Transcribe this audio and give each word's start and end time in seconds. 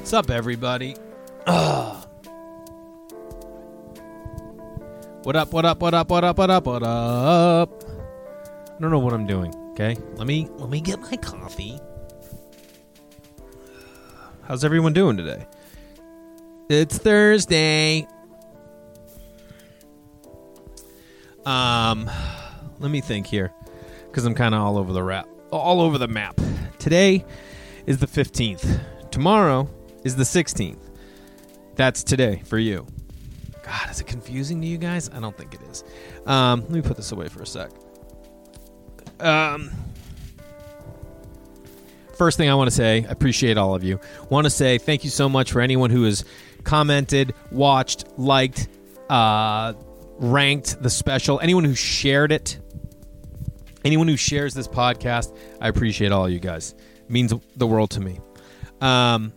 What's 0.00 0.14
up, 0.14 0.30
everybody? 0.30 0.96
Ugh. 1.46 2.08
What 5.24 5.36
up, 5.36 5.52
what 5.52 5.66
up, 5.66 5.80
what 5.80 5.92
up, 5.92 6.08
what 6.08 6.24
up, 6.24 6.38
what 6.38 6.50
up, 6.50 6.66
what 6.66 6.82
up? 6.82 7.84
I 7.84 8.80
don't 8.80 8.90
know 8.90 8.98
what 8.98 9.12
I'm 9.12 9.26
doing, 9.26 9.54
okay? 9.72 9.98
Let 10.14 10.26
me 10.26 10.48
let 10.56 10.70
me 10.70 10.80
get 10.80 11.00
my 11.00 11.16
coffee. 11.18 11.78
How's 14.48 14.64
everyone 14.64 14.94
doing 14.94 15.18
today? 15.18 15.46
It's 16.70 16.96
Thursday. 16.96 18.08
Um 21.44 22.10
let 22.78 22.90
me 22.90 23.02
think 23.02 23.26
here 23.26 23.52
cuz 24.12 24.24
I'm 24.24 24.34
kind 24.34 24.54
of 24.54 24.62
all 24.62 24.78
over 24.78 24.94
the 24.94 25.02
rap 25.02 25.28
all 25.52 25.82
over 25.82 25.98
the 25.98 26.08
map. 26.08 26.40
Today 26.78 27.22
is 27.86 27.98
the 27.98 28.06
15th. 28.06 28.80
Tomorrow 29.10 29.68
is 30.04 30.16
the 30.16 30.24
16th. 30.24 30.78
That's 31.76 32.02
today 32.02 32.42
for 32.44 32.58
you. 32.58 32.86
God, 33.62 33.90
is 33.90 34.00
it 34.00 34.06
confusing 34.06 34.60
to 34.60 34.66
you 34.66 34.78
guys? 34.78 35.08
I 35.10 35.20
don't 35.20 35.36
think 35.36 35.54
it 35.54 35.60
is. 35.70 35.84
Um, 36.26 36.62
let 36.62 36.70
me 36.70 36.82
put 36.82 36.96
this 36.96 37.12
away 37.12 37.28
for 37.28 37.42
a 37.42 37.46
sec. 37.46 37.70
Um, 39.20 39.70
first 42.16 42.36
thing 42.36 42.48
I 42.50 42.54
want 42.54 42.68
to 42.68 42.74
say, 42.74 43.04
I 43.08 43.10
appreciate 43.10 43.56
all 43.58 43.74
of 43.74 43.84
you. 43.84 44.00
Want 44.28 44.44
to 44.44 44.50
say 44.50 44.78
thank 44.78 45.04
you 45.04 45.10
so 45.10 45.28
much 45.28 45.52
for 45.52 45.60
anyone 45.60 45.90
who 45.90 46.04
has 46.04 46.24
commented, 46.64 47.34
watched, 47.50 48.06
liked, 48.18 48.68
uh, 49.08 49.74
ranked 50.18 50.82
the 50.82 50.90
special, 50.90 51.40
anyone 51.40 51.64
who 51.64 51.74
shared 51.74 52.32
it, 52.32 52.58
anyone 53.84 54.08
who 54.08 54.16
shares 54.16 54.54
this 54.54 54.68
podcast. 54.68 55.36
I 55.60 55.68
appreciate 55.68 56.12
all 56.12 56.28
you 56.28 56.40
guys. 56.40 56.74
It 57.04 57.10
means 57.10 57.32
the 57.56 57.66
world 57.66 57.90
to 57.92 58.00
me. 58.00 58.20
Um, 58.80 59.32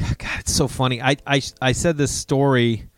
God, 0.00 0.40
it's 0.40 0.54
so 0.54 0.68
funny. 0.68 1.00
I, 1.00 1.16
I 1.26 1.40
I 1.60 1.72
said 1.72 1.96
this 1.96 2.10
story. 2.10 2.88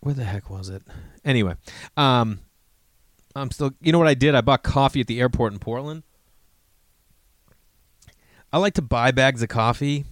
Where 0.00 0.14
the 0.14 0.24
heck 0.24 0.50
was 0.50 0.68
it? 0.68 0.82
Anyway, 1.24 1.54
um, 1.96 2.40
I'm 3.34 3.50
still. 3.50 3.72
You 3.80 3.92
know 3.92 3.98
what 3.98 4.08
I 4.08 4.14
did? 4.14 4.34
I 4.34 4.40
bought 4.40 4.62
coffee 4.62 5.00
at 5.00 5.06
the 5.06 5.20
airport 5.20 5.52
in 5.52 5.58
Portland. 5.58 6.02
I 8.52 8.58
like 8.58 8.74
to 8.74 8.82
buy 8.82 9.10
bags 9.10 9.42
of 9.42 9.48
coffee 9.48 10.04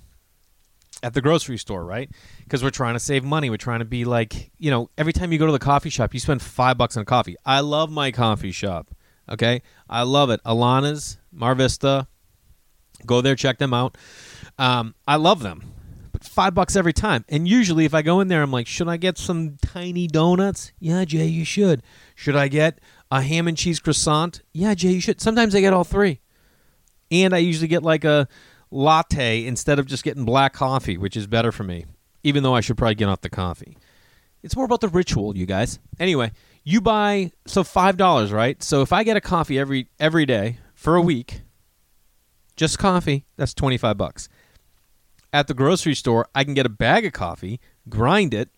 at 1.03 1.15
the 1.15 1.21
grocery 1.21 1.59
store, 1.59 1.85
right? 1.85 2.11
Because 2.43 2.63
we're 2.63 2.71
trying 2.71 2.95
to 2.95 3.01
save 3.01 3.25
money. 3.25 3.51
We're 3.51 3.57
trying 3.57 3.79
to 3.81 3.85
be 3.85 4.05
like, 4.05 4.51
you 4.59 4.71
know, 4.71 4.91
every 4.99 5.13
time 5.13 5.33
you 5.33 5.39
go 5.39 5.47
to 5.47 5.53
the 5.53 5.59
coffee 5.59 5.91
shop, 5.91 6.15
you 6.15 6.21
spend 6.21 6.43
five 6.43 6.77
bucks 6.77 6.97
on 6.97 7.05
coffee. 7.05 7.37
I 7.45 7.61
love 7.61 7.91
my 7.91 8.11
coffee 8.11 8.53
shop. 8.53 8.91
Okay, 9.31 9.63
I 9.89 10.03
love 10.03 10.31
it. 10.31 10.41
Alana's, 10.45 11.19
Mar 11.33 11.55
Vista. 11.55 12.09
Go 13.07 13.21
there, 13.21 13.35
check 13.37 13.59
them 13.59 13.75
out. 13.75 13.97
Um, 14.59 14.95
I 15.07 15.17
love 15.17 15.43
them. 15.43 15.73
But 16.13 16.25
five 16.25 16.55
bucks 16.55 16.77
every 16.77 16.93
time. 16.93 17.25
And 17.29 17.49
usually, 17.49 17.85
if 17.85 17.95
I 17.95 18.03
go 18.03 18.21
in 18.21 18.29
there, 18.29 18.43
I'm 18.43 18.53
like, 18.53 18.67
should 18.67 18.89
I 18.89 18.97
get 18.97 19.19
some 19.19 19.57
tiny 19.61 20.07
donuts? 20.07 20.73
Yeah, 20.79 21.05
Jay, 21.05 21.27
you 21.27 21.45
should. 21.45 21.83
Should 22.15 22.37
I 22.37 22.49
get 22.49 22.81
a 23.11 23.21
ham 23.21 23.49
and 23.49 23.57
cheese 23.57 23.81
croissant? 23.81 24.43
Yeah, 24.53 24.75
Jay, 24.75 24.91
you 24.91 25.01
should. 25.01 25.21
Sometimes 25.21 25.55
I 25.55 25.61
get 25.61 25.73
all 25.73 25.85
three. 25.85 26.21
And 27.11 27.35
I 27.35 27.39
usually 27.39 27.69
get 27.69 27.83
like 27.83 28.05
a 28.05 28.29
latte 28.71 29.45
instead 29.45 29.79
of 29.79 29.87
just 29.87 30.05
getting 30.05 30.25
black 30.25 30.53
coffee, 30.53 30.97
which 30.97 31.17
is 31.17 31.27
better 31.27 31.53
for 31.53 31.65
me, 31.65 31.85
even 32.23 32.43
though 32.43 32.55
I 32.55 32.61
should 32.61 32.77
probably 32.77 32.95
get 32.97 33.09
off 33.09 33.21
the 33.21 33.31
coffee. 33.31 33.77
It's 34.43 34.57
more 34.57 34.65
about 34.65 34.81
the 34.81 34.89
ritual, 34.89 35.37
you 35.37 35.47
guys. 35.47 35.79
Anyway, 35.99 36.33
you 36.65 36.81
buy 36.81 37.33
so 37.47 37.65
five 37.65 37.97
dollars, 37.97 38.31
right? 38.33 38.63
So 38.63 38.83
if 38.83 38.93
I 38.93 39.03
get 39.03 39.17
a 39.17 39.21
coffee 39.21 39.59
every 39.59 39.89
every 39.99 40.27
day 40.27 40.59
for 40.75 40.97
a 40.97 41.01
week, 41.01 41.43
just 42.57 42.79
coffee, 42.79 43.27
that's 43.37 43.55
twenty 43.55 43.79
five 43.79 43.97
bucks. 43.97 44.29
At 45.35 45.49
the 45.49 45.55
grocery 45.55 45.97
store, 45.97 46.29
I 46.33 46.45
can 46.45 46.55
get 46.55 46.65
a 46.65 46.69
bag 46.69 47.05
of 47.05 47.13
coffee, 47.13 47.59
grind 47.89 48.33
it, 48.33 48.51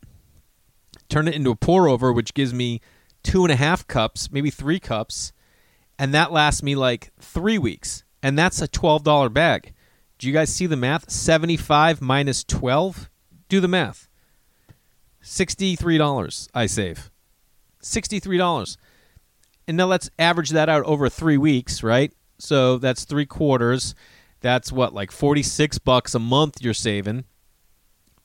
turn 1.09 1.27
it 1.27 1.35
into 1.35 1.51
a 1.51 1.57
pour 1.57 1.89
over, 1.89 2.13
which 2.13 2.35
gives 2.35 2.53
me 2.53 2.83
two 3.23 3.45
and 3.45 3.51
a 3.51 3.57
half 3.57 3.87
cups, 3.87 4.31
maybe 4.31 4.51
three 4.51 4.79
cups, 4.79 5.33
and 5.99 6.13
that 6.13 6.33
lasts 6.33 6.63
me 6.63 6.75
like 6.75 7.13
three 7.19 7.57
weeks. 7.57 8.05
And 8.23 8.39
that's 8.39 8.61
a 8.61 8.69
twelve 8.69 9.05
dollar 9.05 9.31
bag. 9.31 9.73
Do 10.19 10.27
you 10.27 10.35
guys 10.35 10.55
see 10.55 10.67
the 10.67 10.77
math? 10.77 11.11
Seventy 11.11 11.57
five 11.57 12.03
minus 12.03 12.45
twelve. 12.45 13.09
Do 13.49 13.59
the 13.59 13.69
math. 13.69 14.07
Sixty 15.23 15.77
three 15.77 15.97
dollars 15.97 16.47
I 16.53 16.67
save. 16.67 17.11
Sixty 17.81 18.21
three 18.21 18.37
dollars. 18.37 18.77
And 19.67 19.79
now 19.79 19.87
let's 19.87 20.11
average 20.19 20.51
that 20.51 20.69
out 20.69 20.85
over 20.85 21.09
three 21.09 21.39
weeks, 21.39 21.83
right? 21.83 22.13
So 22.39 22.77
that's 22.77 23.05
three 23.05 23.25
quarters. 23.25 23.95
That's 24.41 24.71
what, 24.71 24.95
like 24.95 25.11
46 25.11 25.79
bucks 25.79 26.15
a 26.15 26.19
month 26.19 26.63
you're 26.63 26.75
saving. 26.75 27.25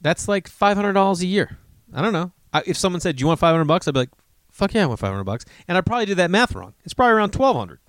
That's 0.01 0.27
like 0.27 0.49
$500 0.49 1.21
a 1.21 1.25
year. 1.25 1.57
I 1.93 2.01
don't 2.01 2.13
know. 2.13 2.31
I, 2.53 2.63
if 2.65 2.77
someone 2.77 2.99
said, 2.99 3.15
Do 3.15 3.21
you 3.21 3.27
want 3.27 3.39
500 3.39 3.65
bucks? 3.65 3.87
I'd 3.87 3.93
be 3.93 4.01
like, 4.01 4.09
Fuck 4.51 4.73
yeah, 4.73 4.83
I 4.83 4.85
want 4.87 4.99
500 4.99 5.23
bucks. 5.23 5.45
And 5.67 5.77
I 5.77 5.81
probably 5.81 6.05
did 6.05 6.17
that 6.17 6.29
math 6.31 6.53
wrong. 6.53 6.73
It's 6.83 6.93
probably 6.93 7.13
around 7.13 7.33
1200 7.33 7.79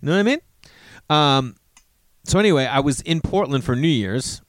You 0.00 0.06
know 0.06 0.12
what 0.12 0.18
I 0.18 0.22
mean? 0.22 0.40
Um, 1.08 1.56
so 2.24 2.38
anyway, 2.38 2.66
I 2.66 2.80
was 2.80 3.00
in 3.00 3.20
Portland 3.20 3.64
for 3.64 3.74
New 3.74 3.88
Year's. 3.88 4.42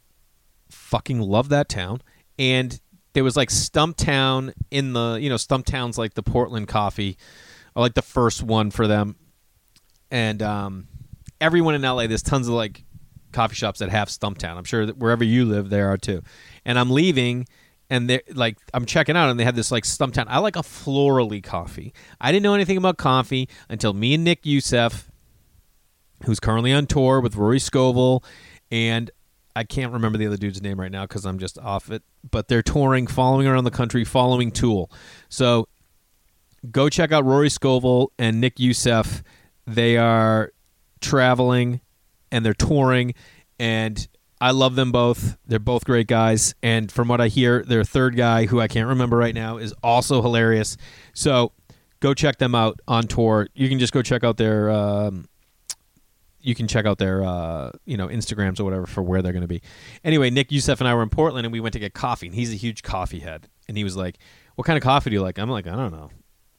Fucking 0.70 1.20
love 1.20 1.50
that 1.50 1.70
town. 1.70 2.02
And 2.38 2.80
there 3.14 3.24
was 3.24 3.38
like 3.38 3.50
Stumptown 3.50 4.54
in 4.70 4.94
the, 4.94 5.18
you 5.22 5.30
know, 5.30 5.36
Stumptown's 5.36 5.98
like 5.98 6.14
the 6.14 6.24
Portland 6.24 6.68
coffee, 6.68 7.18
or 7.76 7.82
like 7.82 7.94
the 7.94 8.02
first 8.02 8.44
one 8.44 8.72
for 8.72 8.88
them. 8.88 9.16
And 10.12 10.42
um, 10.44 10.88
everyone 11.44 11.76
in 11.76 11.82
LA, 11.82 12.08
there's 12.08 12.24
tons 12.24 12.48
of 12.48 12.54
like 12.54 12.86
coffee 13.34 13.56
shops 13.56 13.80
that 13.80 13.90
have 13.90 14.08
Stumptown. 14.08 14.56
I'm 14.56 14.64
sure 14.64 14.86
that 14.86 14.98
wherever 14.98 15.24
you 15.24 15.46
live, 15.46 15.70
there 15.70 15.90
are 15.90 15.98
too. 15.98 16.24
And 16.64 16.80
I'm 16.80 16.90
leaving, 16.90 17.48
and 17.90 18.10
they're 18.10 18.22
like, 18.34 18.58
I'm 18.74 18.86
checking 18.86 19.18
out, 19.18 19.30
and 19.30 19.40
they 19.40 19.44
have 19.44 19.56
this 19.56 19.72
like 19.72 19.84
Stumptown. 19.84 20.26
I 20.30 20.40
like 20.40 20.56
a 20.56 20.60
florally 20.60 21.44
coffee. 21.44 21.94
I 22.22 22.32
didn't 22.32 22.44
know 22.44 22.54
anything 22.54 22.78
about 22.78 22.98
coffee 22.98 23.50
until 23.70 23.94
me 23.94 24.14
and 24.14 24.24
Nick 24.24 24.46
Youssef, 24.46 25.12
who's 26.26 26.40
currently 26.40 26.72
on 26.72 26.88
tour 26.88 27.20
with 27.20 27.36
Rory 27.36 27.60
Scovel, 27.60 28.24
and 28.72 29.12
I 29.56 29.66
can't 29.66 29.92
remember 29.92 30.18
the 30.18 30.26
other 30.26 30.38
dude's 30.38 30.62
name 30.62 30.80
right 30.80 30.92
now 30.92 31.04
because 31.04 31.26
I'm 31.26 31.40
just 31.40 31.60
off 31.60 31.92
it. 31.92 32.04
But 32.32 32.48
they're 32.48 32.64
touring, 32.64 33.06
following 33.06 33.48
around 33.48 33.66
the 33.66 33.72
country, 33.72 34.06
following 34.06 34.50
Tool. 34.50 34.90
So 35.28 35.68
go 36.72 36.88
check 36.88 37.12
out 37.12 37.26
Rory 37.26 37.50
Scovel 37.50 38.14
and 38.18 38.40
Nick 38.40 38.60
Youssef. 38.60 39.24
They 39.68 39.98
are 39.98 40.54
traveling 41.04 41.82
and 42.32 42.46
they're 42.46 42.54
touring, 42.54 43.14
and 43.60 44.08
I 44.42 44.52
love 44.52 44.76
them 44.76 44.92
both. 44.92 45.38
They're 45.46 45.60
both 45.60 45.86
great 45.86 46.08
guys. 46.08 46.54
And 46.62 46.92
from 46.92 47.08
what 47.08 47.22
I 47.22 47.28
hear, 47.28 47.64
their 47.64 47.84
third 47.84 48.18
guy, 48.18 48.46
who 48.46 48.60
I 48.60 48.68
can't 48.68 48.90
remember 48.90 49.16
right 49.16 49.34
now, 49.34 49.58
is 49.58 49.74
also 49.84 50.22
hilarious. 50.22 50.76
So 51.14 51.54
go 52.02 52.14
check 52.14 52.40
them 52.40 52.54
out 52.54 52.80
on 52.88 53.08
tour. 53.08 53.48
You 53.54 53.70
can 53.70 53.80
just 53.80 53.94
go 53.94 54.02
check 54.02 54.24
out 54.24 54.38
their. 54.38 54.70
Um, 54.70 55.30
you 56.42 56.56
can 56.56 56.68
check 56.68 56.86
out 56.86 56.98
their 56.98 57.24
uh, 57.24 57.72
you 57.86 57.96
know 57.96 58.10
Instagrams 58.10 58.60
or 58.60 58.66
whatever 58.66 58.86
for 58.86 59.02
where 59.02 59.22
they're 59.22 59.32
going 59.32 59.44
to 59.44 59.48
be. 59.48 59.62
Anyway, 60.04 60.30
Nick 60.30 60.52
Youssef 60.52 60.82
and 60.82 60.90
I 60.90 60.94
were 60.94 61.04
in 61.04 61.10
Portland 61.10 61.46
and 61.46 61.54
we 61.54 61.62
went 61.62 61.72
to 61.74 61.80
get 61.80 61.94
coffee. 61.94 62.28
And 62.28 62.36
he's 62.36 62.52
a 62.52 62.58
huge 62.58 62.84
coffee 62.84 63.20
head, 63.20 63.48
and 63.70 63.78
he 63.78 63.86
was 63.86 63.96
like, 63.96 64.18
"What 64.56 64.66
kind 64.66 64.76
of 64.76 64.84
coffee 64.84 65.10
do 65.10 65.14
you 65.14 65.22
like?" 65.22 65.40
I'm 65.40 65.50
like, 65.50 65.68
"I 65.68 65.76
don't 65.76 65.94
know." 65.94 66.10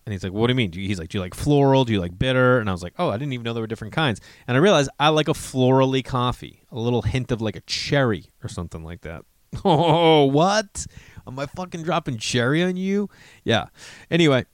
And 0.06 0.12
he's 0.12 0.22
like, 0.22 0.32
"What 0.32 0.48
do 0.48 0.52
you 0.52 0.56
mean?" 0.56 0.72
He's 0.72 0.98
like, 0.98 1.08
"Do 1.08 1.18
you 1.18 1.22
like 1.22 1.34
floral? 1.34 1.84
Do 1.84 1.92
you 1.92 2.00
like 2.00 2.18
bitter?" 2.18 2.58
And 2.58 2.68
I 2.68 2.72
was 2.72 2.82
like, 2.82 2.94
"Oh, 2.98 3.08
I 3.08 3.16
didn't 3.16 3.32
even 3.32 3.44
know 3.44 3.54
there 3.54 3.62
were 3.62 3.66
different 3.66 3.94
kinds." 3.94 4.20
And 4.46 4.56
I 4.56 4.60
realized 4.60 4.90
I 5.00 5.08
like 5.08 5.28
a 5.28 5.32
florally 5.32 6.04
coffee, 6.04 6.62
a 6.70 6.78
little 6.78 7.02
hint 7.02 7.32
of 7.32 7.40
like 7.40 7.56
a 7.56 7.62
cherry 7.62 8.26
or 8.42 8.48
something 8.48 8.84
like 8.84 9.02
that. 9.02 9.24
Oh, 9.64 10.24
what? 10.24 10.86
Am 11.26 11.38
I 11.38 11.46
fucking 11.46 11.84
dropping 11.84 12.18
cherry 12.18 12.62
on 12.62 12.76
you? 12.76 13.08
Yeah. 13.44 13.66
Anyway, 14.10 14.44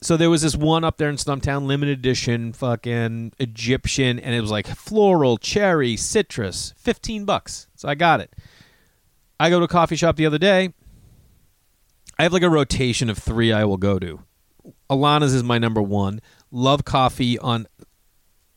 so 0.00 0.16
there 0.16 0.30
was 0.30 0.42
this 0.42 0.56
one 0.56 0.84
up 0.84 0.96
there 0.96 1.10
in 1.10 1.16
Stumptown, 1.16 1.66
limited 1.66 1.98
edition, 1.98 2.52
fucking 2.52 3.32
Egyptian, 3.38 4.18
and 4.18 4.34
it 4.34 4.40
was 4.40 4.50
like 4.50 4.66
floral, 4.66 5.36
cherry, 5.38 5.96
citrus, 5.96 6.72
fifteen 6.76 7.24
bucks. 7.24 7.68
So 7.76 7.88
I 7.88 7.94
got 7.94 8.20
it. 8.20 8.34
I 9.38 9.50
go 9.50 9.58
to 9.58 9.64
a 9.66 9.68
coffee 9.68 9.96
shop 9.96 10.16
the 10.16 10.26
other 10.26 10.38
day. 10.38 10.72
I 12.18 12.24
have 12.24 12.32
like 12.32 12.42
a 12.42 12.50
rotation 12.50 13.10
of 13.10 13.18
three 13.18 13.52
I 13.52 13.64
will 13.64 13.76
go 13.76 13.98
to. 14.00 14.20
Alana's 14.90 15.34
is 15.34 15.42
my 15.42 15.58
number 15.58 15.82
one. 15.82 16.20
Love 16.50 16.84
Coffee 16.84 17.38
on 17.38 17.66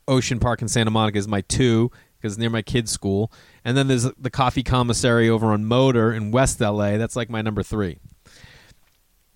Ocean 0.07 0.39
Park 0.39 0.62
in 0.62 0.68
Santa 0.68 0.92
Monica 0.92 1.18
is 1.18 1.28
my 1.28 1.42
two 1.42 1.92
because 2.18 2.38
near 2.38 2.50
my 2.50 2.62
kids' 2.62 2.92
school. 2.92 3.31
And 3.66 3.75
then 3.75 3.88
there's 3.88 4.04
the 4.04 4.30
Coffee 4.30 4.63
Commissary 4.63 5.30
over 5.30 5.48
on 5.48 5.66
Motor 5.66 6.13
in 6.13 6.31
West 6.31 6.62
LA. 6.62 6.98
That's 6.98 7.16
like 7.16 7.30
my 7.30 7.42
number 7.42 7.63
three. 7.63 7.98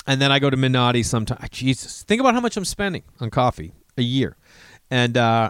And 0.08 0.22
then 0.22 0.32
I 0.32 0.40
go 0.40 0.50
to 0.50 0.58
Menotti 0.58 1.04
sometimes. 1.04 1.50
Jesus, 1.50 2.04
think 2.04 2.20
about 2.20 2.36
how 2.36 2.40
much 2.40 2.58
I'm 2.58 2.66
spending 2.66 3.04
on 3.20 3.30
coffee 3.32 3.74
a 3.98 4.04
year. 4.04 4.38
And 4.92 5.18
uh, 5.18 5.50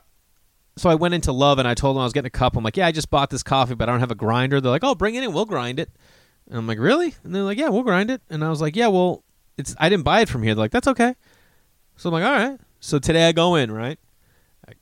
so 0.77 0.89
I 0.89 0.95
went 0.95 1.13
into 1.13 1.33
Love 1.33 1.59
and 1.59 1.67
I 1.67 1.73
told 1.73 1.95
them 1.95 2.01
I 2.01 2.05
was 2.05 2.13
getting 2.13 2.27
a 2.27 2.31
cup. 2.31 2.55
I'm 2.55 2.63
like, 2.63 2.77
yeah, 2.77 2.87
I 2.87 2.93
just 2.93 3.09
bought 3.09 3.29
this 3.29 3.43
coffee, 3.43 3.75
but 3.75 3.89
I 3.89 3.91
don't 3.91 3.99
have 3.99 4.11
a 4.11 4.15
grinder. 4.15 4.61
They're 4.61 4.71
like, 4.71 4.83
oh, 4.83 4.95
bring 4.95 5.15
it 5.15 5.23
in, 5.23 5.33
we'll 5.33 5.45
grind 5.45 5.79
it. 5.79 5.89
And 6.47 6.57
I'm 6.57 6.67
like, 6.67 6.79
really? 6.79 7.15
And 7.23 7.35
they're 7.35 7.43
like, 7.43 7.57
yeah, 7.57 7.69
we'll 7.69 7.83
grind 7.83 8.11
it. 8.11 8.21
And 8.29 8.43
I 8.43 8.49
was 8.49 8.61
like, 8.61 8.75
yeah, 8.75 8.87
well, 8.87 9.23
it's 9.57 9.75
I 9.77 9.89
didn't 9.89 10.03
buy 10.03 10.21
it 10.21 10.29
from 10.29 10.43
here. 10.43 10.53
They're 10.55 10.63
like, 10.63 10.71
that's 10.71 10.87
okay. 10.87 11.15
So 11.97 12.09
I'm 12.09 12.13
like, 12.13 12.23
all 12.23 12.49
right. 12.49 12.59
So 12.79 12.99
today 12.99 13.27
I 13.27 13.31
go 13.31 13.55
in, 13.55 13.71
right? 13.71 13.97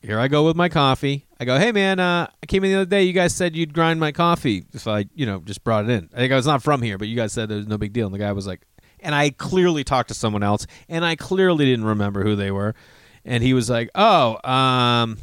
Here 0.02 0.20
I 0.20 0.28
go 0.28 0.46
with 0.46 0.56
my 0.56 0.70
coffee. 0.70 1.26
I 1.40 1.46
go, 1.46 1.58
hey 1.58 1.72
man, 1.72 2.00
uh, 2.00 2.28
I 2.42 2.46
came 2.46 2.64
in 2.64 2.72
the 2.72 2.78
other 2.78 2.86
day. 2.90 3.04
You 3.04 3.14
guys 3.14 3.36
said 3.36 3.56
you'd 3.56 3.74
grind 3.74 4.00
my 4.00 4.12
coffee 4.12 4.66
if 4.74 4.88
I, 4.88 5.06
you 5.14 5.26
know, 5.26 5.40
just 5.40 5.64
brought 5.64 5.86
it 5.86 5.90
in. 5.90 6.10
I 6.14 6.18
think 6.18 6.32
I 6.32 6.36
was 6.36 6.48
not 6.48 6.64
from 6.64 6.82
here, 6.82 6.98
but 6.98 7.10
you 7.10 7.16
guys 7.16 7.34
said 7.34 7.50
was 7.50 7.68
no 7.68 7.78
big 7.78 7.92
deal. 7.92 8.06
And 8.06 8.16
the 8.16 8.20
guy 8.20 8.32
was 8.32 8.48
like, 8.48 8.62
and 9.02 9.14
I 9.14 9.32
clearly 9.32 9.84
talked 9.84 10.08
to 10.08 10.14
someone 10.14 10.44
else, 10.44 10.66
and 10.88 11.04
I 11.04 11.18
clearly 11.18 11.66
didn't 11.66 11.86
remember 11.86 12.24
who 12.24 12.38
they 12.38 12.52
were. 12.52 12.74
And 13.26 13.44
he 13.44 13.54
was 13.54 13.70
like, 13.70 13.90
oh, 13.94 14.36
um, 14.50 15.18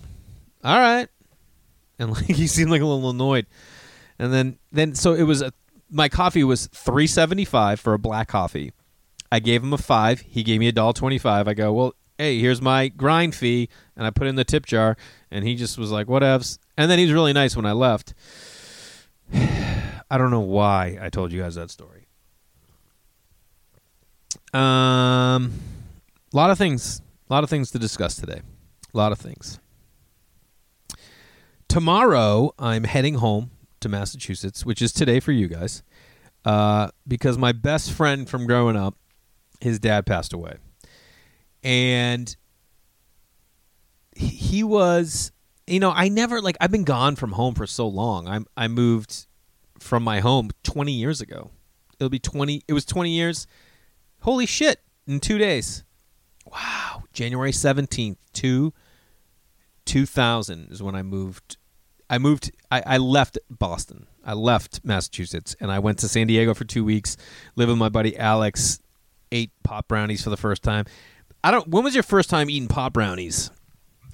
all 0.62 0.78
right, 0.78 1.08
and 1.98 2.10
like 2.12 2.24
he 2.26 2.46
seemed 2.46 2.70
like 2.70 2.82
a 2.82 2.86
little 2.86 3.10
annoyed. 3.10 3.46
And 4.18 4.32
then, 4.32 4.58
then 4.70 4.94
so 4.94 5.14
it 5.14 5.22
was 5.22 5.40
a, 5.40 5.52
my 5.90 6.10
coffee 6.10 6.44
was 6.44 6.66
three 6.66 7.06
seventy 7.06 7.46
five 7.46 7.80
for 7.80 7.94
a 7.94 7.98
black 7.98 8.28
coffee. 8.28 8.72
I 9.32 9.38
gave 9.40 9.62
him 9.62 9.72
a 9.72 9.78
five. 9.78 10.20
He 10.20 10.42
gave 10.42 10.60
me 10.60 10.68
a 10.68 10.72
dollar 10.72 10.92
twenty 10.92 11.18
five. 11.18 11.48
I 11.48 11.54
go, 11.54 11.72
well, 11.72 11.94
hey, 12.18 12.38
here's 12.38 12.60
my 12.60 12.88
grind 12.88 13.34
fee, 13.34 13.68
and 13.96 14.06
I 14.06 14.10
put 14.10 14.26
it 14.26 14.30
in 14.30 14.36
the 14.36 14.44
tip 14.44 14.66
jar. 14.66 14.96
And 15.30 15.44
he 15.44 15.54
just 15.54 15.78
was 15.78 15.90
like, 15.90 16.06
whatevs. 16.06 16.58
And 16.76 16.90
then 16.90 16.98
he 16.98 17.04
was 17.04 17.14
really 17.14 17.32
nice 17.32 17.56
when 17.56 17.66
I 17.66 17.72
left. 17.72 18.14
I 19.32 20.18
don't 20.18 20.30
know 20.30 20.40
why 20.40 20.98
I 21.00 21.08
told 21.08 21.32
you 21.32 21.40
guys 21.40 21.54
that 21.54 21.70
story. 21.70 22.08
Um, 24.52 25.52
a 26.32 26.36
lot 26.36 26.50
of 26.50 26.58
things, 26.58 27.00
a 27.28 27.32
lot 27.32 27.44
of 27.44 27.50
things 27.50 27.70
to 27.70 27.78
discuss 27.78 28.16
today. 28.16 28.42
A 28.92 28.96
lot 28.96 29.12
of 29.12 29.18
things. 29.18 29.60
Tomorrow, 31.68 32.52
I'm 32.58 32.84
heading 32.84 33.14
home 33.14 33.52
to 33.78 33.88
Massachusetts, 33.88 34.66
which 34.66 34.82
is 34.82 34.92
today 34.92 35.20
for 35.20 35.30
you 35.30 35.46
guys, 35.46 35.84
uh, 36.44 36.88
because 37.06 37.38
my 37.38 37.52
best 37.52 37.92
friend 37.92 38.28
from 38.28 38.46
growing 38.46 38.76
up, 38.76 38.96
his 39.60 39.78
dad 39.78 40.06
passed 40.06 40.32
away, 40.32 40.56
and 41.62 42.34
he 44.14 44.62
was, 44.62 45.32
you 45.66 45.80
know, 45.80 45.92
I 45.94 46.08
never 46.08 46.40
like 46.40 46.56
I've 46.60 46.70
been 46.70 46.84
gone 46.84 47.16
from 47.16 47.32
home 47.32 47.54
for 47.54 47.66
so 47.66 47.86
long. 47.86 48.28
I'm 48.28 48.46
I 48.56 48.68
moved 48.68 49.26
from 49.78 50.02
my 50.02 50.20
home 50.20 50.50
20 50.62 50.92
years 50.92 51.20
ago. 51.20 51.50
It'll 51.98 52.10
be 52.10 52.18
20. 52.18 52.62
It 52.66 52.72
was 52.72 52.84
20 52.84 53.10
years. 53.10 53.46
Holy 54.20 54.46
shit! 54.46 54.80
In 55.06 55.20
two 55.20 55.38
days. 55.38 55.84
Wow. 56.46 57.04
January 57.12 57.52
17th, 57.52 58.16
two. 58.32 58.72
2000 59.86 60.70
is 60.70 60.82
when 60.82 60.94
I 60.94 61.02
moved 61.02 61.56
I 62.10 62.18
moved. 62.18 62.50
I, 62.72 62.82
I 62.84 62.98
left 62.98 63.38
Boston. 63.48 64.08
I 64.24 64.34
left 64.34 64.80
Massachusetts, 64.84 65.54
and 65.60 65.70
I 65.70 65.78
went 65.78 65.98
to 66.00 66.08
San 66.08 66.26
Diego 66.26 66.54
for 66.54 66.64
two 66.64 66.84
weeks. 66.84 67.16
Lived 67.54 67.70
with 67.70 67.78
my 67.78 67.88
buddy 67.88 68.16
Alex. 68.18 68.80
Ate 69.32 69.52
pop 69.62 69.88
brownies 69.88 70.22
for 70.22 70.30
the 70.30 70.36
first 70.36 70.62
time. 70.62 70.86
I 71.42 71.50
don't. 71.50 71.68
When 71.68 71.84
was 71.84 71.94
your 71.94 72.02
first 72.02 72.30
time 72.30 72.50
eating 72.50 72.68
pop 72.68 72.92
brownies? 72.92 73.50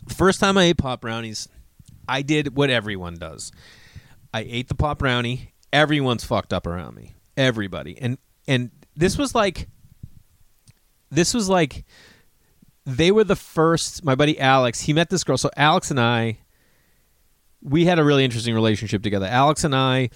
First 0.08 0.40
time 0.40 0.56
I 0.56 0.64
ate 0.64 0.78
pop 0.78 1.00
brownies, 1.00 1.48
I 2.08 2.22
did 2.22 2.56
what 2.56 2.70
everyone 2.70 3.16
does. 3.16 3.52
I 4.32 4.46
ate 4.48 4.68
the 4.68 4.74
pop 4.74 4.98
brownie. 4.98 5.52
Everyone's 5.72 6.24
fucked 6.24 6.52
up 6.52 6.66
around 6.66 6.94
me. 6.94 7.14
Everybody. 7.36 7.98
And 8.00 8.18
and 8.46 8.70
this 8.94 9.18
was 9.18 9.34
like. 9.34 9.68
This 11.10 11.34
was 11.34 11.48
like. 11.48 11.84
They 12.84 13.10
were 13.10 13.24
the 13.24 13.36
first. 13.36 14.04
My 14.04 14.14
buddy 14.14 14.38
Alex. 14.38 14.80
He 14.82 14.92
met 14.92 15.10
this 15.10 15.24
girl. 15.24 15.36
So 15.36 15.50
Alex 15.56 15.90
and 15.90 15.98
I 15.98 16.38
we 17.66 17.84
had 17.84 17.98
a 17.98 18.04
really 18.04 18.24
interesting 18.24 18.54
relationship 18.54 19.02
together. 19.02 19.26
Alex 19.26 19.64
and 19.64 19.74
I 19.74 20.10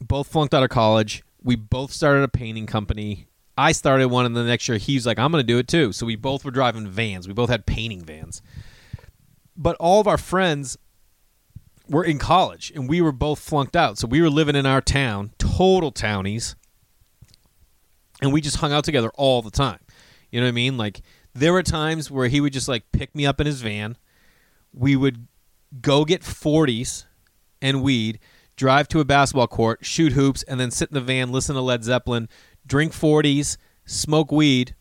both 0.00 0.28
flunked 0.28 0.54
out 0.54 0.62
of 0.62 0.70
college. 0.70 1.22
We 1.42 1.56
both 1.56 1.92
started 1.92 2.22
a 2.22 2.28
painting 2.28 2.66
company. 2.66 3.26
I 3.58 3.72
started 3.72 4.08
one, 4.08 4.26
and 4.26 4.36
the 4.36 4.44
next 4.44 4.68
year 4.68 4.78
he's 4.78 5.06
like, 5.06 5.18
I'm 5.18 5.32
going 5.32 5.42
to 5.42 5.46
do 5.46 5.58
it 5.58 5.68
too. 5.68 5.92
So 5.92 6.06
we 6.06 6.16
both 6.16 6.44
were 6.44 6.50
driving 6.50 6.86
vans. 6.86 7.26
We 7.26 7.34
both 7.34 7.48
had 7.48 7.66
painting 7.66 8.04
vans. 8.04 8.42
But 9.56 9.76
all 9.76 10.00
of 10.00 10.06
our 10.06 10.18
friends 10.18 10.76
were 11.88 12.04
in 12.04 12.18
college, 12.18 12.72
and 12.74 12.88
we 12.88 13.00
were 13.00 13.12
both 13.12 13.38
flunked 13.38 13.76
out. 13.76 13.98
So 13.98 14.06
we 14.06 14.20
were 14.20 14.30
living 14.30 14.56
in 14.56 14.66
our 14.66 14.80
town, 14.80 15.32
total 15.38 15.90
townies, 15.90 16.56
and 18.20 18.32
we 18.32 18.40
just 18.40 18.58
hung 18.58 18.72
out 18.72 18.84
together 18.84 19.10
all 19.14 19.42
the 19.42 19.50
time. 19.50 19.80
You 20.30 20.40
know 20.40 20.46
what 20.46 20.50
I 20.50 20.52
mean? 20.52 20.76
Like, 20.76 21.00
there 21.32 21.52
were 21.52 21.62
times 21.62 22.10
where 22.10 22.28
he 22.28 22.40
would 22.40 22.52
just 22.52 22.68
like 22.68 22.90
pick 22.92 23.14
me 23.14 23.26
up 23.26 23.40
in 23.40 23.46
his 23.46 23.62
van. 23.62 23.96
We 24.72 24.96
would 24.96 25.28
go 25.80 26.04
get 26.04 26.22
40s 26.22 27.04
and 27.62 27.82
weed, 27.82 28.18
drive 28.56 28.88
to 28.88 29.00
a 29.00 29.04
basketball 29.04 29.46
court, 29.46 29.84
shoot 29.84 30.12
hoops, 30.12 30.42
and 30.42 30.58
then 30.58 30.70
sit 30.70 30.90
in 30.90 30.94
the 30.94 31.00
van, 31.00 31.30
listen 31.30 31.54
to 31.54 31.60
Led 31.60 31.84
Zeppelin, 31.84 32.28
drink 32.66 32.92
40s, 32.92 33.56
smoke 33.84 34.32
weed, 34.32 34.74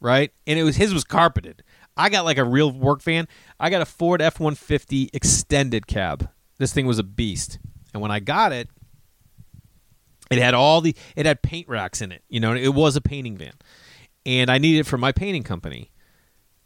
right? 0.00 0.30
And 0.46 0.58
it 0.58 0.62
was 0.62 0.76
his 0.76 0.94
was 0.94 1.04
carpeted. 1.04 1.62
I 1.96 2.08
got 2.10 2.24
like 2.24 2.38
a 2.38 2.44
real 2.44 2.70
work 2.70 3.02
van. 3.02 3.26
I 3.58 3.70
got 3.70 3.82
a 3.82 3.86
Ford 3.86 4.22
F 4.22 4.38
150 4.38 5.10
extended 5.12 5.86
cab. 5.86 6.28
This 6.58 6.72
thing 6.72 6.86
was 6.86 6.98
a 6.98 7.04
beast. 7.04 7.58
And 7.92 8.00
when 8.00 8.10
I 8.10 8.20
got 8.20 8.52
it, 8.52 8.68
it 10.30 10.38
had 10.38 10.54
all 10.54 10.80
the 10.80 10.94
it 11.16 11.26
had 11.26 11.42
paint 11.42 11.68
racks 11.68 12.00
in 12.00 12.12
it. 12.12 12.22
You 12.28 12.40
know, 12.40 12.54
it 12.54 12.74
was 12.74 12.96
a 12.96 13.00
painting 13.00 13.36
van. 13.36 13.54
And 14.24 14.50
I 14.50 14.58
needed 14.58 14.80
it 14.80 14.86
for 14.86 14.98
my 14.98 15.10
painting 15.10 15.42
company 15.42 15.90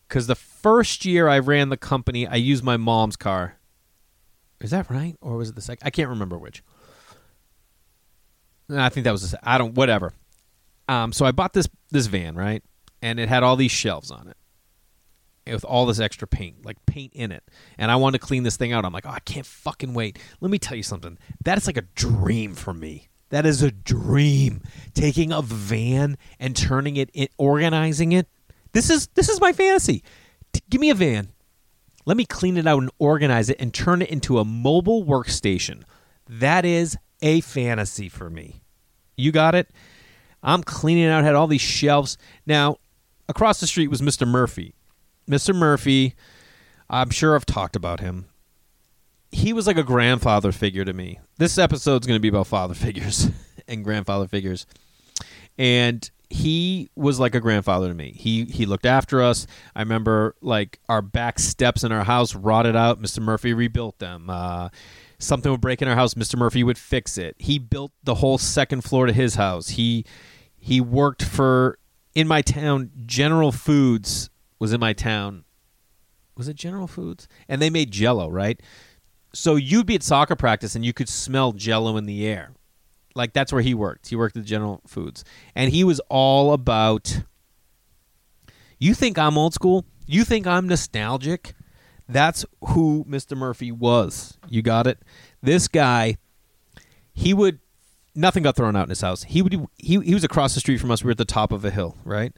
because 0.09 0.27
the 0.27 0.35
first 0.35 1.05
year 1.05 1.29
I 1.29 1.39
ran 1.39 1.71
the 1.71 1.77
company, 1.77 2.27
I 2.27 2.35
used 2.35 2.65
my 2.65 2.77
mom's 2.77 3.17
car. 3.17 3.59
Is 4.61 4.71
that 4.71 4.91
right, 4.91 5.17
or 5.21 5.37
was 5.37 5.49
it 5.49 5.55
the 5.55 5.61
second? 5.61 5.87
I 5.87 5.91
can't 5.91 6.09
remember 6.09 6.39
which. 6.39 6.63
I 8.71 8.89
think 8.91 9.05
that 9.05 9.11
was. 9.11 9.31
The, 9.31 9.39
I 9.43 9.59
don't. 9.59 9.75
Whatever. 9.75 10.13
Um, 10.93 11.13
so 11.13 11.25
I 11.25 11.33
bought 11.33 11.53
this 11.53 11.69
this 11.91 12.07
van 12.07 12.35
right, 12.35 12.63
and 13.01 13.19
it 13.19 13.29
had 13.29 13.43
all 13.43 13.57
these 13.57 13.71
shelves 13.71 14.11
on 14.11 14.29
it 14.29 14.37
with 15.53 15.65
all 15.65 15.87
this 15.87 15.99
extra 15.99 16.29
paint, 16.29 16.65
like 16.65 16.85
paint 16.87 17.13
in 17.15 17.33
it. 17.33 17.43
And 17.77 17.91
I 17.91 17.97
wanted 17.97 18.21
to 18.21 18.27
clean 18.27 18.45
this 18.45 18.57
thing 18.57 18.73
out. 18.73 18.85
I'm 18.85 18.93
like, 18.93 19.07
oh, 19.07 19.11
I 19.11 19.21
can't 19.21 19.47
fucking 19.47 19.93
wait. 19.93 20.19
Let 20.41 20.51
me 20.51 20.59
tell 20.59 20.77
you 20.77 20.83
something. 20.85 21.19
That 21.45 21.59
is 21.59 21.67
like 21.67 21.77
a 21.77 21.83
dream 21.95 22.55
for 22.55 22.73
me. 22.73 23.09
That 23.31 23.45
is 23.47 23.63
a 23.63 23.71
dream. 23.71 24.63
Taking 24.95 25.33
a 25.33 25.43
van 25.43 26.17
and 26.39 26.55
turning 26.55 26.97
it 26.97 27.11
in, 27.13 27.29
organizing 27.39 28.13
it 28.13 28.29
this 28.73 28.89
is 28.91 29.07
this 29.09 29.29
is 29.29 29.41
my 29.41 29.53
fantasy. 29.53 30.03
T- 30.53 30.63
give 30.69 30.81
me 30.81 30.91
a 30.91 30.95
van. 30.95 31.29
Let 32.05 32.17
me 32.17 32.25
clean 32.25 32.57
it 32.57 32.67
out 32.67 32.83
and 32.83 32.91
organize 32.99 33.49
it 33.49 33.61
and 33.61 33.73
turn 33.73 34.03
it 34.03 34.11
into 34.11 34.39
a 34.39 34.45
mobile 34.45 35.05
workstation. 35.05 35.83
That 36.29 36.65
is 36.65 36.97
a 37.21 37.41
fantasy 37.43 38.09
for 38.09 38.29
me. 38.29 38.63
You 39.17 39.31
got 39.31 39.55
it? 39.55 39.71
I'm 40.43 40.63
cleaning 40.63 41.07
out, 41.07 41.25
had 41.25 41.35
all 41.35 41.47
these 41.47 41.61
shelves. 41.61 42.19
Now, 42.47 42.77
across 43.29 43.61
the 43.61 43.67
street 43.67 43.89
was 43.89 44.01
Mr. 44.01 44.27
Murphy. 44.27 44.75
Mr. 45.29 45.55
Murphy, 45.55 46.15
I'm 46.91 47.11
sure 47.11 47.35
I've 47.35 47.47
talked 47.47 47.77
about 47.77 48.01
him. 48.01 48.27
He 49.31 49.53
was 49.53 49.67
like 49.67 49.79
a 49.79 49.83
grandfather 49.83 50.53
figure 50.53 50.85
to 50.85 50.93
me. 50.93 51.21
This 51.39 51.57
episode's 51.59 52.07
going 52.07 52.17
to 52.17 52.21
be 52.21 52.29
about 52.29 52.49
father 52.49 52.75
figures 52.87 53.29
and 53.69 53.85
grandfather 53.85 54.27
figures. 54.27 54.67
And 55.59 56.11
he 56.29 56.91
was 56.97 57.21
like 57.21 57.35
a 57.35 57.41
grandfather 57.41 57.89
to 57.89 57.95
me. 57.95 58.13
He 58.17 58.45
he 58.47 58.65
looked 58.65 58.87
after 58.87 59.23
us. 59.23 59.47
I 59.77 59.81
remember 59.81 60.35
like 60.41 60.81
our 60.89 61.03
back 61.03 61.39
steps 61.39 61.85
in 61.85 61.93
our 61.93 62.05
house 62.05 62.35
rotted 62.35 62.75
out. 62.75 63.01
Mr. 63.01 63.21
Murphy 63.21 63.53
rebuilt 63.53 63.99
them. 63.99 64.31
Uh, 64.31 64.71
something 65.19 65.53
would 65.53 65.61
break 65.61 65.83
in 65.83 65.89
our 65.89 65.95
house. 65.95 66.15
Mr. 66.15 66.39
Murphy 66.39 66.65
would 66.65 66.79
fix 66.79 67.19
it. 67.19 67.37
He 67.39 67.59
built 67.59 67.93
the 68.03 68.17
whole 68.17 68.39
second 68.39 68.83
floor 68.83 69.07
to 69.07 69.13
his 69.13 69.35
house. 69.35 69.71
He 69.71 70.07
he 70.63 70.81
worked 70.81 71.23
for 71.23 71.79
in 72.15 72.29
my 72.29 72.41
town. 72.41 72.91
General 73.05 73.53
Foods 73.53 74.31
was 74.59 74.73
in 74.73 74.81
my 74.81 74.93
town. 74.93 75.45
Was 76.37 76.49
it 76.49 76.57
General 76.57 76.87
Foods? 76.87 77.29
And 77.49 77.61
they 77.61 77.69
made 77.69 77.91
Jello, 77.91 78.31
right? 78.31 78.61
So 79.35 79.57
you'd 79.57 79.87
be 79.87 79.97
at 79.97 80.03
soccer 80.03 80.37
practice 80.37 80.75
and 80.75 80.85
you 80.85 80.93
could 80.93 81.09
smell 81.09 81.53
Jello 81.53 81.97
in 81.97 82.07
the 82.07 82.27
air 82.27 82.53
like 83.15 83.33
that's 83.33 83.53
where 83.53 83.63
he 83.63 83.75
worked. 83.75 84.09
He 84.09 84.17
worked 84.17 84.37
at 84.37 84.45
General 84.45 84.81
Foods, 84.87 85.25
and 85.55 85.71
he 85.71 85.85
was 85.85 86.01
all 86.09 86.53
about. 86.53 87.23
You 88.79 88.95
think 88.95 89.19
I'm 89.19 89.39
old 89.39 89.55
school? 89.55 89.85
You 90.07 90.25
think 90.25 90.47
I'm 90.47 90.67
nostalgic? 90.67 91.55
That's 92.09 92.45
who 92.69 93.05
Mr. 93.09 93.37
Murphy 93.37 93.71
was. 93.71 94.39
You 94.49 94.61
got 94.61 94.87
it. 94.87 94.99
This 95.41 95.69
guy, 95.69 96.17
he 97.13 97.33
would 97.33 97.61
nothing 98.15 98.43
got 98.43 98.57
thrown 98.57 98.77
out 98.77 98.85
in 98.85 98.91
his 98.91 99.01
house. 99.01 99.23
He 99.25 99.43
would 99.43 99.67
he 99.77 100.01
he 100.01 100.15
was 100.15 100.25
across 100.25 100.55
the 100.55 100.61
street 100.61 100.79
from 100.79 100.91
us. 100.91 101.03
We 101.03 101.09
were 101.09 101.13
at 101.13 101.19
the 101.19 101.25
top 101.25 101.53
of 101.53 101.65
a 101.65 101.71
hill, 101.71 101.97
right? 102.05 102.33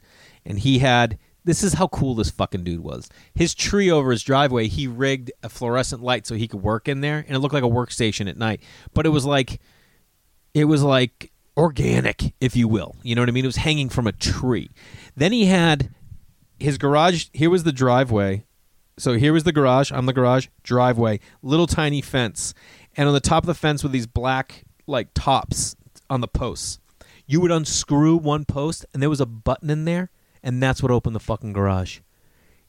And 0.45 0.59
he 0.59 0.79
had 0.79 1.17
this 1.43 1.63
is 1.63 1.73
how 1.73 1.87
cool 1.87 2.15
this 2.15 2.31
fucking 2.31 2.63
dude 2.63 2.81
was. 2.81 3.07
His 3.35 3.53
tree 3.53 3.91
over 3.91 4.11
his 4.11 4.23
driveway, 4.23 4.67
he 4.67 4.87
rigged 4.87 5.31
a 5.43 5.49
fluorescent 5.49 6.01
light 6.01 6.25
so 6.25 6.35
he 6.35 6.47
could 6.47 6.63
work 6.63 6.87
in 6.87 7.01
there, 7.01 7.23
and 7.27 7.35
it 7.35 7.39
looked 7.39 7.53
like 7.53 7.63
a 7.63 7.67
workstation 7.67 8.27
at 8.27 8.37
night. 8.37 8.61
But 8.93 9.05
it 9.05 9.09
was 9.09 9.25
like 9.25 9.61
it 10.53 10.65
was 10.65 10.83
like 10.83 11.31
organic, 11.57 12.33
if 12.41 12.55
you 12.55 12.67
will. 12.67 12.95
You 13.03 13.15
know 13.15 13.21
what 13.21 13.29
I 13.29 13.31
mean? 13.31 13.45
It 13.45 13.47
was 13.47 13.57
hanging 13.57 13.89
from 13.89 14.07
a 14.07 14.11
tree. 14.11 14.71
Then 15.15 15.31
he 15.31 15.45
had 15.45 15.93
his 16.59 16.77
garage. 16.77 17.27
Here 17.33 17.49
was 17.49 17.63
the 17.63 17.71
driveway. 17.71 18.45
So 18.97 19.13
here 19.13 19.33
was 19.33 19.43
the 19.43 19.51
garage. 19.51 19.91
I'm 19.91 20.05
the 20.05 20.13
garage. 20.13 20.47
Driveway. 20.63 21.19
Little 21.41 21.67
tiny 21.67 22.01
fence. 22.01 22.53
And 22.97 23.07
on 23.07 23.13
the 23.13 23.19
top 23.19 23.43
of 23.43 23.47
the 23.47 23.53
fence 23.53 23.83
were 23.83 23.89
these 23.89 24.07
black, 24.07 24.64
like, 24.87 25.09
tops 25.13 25.75
on 26.09 26.21
the 26.21 26.27
posts. 26.27 26.79
You 27.25 27.41
would 27.41 27.51
unscrew 27.51 28.15
one 28.17 28.45
post, 28.45 28.85
and 28.93 29.01
there 29.01 29.09
was 29.09 29.21
a 29.21 29.25
button 29.25 29.69
in 29.69 29.85
there, 29.85 30.11
and 30.43 30.61
that's 30.61 30.83
what 30.83 30.91
opened 30.91 31.15
the 31.15 31.19
fucking 31.19 31.53
garage. 31.53 31.99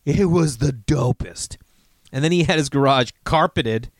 It 0.04 0.26
was 0.26 0.58
the 0.58 0.72
dopest. 0.72 1.56
And 2.12 2.22
then 2.24 2.32
he 2.32 2.44
had 2.44 2.58
his 2.58 2.68
garage 2.68 3.10
carpeted 3.24 3.90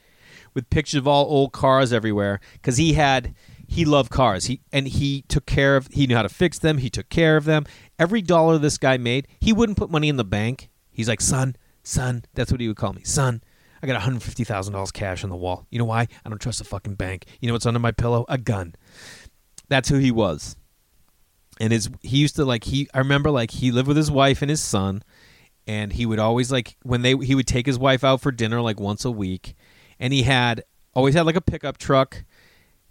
with 0.54 0.70
pictures 0.70 0.98
of 0.98 1.08
all 1.08 1.26
old 1.26 1.52
cars 1.52 1.92
everywhere 1.92 2.40
because 2.54 2.76
he 2.76 2.94
had 2.94 3.34
he 3.66 3.84
loved 3.84 4.10
cars. 4.10 4.46
He 4.46 4.60
and 4.72 4.86
he 4.86 5.22
took 5.28 5.44
care 5.44 5.76
of. 5.76 5.88
He 5.88 6.06
knew 6.06 6.14
how 6.14 6.22
to 6.22 6.28
fix 6.28 6.58
them. 6.58 6.78
He 6.78 6.88
took 6.88 7.08
care 7.08 7.36
of 7.36 7.44
them. 7.44 7.66
Every 7.98 8.22
dollar 8.22 8.56
this 8.58 8.78
guy 8.78 8.96
made, 8.96 9.26
he 9.40 9.52
wouldn't 9.52 9.78
put 9.78 9.90
money 9.90 10.08
in 10.08 10.16
the 10.16 10.24
bank. 10.24 10.70
He's 10.90 11.08
like, 11.08 11.20
son, 11.20 11.56
son. 11.82 12.24
That's 12.34 12.50
what 12.50 12.60
he 12.60 12.68
would 12.68 12.76
call 12.76 12.92
me, 12.92 13.02
son. 13.04 13.42
I 13.82 13.86
got 13.86 13.94
one 13.94 14.02
hundred 14.02 14.22
fifty 14.22 14.44
thousand 14.44 14.72
dollars 14.72 14.90
cash 14.90 15.24
on 15.24 15.30
the 15.30 15.36
wall. 15.36 15.66
You 15.70 15.78
know 15.78 15.84
why? 15.84 16.08
I 16.24 16.28
don't 16.28 16.40
trust 16.40 16.60
a 16.60 16.64
fucking 16.64 16.94
bank. 16.94 17.26
You 17.40 17.48
know 17.48 17.54
what's 17.54 17.66
under 17.66 17.80
my 17.80 17.92
pillow? 17.92 18.24
A 18.28 18.38
gun. 18.38 18.74
That's 19.68 19.88
who 19.88 19.98
he 19.98 20.10
was. 20.10 20.56
And 21.60 21.72
his 21.72 21.90
he 22.02 22.18
used 22.18 22.36
to 22.36 22.44
like 22.44 22.64
he. 22.64 22.88
I 22.92 22.98
remember 22.98 23.30
like 23.30 23.50
he 23.50 23.70
lived 23.70 23.88
with 23.88 23.96
his 23.96 24.10
wife 24.10 24.42
and 24.42 24.50
his 24.50 24.60
son, 24.62 25.02
and 25.66 25.92
he 25.92 26.06
would 26.06 26.18
always 26.18 26.52
like 26.52 26.76
when 26.82 27.02
they 27.02 27.16
he 27.16 27.34
would 27.34 27.46
take 27.46 27.66
his 27.66 27.78
wife 27.78 28.04
out 28.04 28.20
for 28.20 28.30
dinner 28.30 28.60
like 28.60 28.78
once 28.78 29.04
a 29.04 29.10
week, 29.10 29.54
and 29.98 30.12
he 30.12 30.22
had 30.22 30.64
always 30.94 31.14
had 31.14 31.26
like 31.26 31.36
a 31.36 31.40
pickup 31.40 31.78
truck 31.78 32.24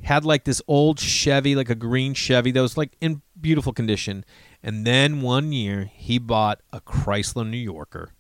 had 0.04 0.26
like 0.26 0.44
this 0.44 0.62
old 0.68 1.00
Chevy, 1.00 1.56
like 1.56 1.70
a 1.70 1.76
green 1.76 2.14
Chevy 2.14 2.52
that 2.52 2.62
was 2.62 2.78
like 2.78 2.96
in 3.02 3.22
beautiful 3.40 3.74
condition. 3.74 4.26
And 4.62 4.86
then 4.86 5.22
one 5.22 5.52
year 5.52 5.90
he 5.94 6.18
bought 6.18 6.62
a 6.72 6.82
Chrysler 6.82 7.48
New 7.48 7.58
Yorker 7.58 8.12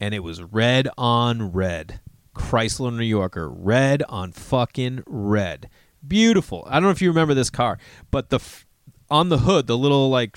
and 0.00 0.14
it 0.14 0.20
was 0.20 0.42
red 0.42 0.88
on 0.96 1.52
red. 1.52 2.00
Chrysler 2.34 2.94
New 2.94 3.04
Yorker, 3.04 3.48
red 3.48 4.02
on 4.08 4.32
fucking 4.32 5.04
red. 5.06 5.68
Beautiful. 6.06 6.64
I 6.68 6.74
don't 6.74 6.84
know 6.84 6.90
if 6.90 7.00
you 7.00 7.08
remember 7.08 7.34
this 7.34 7.50
car, 7.50 7.78
but 8.10 8.30
the 8.30 8.36
f- 8.36 8.66
on 9.10 9.28
the 9.28 9.38
hood, 9.38 9.66
the 9.66 9.78
little 9.78 10.10
like 10.10 10.36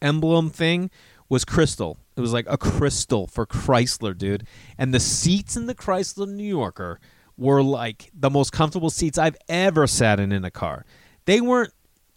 emblem 0.00 0.50
thing 0.50 0.90
was 1.28 1.44
crystal. 1.44 1.98
It 2.16 2.20
was 2.20 2.32
like 2.32 2.46
a 2.48 2.58
crystal 2.58 3.26
for 3.26 3.46
Chrysler, 3.46 4.16
dude. 4.16 4.46
And 4.76 4.92
the 4.92 5.00
seats 5.00 5.56
in 5.56 5.66
the 5.66 5.74
Chrysler 5.74 6.28
New 6.28 6.46
Yorker 6.46 7.00
were 7.36 7.62
like 7.62 8.10
the 8.12 8.30
most 8.30 8.52
comfortable 8.52 8.90
seats 8.90 9.16
I've 9.16 9.36
ever 9.48 9.86
sat 9.86 10.20
in 10.20 10.32
in 10.32 10.44
a 10.44 10.50
car. 10.50 10.84
They 11.24 11.40
weren't 11.40 11.72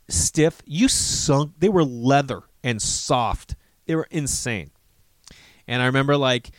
stiff. 0.10 0.62
You 0.66 0.88
sunk. 0.88 1.54
They 1.60 1.70
were 1.70 1.84
leather 1.84 2.42
and 2.64 2.82
soft. 2.82 3.56
They 3.86 3.96
were 3.96 4.08
insane. 4.12 4.72
And 5.68 5.82
I 5.82 5.86
remember 5.86 6.18
like 6.18 6.52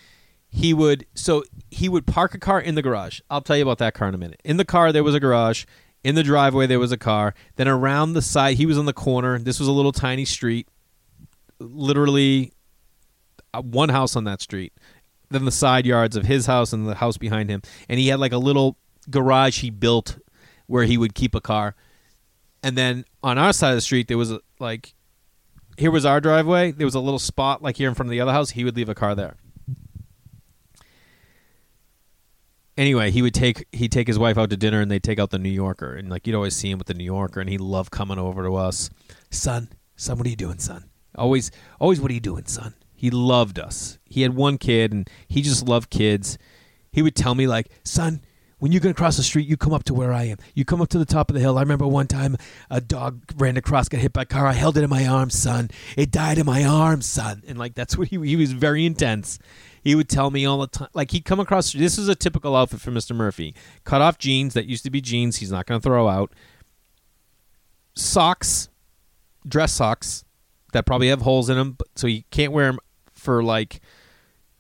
he 0.49 0.73
would 0.73 1.07
so 1.15 1.45
he 1.71 1.89
would 1.89 2.07
park 2.07 2.35
a 2.35 2.39
car 2.39 2.61
in 2.61 2.75
the 2.75 2.83
garage. 2.83 3.21
I'll 3.31 3.41
tell 3.41 3.57
you 3.57 3.63
about 3.63 3.79
that 3.79 3.95
car 3.95 4.09
in 4.09 4.15
a 4.15 4.19
minute. 4.19 4.41
In 4.45 4.57
the 4.57 4.65
car 4.65 4.93
there 4.93 5.05
was 5.05 5.15
a 5.15 5.21
garage. 5.21 5.65
In 6.05 6.15
the 6.15 6.23
driveway 6.23 6.67
there 6.67 6.79
was 6.79 6.93
a 6.93 6.97
car. 6.97 7.35
Then 7.57 7.69
around 7.69 8.13
the 8.13 8.23
side 8.23 8.57
he 8.57 8.67
was 8.67 8.79
on 8.79 8.87
the 8.87 8.93
corner. 8.93 9.39
This 9.39 9.59
was 9.59 9.69
a 9.69 9.73
little 9.73 9.93
tiny 9.93 10.25
street. 10.25 10.69
Literally 11.59 12.53
uh, 13.55 13.63
one 13.63 13.89
house 13.89 14.17
on 14.17 14.25
that 14.25 14.41
street 14.41 14.73
Then 15.31 15.45
the 15.45 15.51
side 15.51 15.87
yards 15.87 16.17
of 16.17 16.27
his 16.27 16.47
house 16.47 16.73
and 16.73 16.87
the 16.87 16.97
house 16.97 17.17
behind 17.17 17.51
him. 17.51 17.63
And 17.89 17.99
he 17.99 18.09
had 18.09 18.21
like 18.21 18.33
a 18.33 18.39
little 18.39 18.77
garage 19.11 19.61
he 19.61 19.71
built 19.71 20.19
where 20.67 20.85
he 20.85 20.99
would 20.99 21.15
keep 21.15 21.35
a 21.35 21.41
car. 21.41 21.75
And 22.63 22.77
then 22.77 23.05
on 23.23 23.39
our 23.39 23.53
side 23.53 23.71
of 23.71 23.77
the 23.77 23.81
street, 23.81 24.09
there 24.09 24.19
was 24.19 24.33
like, 24.59 24.95
here 25.77 25.91
was 25.91 26.05
our 26.05 26.21
driveway. 26.21 26.73
There 26.73 26.87
was 26.87 26.95
a 26.95 27.01
little 27.01 27.19
spot 27.19 27.63
like 27.63 27.77
here 27.77 27.89
in 27.89 27.95
front 27.95 28.09
of 28.09 28.11
the 28.13 28.21
other 28.21 28.33
house. 28.33 28.51
He 28.51 28.65
would 28.65 28.77
leave 28.77 28.89
a 28.89 28.95
car 28.95 29.15
there. 29.15 29.37
Anyway, 32.77 33.11
he 33.11 33.23
would 33.23 33.33
take 33.35 33.67
he'd 33.73 33.91
take 33.93 34.07
his 34.07 34.19
wife 34.19 34.37
out 34.37 34.51
to 34.51 34.57
dinner 34.57 34.81
and 34.81 34.91
they'd 34.91 35.03
take 35.03 35.19
out 35.19 35.31
the 35.31 35.39
New 35.39 35.51
Yorker 35.51 35.95
and 35.95 36.11
like 36.11 36.27
you'd 36.27 36.37
always 36.37 36.55
see 36.55 36.71
him 36.71 36.79
with 36.79 36.87
the 36.89 36.95
New 36.95 37.05
Yorker 37.05 37.41
and 37.41 37.49
he 37.49 37.57
loved 37.57 37.91
coming 37.91 38.19
over 38.19 38.45
to 38.45 38.55
us. 38.57 38.91
Son, 39.31 39.71
son, 39.97 40.19
what 40.19 40.27
are 40.27 40.31
you 40.31 40.37
doing, 40.37 40.59
son? 40.59 40.85
Always 41.15 41.51
always 41.81 42.01
what 42.01 42.11
are 42.11 42.15
you 42.15 42.21
doing, 42.21 42.45
son? 42.45 42.75
He 42.95 43.11
loved 43.11 43.59
us. 43.59 43.99
He 44.05 44.23
had 44.23 44.35
one 44.35 44.59
kid 44.59 44.93
and 44.93 45.09
he 45.27 45.41
just 45.41 45.67
loved 45.67 45.91
kids. 45.91 46.37
He 46.93 47.03
would 47.03 47.15
tell 47.15 47.35
me 47.35 47.47
like, 47.47 47.69
"Son, 47.85 48.23
when 48.59 48.73
you're 48.73 48.81
going 48.81 48.95
to 48.95 48.99
cross 48.99 49.19
the 49.19 49.23
street, 49.23 49.47
you 49.47 49.57
come 49.57 49.75
up 49.75 49.85
to 49.85 49.95
where 49.95 50.13
I 50.13 50.25
am. 50.25 50.39
You 50.55 50.65
come 50.65 50.81
up 50.81 50.89
to 50.91 50.99
the 50.99 51.05
top 51.05 51.31
of 51.31 51.35
the 51.35 51.41
hill. 51.41 51.59
I 51.59 51.61
remember 51.61 51.87
one 51.87 52.07
time 52.07 52.37
a 52.71 52.81
dog 52.81 53.23
ran 53.37 53.57
across, 53.57 53.89
got 53.89 54.01
hit 54.01 54.15
by 54.15 54.23
a 54.23 54.27
car. 54.27 54.47
I 54.47 54.53
held 54.53 54.79
it 54.79 54.85
in 54.85 54.89
my 54.89 55.07
arms, 55.07 55.35
son. 55.35 55.71
It 55.97 56.11
died 56.11 56.39
in 56.39 56.47
my 56.47 56.65
arms, 56.65 57.05
son. 57.05 57.43
And 57.47 57.59
like 57.59 57.75
that's 57.75 57.97
what 57.99 58.09
he 58.09 58.19
he 58.27 58.37
was 58.37 58.53
very 58.53 58.87
intense. 58.87 59.39
He 59.83 59.95
would 59.95 60.09
tell 60.09 60.31
me 60.31 60.47
all 60.47 60.59
the 60.59 60.67
time. 60.69 60.89
Like 60.95 61.11
he'd 61.11 61.25
come 61.25 61.39
across. 61.39 61.73
This 61.73 61.99
is 61.99 62.09
a 62.09 62.15
typical 62.15 62.57
outfit 62.57 62.81
for 62.81 62.91
Mr. 62.91 63.15
Murphy. 63.15 63.55
Cut 63.85 64.01
off 64.01 64.19
jeans 64.19 64.55
that 64.55 64.67
used 64.67 64.85
to 64.85 64.91
be 64.91 65.01
jeans. 65.01 65.37
He's 65.37 65.53
not 65.53 65.67
going 65.67 65.81
to 65.81 65.85
throw 65.85 66.09
out. 66.09 66.33
Socks, 67.95 68.69
dress 69.47 69.73
socks 69.73 70.25
that 70.73 70.87
probably 70.87 71.09
have 71.09 71.23
holes 71.23 71.49
in 71.49 71.57
them, 71.57 71.79
so 71.95 72.07
he 72.07 72.25
can't 72.31 72.53
wear 72.53 72.67
them 72.67 72.79
for 73.13 73.43
like, 73.43 73.81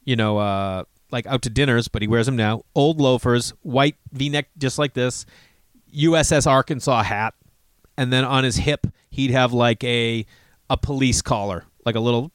you 0.05 0.17
know, 0.17 0.39
uh, 0.39 0.85
like 1.11 1.27
out 1.27 1.43
to 1.43 1.51
dinners, 1.51 1.89
but 1.89 2.03
he 2.03 2.09
wears 2.09 2.27
them 2.27 2.37
now. 2.37 2.63
Old 2.75 3.01
loafers, 3.01 3.51
white 3.63 3.97
V-neck, 4.13 4.49
just 4.59 4.79
like 4.79 4.95
this. 4.95 5.27
USS 5.95 6.47
Arkansas 6.47 7.03
hat, 7.05 7.35
and 7.97 8.13
then 8.13 8.25
on 8.25 8.45
his 8.45 8.57
hip 8.57 8.87
he'd 9.11 9.31
have 9.31 9.53
like 9.53 9.83
a 9.85 10.27
a 10.69 10.77
police 10.77 11.23
collar, 11.23 11.65
like 11.85 11.95
a 11.95 12.01
little. 12.01 12.33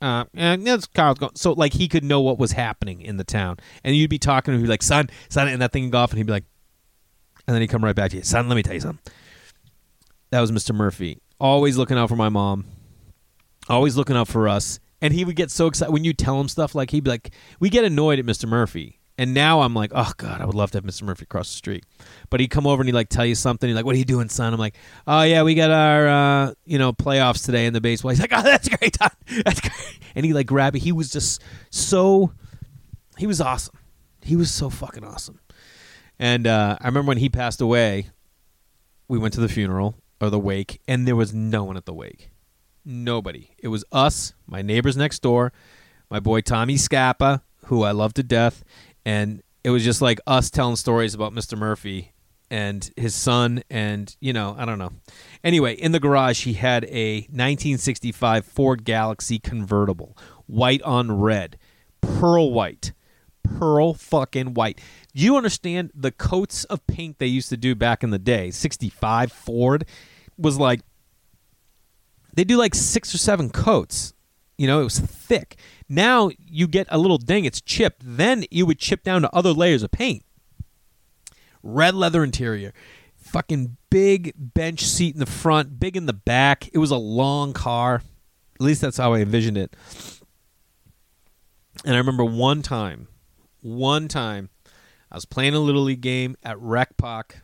Uh, 0.00 0.24
and 0.34 0.64
that's 0.64 0.86
Carl's 0.86 1.18
going. 1.18 1.32
So 1.34 1.52
like 1.52 1.72
he 1.72 1.88
could 1.88 2.04
know 2.04 2.20
what 2.20 2.38
was 2.38 2.52
happening 2.52 3.02
in 3.02 3.16
the 3.16 3.24
town, 3.24 3.56
and 3.82 3.96
you'd 3.96 4.10
be 4.10 4.18
talking 4.18 4.54
to 4.54 4.60
him, 4.60 4.66
like, 4.66 4.82
"Son, 4.82 5.10
son," 5.28 5.48
and 5.48 5.60
that 5.60 5.72
thing 5.72 5.92
off, 5.94 6.10
and 6.10 6.18
he'd 6.18 6.26
be 6.26 6.32
like, 6.32 6.44
and 7.46 7.54
then 7.54 7.60
he'd 7.60 7.68
come 7.68 7.84
right 7.84 7.96
back 7.96 8.12
to 8.12 8.18
you, 8.18 8.22
"Son, 8.22 8.48
let 8.48 8.54
me 8.54 8.62
tell 8.62 8.74
you 8.74 8.80
something." 8.80 9.12
That 10.30 10.40
was 10.40 10.52
Mr. 10.52 10.72
Murphy, 10.74 11.18
always 11.40 11.76
looking 11.76 11.98
out 11.98 12.08
for 12.08 12.16
my 12.16 12.28
mom, 12.28 12.66
always 13.68 13.96
looking 13.96 14.16
out 14.16 14.28
for 14.28 14.48
us, 14.48 14.78
and 15.00 15.12
he 15.12 15.24
would 15.24 15.36
get 15.36 15.50
so 15.50 15.66
excited 15.66 15.92
when 15.92 16.04
you 16.04 16.12
tell 16.12 16.40
him 16.40 16.48
stuff 16.48 16.74
like 16.74 16.90
he'd 16.90 17.04
be 17.04 17.10
like, 17.10 17.30
"We 17.60 17.70
get 17.70 17.84
annoyed 17.84 18.18
at 18.18 18.26
Mr. 18.26 18.48
Murphy." 18.48 18.98
And 19.20 19.34
now 19.34 19.62
I'm 19.62 19.74
like, 19.74 19.90
oh 19.96 20.12
god, 20.16 20.40
I 20.40 20.46
would 20.46 20.54
love 20.54 20.70
to 20.70 20.78
have 20.78 20.84
Mr. 20.84 21.02
Murphy 21.02 21.24
across 21.24 21.50
the 21.50 21.56
street. 21.56 21.84
But 22.30 22.38
he'd 22.38 22.48
come 22.48 22.68
over 22.68 22.80
and 22.80 22.88
he'd 22.88 22.94
like 22.94 23.08
tell 23.08 23.26
you 23.26 23.34
something. 23.34 23.68
He's 23.68 23.74
like, 23.74 23.84
"What 23.84 23.96
are 23.96 23.98
you 23.98 24.04
doing, 24.04 24.28
son?" 24.28 24.52
I'm 24.52 24.60
like, 24.60 24.76
"Oh 25.08 25.22
yeah, 25.22 25.42
we 25.42 25.56
got 25.56 25.72
our 25.72 26.06
uh, 26.08 26.54
you 26.64 26.78
know 26.78 26.92
playoffs 26.92 27.44
today 27.44 27.66
in 27.66 27.72
the 27.72 27.80
baseball." 27.80 28.10
He's 28.10 28.20
like, 28.20 28.32
"Oh, 28.32 28.42
that's 28.42 28.68
great. 28.68 28.96
That's 29.44 29.60
great." 29.60 29.98
And 30.14 30.24
he 30.24 30.32
like 30.32 30.46
grabbed 30.46 30.76
it. 30.76 30.80
He 30.80 30.92
was 30.92 31.10
just 31.10 31.42
so, 31.70 32.32
he 33.18 33.26
was 33.26 33.40
awesome. 33.40 33.76
He 34.22 34.36
was 34.36 34.52
so 34.52 34.70
fucking 34.70 35.04
awesome. 35.04 35.40
And 36.18 36.46
uh, 36.46 36.76
I 36.80 36.86
remember 36.86 37.08
when 37.08 37.18
he 37.18 37.28
passed 37.28 37.60
away, 37.60 38.10
we 39.08 39.18
went 39.18 39.34
to 39.34 39.40
the 39.40 39.48
funeral 39.48 39.96
or 40.20 40.30
the 40.30 40.38
wake, 40.38 40.80
and 40.88 41.06
there 41.06 41.16
was 41.16 41.34
no 41.34 41.64
one 41.64 41.76
at 41.76 41.86
the 41.86 41.94
wake. 41.94 42.30
Nobody. 42.90 43.50
It 43.58 43.68
was 43.68 43.84
us, 43.92 44.32
my 44.46 44.62
neighbors 44.62 44.96
next 44.96 45.20
door, 45.20 45.52
my 46.10 46.20
boy 46.20 46.40
Tommy 46.40 46.76
Scappa, 46.76 47.42
who 47.66 47.82
I 47.82 47.90
love 47.90 48.14
to 48.14 48.22
death, 48.22 48.64
and 49.04 49.42
it 49.62 49.68
was 49.68 49.84
just 49.84 50.00
like 50.00 50.18
us 50.26 50.48
telling 50.48 50.76
stories 50.76 51.12
about 51.12 51.34
Mr. 51.34 51.56
Murphy 51.58 52.14
and 52.50 52.90
his 52.96 53.14
son 53.14 53.62
and 53.68 54.16
you 54.20 54.32
know 54.32 54.56
i 54.58 54.64
don't 54.64 54.78
know 54.78 54.90
anyway 55.44 55.74
in 55.74 55.92
the 55.92 56.00
garage 56.00 56.44
he 56.44 56.54
had 56.54 56.82
a 56.86 57.18
1965 57.24 58.46
ford 58.46 58.84
Galaxie 58.84 59.38
convertible 59.38 60.16
white 60.46 60.80
on 60.80 61.12
red 61.20 61.58
pearl 62.00 62.50
white 62.50 62.92
pearl 63.42 63.92
fucking 63.92 64.54
white 64.54 64.80
do 65.14 65.22
you 65.22 65.36
understand 65.36 65.90
the 65.94 66.10
coats 66.10 66.64
of 66.64 66.86
paint 66.86 67.18
they 67.18 67.26
used 67.26 67.50
to 67.50 67.56
do 67.58 67.74
back 67.74 68.02
in 68.02 68.08
the 68.08 68.18
day 68.18 68.50
65 68.50 69.30
ford 69.30 69.84
was 70.38 70.58
like 70.58 70.80
they 72.38 72.44
do 72.44 72.56
like 72.56 72.74
six 72.74 73.14
or 73.14 73.18
seven 73.18 73.50
coats 73.50 74.14
you 74.56 74.66
know 74.66 74.80
it 74.80 74.84
was 74.84 74.98
thick 74.98 75.56
now 75.88 76.30
you 76.38 76.66
get 76.66 76.86
a 76.90 76.98
little 76.98 77.18
ding 77.18 77.44
it's 77.44 77.60
chipped 77.60 78.02
then 78.04 78.44
you 78.50 78.64
would 78.66 78.78
chip 78.78 79.02
down 79.02 79.22
to 79.22 79.34
other 79.34 79.52
layers 79.52 79.82
of 79.82 79.90
paint 79.90 80.24
red 81.62 81.94
leather 81.94 82.24
interior, 82.24 82.72
fucking 83.16 83.76
big 83.90 84.32
bench 84.36 84.84
seat 84.84 85.14
in 85.14 85.20
the 85.20 85.26
front, 85.26 85.78
big 85.78 85.96
in 85.96 86.06
the 86.06 86.12
back. 86.12 86.68
It 86.72 86.78
was 86.78 86.90
a 86.90 86.96
long 86.96 87.52
car. 87.52 88.02
At 88.56 88.60
least 88.60 88.80
that's 88.80 88.96
how 88.96 89.14
I 89.14 89.20
envisioned 89.20 89.56
it. 89.56 89.76
And 91.84 91.94
I 91.94 91.98
remember 91.98 92.24
one 92.24 92.62
time, 92.62 93.08
one 93.60 94.08
time, 94.08 94.50
I 95.10 95.14
was 95.14 95.24
playing 95.24 95.54
a 95.54 95.60
little 95.60 95.82
league 95.82 96.00
game 96.00 96.36
at 96.42 96.58
Rec 96.58 96.96
Park. 96.96 97.38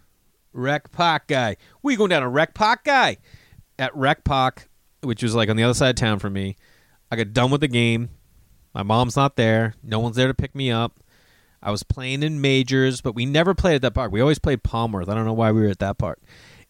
Rec 0.53 0.91
Park 0.93 1.29
guy. 1.29 1.57
We 1.83 1.97
going 1.97 2.11
down 2.11 2.23
to 2.23 2.29
Rec 2.29 2.55
Park 2.55 2.85
guy 2.85 3.19
at 3.79 3.95
Rec 3.97 4.25
Park, 4.25 4.69
which 5.05 5.23
was 5.23 5.35
like 5.35 5.49
on 5.49 5.57
the 5.57 5.63
other 5.63 5.75
side 5.75 5.91
of 5.91 5.97
town 5.97 6.19
for 6.19 6.31
me. 6.31 6.57
I 7.11 7.17
got 7.17 7.33
done 7.33 7.51
with 7.51 7.61
the 7.61 7.69
game. 7.69 8.11
My 8.75 8.83
mom's 8.83 9.17
not 9.17 9.37
there. 9.37 9.75
No 9.83 10.01
one's 10.01 10.17
there 10.17 10.27
to 10.27 10.35
pick 10.35 10.55
me 10.55 10.71
up. 10.71 10.99
I 11.63 11.71
was 11.71 11.83
playing 11.83 12.23
in 12.23 12.41
majors, 12.41 13.01
but 13.01 13.15
we 13.15 13.25
never 13.25 13.55
played 13.55 13.77
at 13.77 13.83
that 13.83 13.95
park. 13.95 14.13
We 14.13 14.21
always 14.21 14.39
played 14.39 14.63
Palmworth. 14.63 15.09
I 15.09 15.15
don't 15.15 15.25
know 15.25 15.33
why 15.33 15.53
we 15.53 15.63
were 15.63 15.69
at 15.69 15.79
that 15.79 15.97
park. 15.97 16.21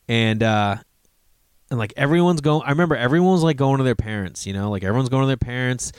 And 0.09 0.43
uh 0.43 0.77
and 1.71 1.79
like 1.79 1.93
everyone's 1.97 2.41
going 2.41 2.63
I 2.65 2.71
remember 2.71 2.95
everyone 2.95 3.33
was 3.33 3.43
like 3.43 3.57
going 3.57 3.79
to 3.79 3.85
their 3.85 3.97
parents, 3.97 4.47
you 4.47 4.53
know, 4.53 4.71
like 4.71 4.85
everyone's 4.85 5.09
going 5.09 5.23
to 5.23 5.27
their 5.27 5.37
parents, 5.37 5.93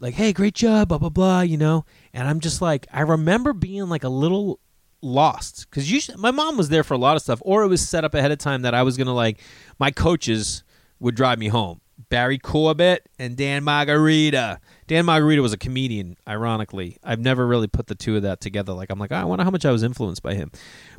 like, 0.00 0.14
hey, 0.14 0.32
great 0.32 0.54
job, 0.54 0.88
blah 0.88 0.98
blah 0.98 1.08
blah, 1.08 1.40
you 1.40 1.56
know. 1.56 1.84
And 2.12 2.28
I'm 2.28 2.40
just 2.40 2.60
like 2.60 2.86
I 2.92 3.02
remember 3.02 3.52
being 3.52 3.88
like 3.88 4.04
a 4.04 4.08
little 4.10 4.58
lost 5.00 5.66
because 5.68 5.90
usually 5.90 6.18
my 6.18 6.30
mom 6.30 6.56
was 6.56 6.68
there 6.68 6.84
for 6.84 6.94
a 6.94 6.98
lot 6.98 7.16
of 7.16 7.22
stuff, 7.22 7.40
or 7.44 7.62
it 7.62 7.68
was 7.68 7.86
set 7.86 8.04
up 8.04 8.14
ahead 8.14 8.32
of 8.32 8.38
time 8.38 8.62
that 8.62 8.74
I 8.74 8.82
was 8.82 8.96
gonna 8.96 9.14
like 9.14 9.40
my 9.78 9.90
coaches 9.90 10.62
would 11.02 11.16
drive 11.16 11.38
me 11.38 11.48
home. 11.48 11.80
Barry 12.08 12.38
Corbett 12.38 13.08
and 13.18 13.36
Dan 13.36 13.64
Margarita. 13.64 14.60
Dan 14.86 15.04
Margarita 15.04 15.42
was 15.42 15.52
a 15.52 15.58
comedian. 15.58 16.16
Ironically, 16.26 16.96
I've 17.02 17.20
never 17.20 17.46
really 17.46 17.66
put 17.66 17.88
the 17.88 17.94
two 17.94 18.16
of 18.16 18.22
that 18.22 18.40
together. 18.40 18.72
Like 18.72 18.90
I'm 18.90 18.98
like, 18.98 19.12
oh, 19.12 19.16
I 19.16 19.24
wonder 19.24 19.44
how 19.44 19.50
much 19.50 19.64
I 19.64 19.72
was 19.72 19.82
influenced 19.82 20.22
by 20.22 20.34
him. 20.34 20.50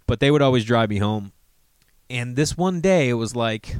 But 0.05 0.19
they 0.19 0.29
would 0.29 0.41
always 0.41 0.65
drive 0.65 0.89
me 0.89 0.97
home. 0.97 1.31
And 2.09 2.35
this 2.35 2.57
one 2.57 2.81
day, 2.81 3.09
it 3.09 3.13
was 3.13 3.35
like 3.35 3.75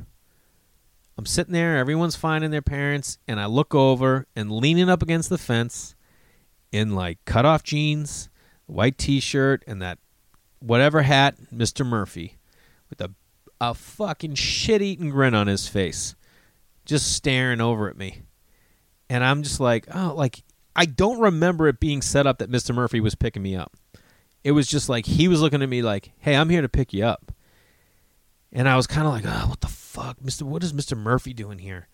I'm 1.17 1.25
sitting 1.25 1.53
there, 1.53 1.77
everyone's 1.77 2.15
finding 2.15 2.51
their 2.51 2.61
parents, 2.61 3.19
and 3.27 3.39
I 3.39 3.45
look 3.45 3.75
over 3.75 4.25
and 4.35 4.51
leaning 4.51 4.89
up 4.89 5.03
against 5.03 5.29
the 5.29 5.37
fence 5.37 5.95
in 6.71 6.95
like 6.95 7.23
cut 7.25 7.45
off 7.45 7.63
jeans, 7.63 8.29
white 8.65 8.97
t 8.97 9.19
shirt, 9.19 9.63
and 9.67 9.81
that 9.81 9.99
whatever 10.59 11.03
hat, 11.03 11.35
Mr. 11.53 11.85
Murphy, 11.85 12.37
with 12.89 13.01
a 13.01 13.11
a 13.69 13.73
fucking 13.73 14.35
shit 14.35 14.81
eating 14.81 15.09
grin 15.09 15.33
on 15.33 15.47
his 15.47 15.67
face, 15.67 16.15
just 16.85 17.13
staring 17.13 17.61
over 17.61 17.89
at 17.89 17.97
me. 17.97 18.23
And 19.09 19.23
I'm 19.23 19.43
just 19.43 19.59
like, 19.59 19.87
oh, 19.93 20.13
like 20.15 20.43
I 20.75 20.85
don't 20.85 21.19
remember 21.19 21.67
it 21.67 21.79
being 21.79 22.01
set 22.01 22.27
up 22.27 22.39
that 22.39 22.51
Mr. 22.51 22.73
Murphy 22.73 22.99
was 22.99 23.15
picking 23.15 23.43
me 23.43 23.55
up. 23.55 23.73
It 24.43 24.51
was 24.51 24.67
just 24.67 24.89
like 24.89 25.05
he 25.05 25.27
was 25.27 25.41
looking 25.41 25.61
at 25.61 25.69
me 25.69 25.81
like, 25.81 26.11
"Hey, 26.19 26.35
I'm 26.35 26.49
here 26.49 26.61
to 26.61 26.69
pick 26.69 26.93
you 26.93 27.05
up." 27.05 27.31
And 28.51 28.67
I 28.67 28.75
was 28.75 28.87
kind 28.87 29.07
of 29.07 29.13
like, 29.13 29.23
"Oh, 29.25 29.49
what 29.49 29.61
the 29.61 29.67
fuck, 29.67 30.21
Mister? 30.21 30.45
What 30.45 30.63
is 30.63 30.73
Mister 30.73 30.95
Murphy 30.95 31.33
doing 31.33 31.59
here?" 31.59 31.87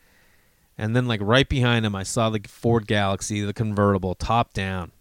And 0.78 0.96
then, 0.96 1.08
like 1.08 1.22
right 1.22 1.48
behind 1.48 1.86
him, 1.86 1.96
I 1.96 2.04
saw 2.04 2.30
the 2.30 2.42
Ford 2.48 2.88
Galaxie, 2.88 3.42
the 3.42 3.54
convertible, 3.54 4.16
top 4.16 4.54
down. 4.54 4.92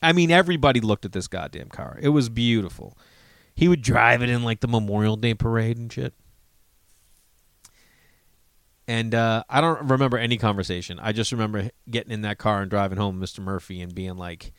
I 0.00 0.12
mean, 0.12 0.30
everybody 0.30 0.80
looked 0.80 1.04
at 1.04 1.12
this 1.12 1.28
goddamn 1.28 1.68
car. 1.68 1.98
It 2.00 2.10
was 2.10 2.28
beautiful. 2.28 2.96
He 3.56 3.68
would 3.68 3.80
drive 3.80 4.22
it 4.22 4.28
in 4.28 4.44
like 4.44 4.60
the 4.60 4.68
Memorial 4.68 5.16
Day 5.16 5.34
parade 5.34 5.78
and 5.78 5.90
shit. 5.90 6.12
And 8.86 9.14
uh, 9.14 9.42
I 9.48 9.60
don't 9.60 9.88
remember 9.88 10.18
any 10.18 10.36
conversation. 10.36 11.00
I 11.00 11.12
just 11.12 11.32
remember 11.32 11.70
getting 11.90 12.12
in 12.12 12.20
that 12.22 12.38
car 12.38 12.60
and 12.60 12.70
driving 12.70 12.98
home, 12.98 13.20
Mr. 13.20 13.40
Murphy, 13.40 13.80
and 13.80 13.94
being 13.94 14.16
like, 14.16 14.52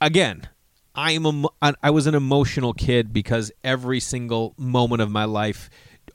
again, 0.00 0.48
I 0.94 1.12
am 1.12 1.26
a, 1.26 1.74
I 1.82 1.90
was 1.90 2.06
an 2.06 2.14
emotional 2.14 2.72
kid 2.72 3.12
because 3.12 3.52
every 3.62 4.00
single 4.00 4.54
moment 4.56 5.02
of 5.02 5.10
my 5.10 5.24
life 5.24 5.68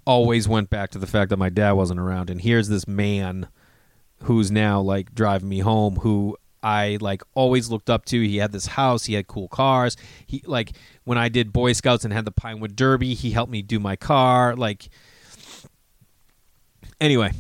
always 0.05 0.48
went 0.48 0.71
back 0.71 0.89
to 0.91 0.98
the 0.98 1.05
fact 1.05 1.29
that 1.29 1.38
my 1.38 1.50
dad 1.50 1.74
wasn't 1.74 2.00
around, 2.00 2.31
and 2.31 2.41
here's 2.41 2.69
this 2.69 2.88
man 2.88 3.48
who's 4.24 4.50
now 4.50 4.81
like 4.81 5.13
driving 5.13 5.50
me 5.50 5.60
home, 5.60 5.98
who 5.98 6.38
I 6.63 6.97
like 7.01 7.23
always 7.33 7.69
looked 7.69 7.89
up 7.89 8.05
to. 8.05 8.21
He 8.21 8.37
had 8.37 8.51
this 8.51 8.67
house, 8.67 9.05
he 9.05 9.13
had 9.13 9.27
cool 9.27 9.47
cars. 9.47 9.97
He 10.25 10.43
like 10.45 10.73
when 11.03 11.17
I 11.17 11.29
did 11.29 11.51
Boy 11.51 11.73
Scouts 11.73 12.05
and 12.05 12.13
had 12.13 12.25
the 12.25 12.31
Pinewood 12.31 12.75
Derby, 12.75 13.13
he 13.13 13.31
helped 13.31 13.51
me 13.51 13.61
do 13.61 13.79
my 13.79 13.95
car. 13.95 14.55
Like 14.55 14.89
anyway, 16.99 17.31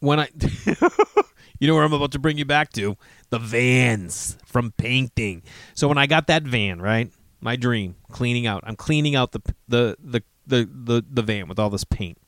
when 0.00 0.20
I 0.20 0.28
you 1.58 1.68
know 1.68 1.74
where 1.74 1.84
I'm 1.84 1.92
about 1.92 2.12
to 2.12 2.18
bring 2.18 2.38
you 2.38 2.44
back 2.44 2.72
to 2.74 2.96
the 3.30 3.38
vans 3.38 4.38
from 4.46 4.72
painting. 4.72 5.42
So 5.74 5.88
when 5.88 5.98
I 5.98 6.06
got 6.06 6.26
that 6.28 6.42
van, 6.44 6.80
right, 6.80 7.10
my 7.40 7.56
dream, 7.56 7.96
cleaning 8.10 8.46
out. 8.46 8.64
I'm 8.66 8.76
cleaning 8.76 9.14
out 9.14 9.32
the 9.32 9.40
the 9.68 9.96
the 10.02 10.22
the 10.46 10.68
the, 10.72 11.04
the 11.08 11.22
van 11.22 11.48
with 11.48 11.58
all 11.58 11.70
this 11.70 11.84
paint, 11.84 12.18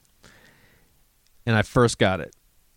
and 1.47 1.57
I 1.57 1.63
first 1.63 1.99
got 1.99 2.21
it, 2.21 2.35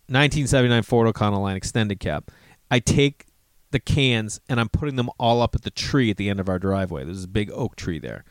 1979 0.08 0.82
Ford 0.82 1.14
Econoline 1.14 1.56
extended 1.56 2.00
cab. 2.00 2.28
I 2.70 2.78
take 2.78 3.26
the 3.74 3.80
cans 3.80 4.40
and 4.48 4.58
I'm 4.60 4.68
putting 4.68 4.94
them 4.94 5.10
all 5.18 5.42
up 5.42 5.54
at 5.54 5.62
the 5.62 5.70
tree 5.70 6.10
at 6.10 6.16
the 6.16 6.30
end 6.30 6.38
of 6.38 6.48
our 6.48 6.60
driveway. 6.60 7.04
There's 7.04 7.24
a 7.24 7.28
big 7.28 7.50
oak 7.52 7.74
tree 7.76 7.98
there, 7.98 8.24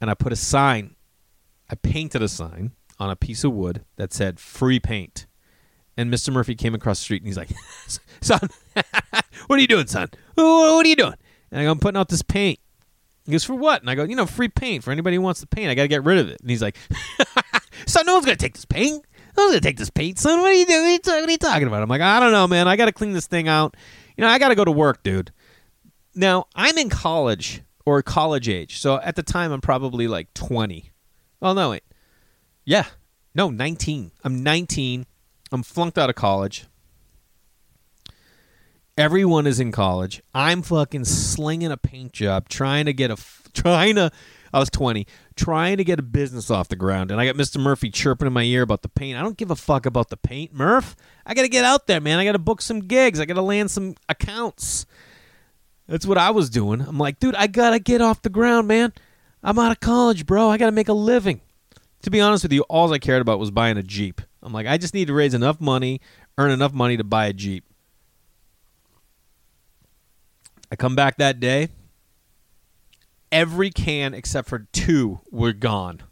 and 0.00 0.10
I 0.10 0.14
put 0.14 0.32
a 0.32 0.36
sign. 0.36 0.96
I 1.70 1.76
painted 1.76 2.20
a 2.20 2.28
sign 2.28 2.72
on 2.98 3.08
a 3.08 3.16
piece 3.16 3.44
of 3.44 3.52
wood 3.52 3.84
that 3.94 4.12
said 4.12 4.38
"free 4.40 4.80
paint." 4.80 5.26
And 5.96 6.12
Mr. 6.12 6.30
Murphy 6.32 6.54
came 6.54 6.74
across 6.74 6.98
the 6.98 7.04
street 7.04 7.22
and 7.22 7.28
he's 7.28 7.36
like, 7.36 7.50
"Son, 8.20 8.40
what 9.46 9.58
are 9.58 9.62
you 9.62 9.68
doing, 9.68 9.86
son? 9.86 10.08
What 10.34 10.84
are 10.84 10.88
you 10.88 10.96
doing?" 10.96 11.14
And 11.50 11.60
I 11.60 11.64
go, 11.64 11.70
"I'm 11.70 11.78
putting 11.78 11.98
out 11.98 12.08
this 12.08 12.22
paint." 12.22 12.58
He 13.24 13.32
goes, 13.32 13.44
"For 13.44 13.54
what?" 13.54 13.80
And 13.80 13.88
I 13.88 13.94
go, 13.94 14.02
"You 14.02 14.16
know, 14.16 14.26
free 14.26 14.48
paint 14.48 14.82
for 14.82 14.90
anybody 14.90 15.14
who 15.14 15.22
wants 15.22 15.40
the 15.40 15.46
paint. 15.46 15.70
I 15.70 15.74
got 15.74 15.82
to 15.82 15.88
get 15.88 16.04
rid 16.04 16.18
of 16.18 16.28
it." 16.28 16.40
And 16.40 16.50
he's 16.50 16.62
like, 16.62 16.76
"Son, 17.86 18.04
no 18.04 18.14
one's 18.14 18.26
gonna 18.26 18.36
take 18.36 18.54
this 18.54 18.64
paint. 18.64 19.04
No 19.36 19.44
one's 19.44 19.52
gonna 19.52 19.60
take 19.60 19.78
this 19.78 19.90
paint, 19.90 20.18
son. 20.18 20.40
What 20.40 20.50
are 20.50 20.54
you 20.54 20.66
doing? 20.66 20.98
What 21.04 21.28
are 21.28 21.30
you 21.30 21.38
talking 21.38 21.68
about?" 21.68 21.82
I'm 21.82 21.88
like, 21.88 22.00
"I 22.00 22.18
don't 22.18 22.32
know, 22.32 22.48
man. 22.48 22.66
I 22.66 22.74
got 22.74 22.86
to 22.86 22.92
clean 22.92 23.12
this 23.12 23.28
thing 23.28 23.46
out. 23.46 23.76
You 24.16 24.22
know, 24.22 24.28
I 24.28 24.38
got 24.38 24.48
to 24.48 24.54
go 24.54 24.64
to 24.64 24.72
work, 24.72 25.02
dude." 25.02 25.32
Now 26.14 26.46
I'm 26.54 26.78
in 26.78 26.88
college 26.88 27.62
or 27.84 28.02
college 28.02 28.48
age, 28.48 28.78
so 28.78 29.00
at 29.00 29.16
the 29.16 29.22
time 29.22 29.52
I'm 29.52 29.60
probably 29.60 30.08
like 30.08 30.32
20. 30.34 30.90
Oh 31.42 31.52
no, 31.52 31.70
wait, 31.70 31.84
yeah, 32.64 32.86
no, 33.34 33.50
19. 33.50 34.12
I'm 34.24 34.42
19 34.42 35.06
I'm 35.52 35.62
flunked 35.62 35.98
out 35.98 36.10
of 36.10 36.16
college. 36.16 36.66
Everyone 38.98 39.46
is 39.46 39.60
in 39.60 39.72
college. 39.72 40.22
I'm 40.34 40.62
fucking 40.62 41.04
slinging 41.04 41.70
a 41.70 41.76
paint 41.76 42.12
job, 42.12 42.48
trying 42.48 42.86
to 42.86 42.92
get 42.92 43.10
a, 43.10 43.16
trying 43.52 43.96
to. 43.96 44.10
I 44.56 44.58
was 44.58 44.70
20, 44.70 45.06
trying 45.36 45.76
to 45.76 45.84
get 45.84 45.98
a 45.98 46.02
business 46.02 46.50
off 46.50 46.68
the 46.68 46.76
ground, 46.76 47.10
and 47.10 47.20
I 47.20 47.26
got 47.26 47.36
Mr. 47.36 47.60
Murphy 47.60 47.90
chirping 47.90 48.26
in 48.26 48.32
my 48.32 48.42
ear 48.42 48.62
about 48.62 48.82
the 48.82 48.88
paint. 48.88 49.18
I 49.18 49.22
don't 49.22 49.36
give 49.36 49.50
a 49.50 49.56
fuck 49.56 49.84
about 49.84 50.08
the 50.08 50.16
paint, 50.16 50.54
Murph. 50.54 50.96
I 51.26 51.34
got 51.34 51.42
to 51.42 51.48
get 51.48 51.64
out 51.64 51.86
there, 51.86 52.00
man. 52.00 52.18
I 52.18 52.24
got 52.24 52.32
to 52.32 52.38
book 52.38 52.62
some 52.62 52.80
gigs. 52.80 53.20
I 53.20 53.26
got 53.26 53.34
to 53.34 53.42
land 53.42 53.70
some 53.70 53.96
accounts. 54.08 54.86
That's 55.88 56.06
what 56.06 56.18
I 56.18 56.30
was 56.30 56.50
doing. 56.50 56.80
I'm 56.80 56.98
like, 56.98 57.20
dude, 57.20 57.34
I 57.36 57.46
gotta 57.46 57.78
get 57.78 58.00
off 58.00 58.22
the 58.22 58.28
ground, 58.28 58.66
man. 58.66 58.92
I'm 59.42 59.58
out 59.58 59.72
of 59.72 59.80
college, 59.80 60.26
bro. 60.26 60.50
I 60.50 60.58
gotta 60.58 60.72
make 60.72 60.88
a 60.88 60.92
living. 60.92 61.40
To 62.02 62.10
be 62.10 62.20
honest 62.20 62.44
with 62.44 62.52
you, 62.52 62.62
all 62.62 62.92
I 62.92 62.98
cared 62.98 63.22
about 63.22 63.38
was 63.38 63.50
buying 63.50 63.76
a 63.76 63.82
Jeep. 63.82 64.20
I'm 64.42 64.52
like, 64.52 64.66
I 64.66 64.78
just 64.78 64.94
need 64.94 65.06
to 65.08 65.14
raise 65.14 65.34
enough 65.34 65.60
money, 65.60 66.00
earn 66.38 66.50
enough 66.50 66.72
money 66.72 66.96
to 66.96 67.04
buy 67.04 67.26
a 67.26 67.32
Jeep. 67.32 67.64
I 70.70 70.76
come 70.76 70.96
back 70.96 71.18
that 71.18 71.38
day. 71.38 71.68
Every 73.32 73.70
can 73.70 74.14
except 74.14 74.48
for 74.48 74.66
two 74.72 75.20
were 75.30 75.52
gone. 75.52 76.02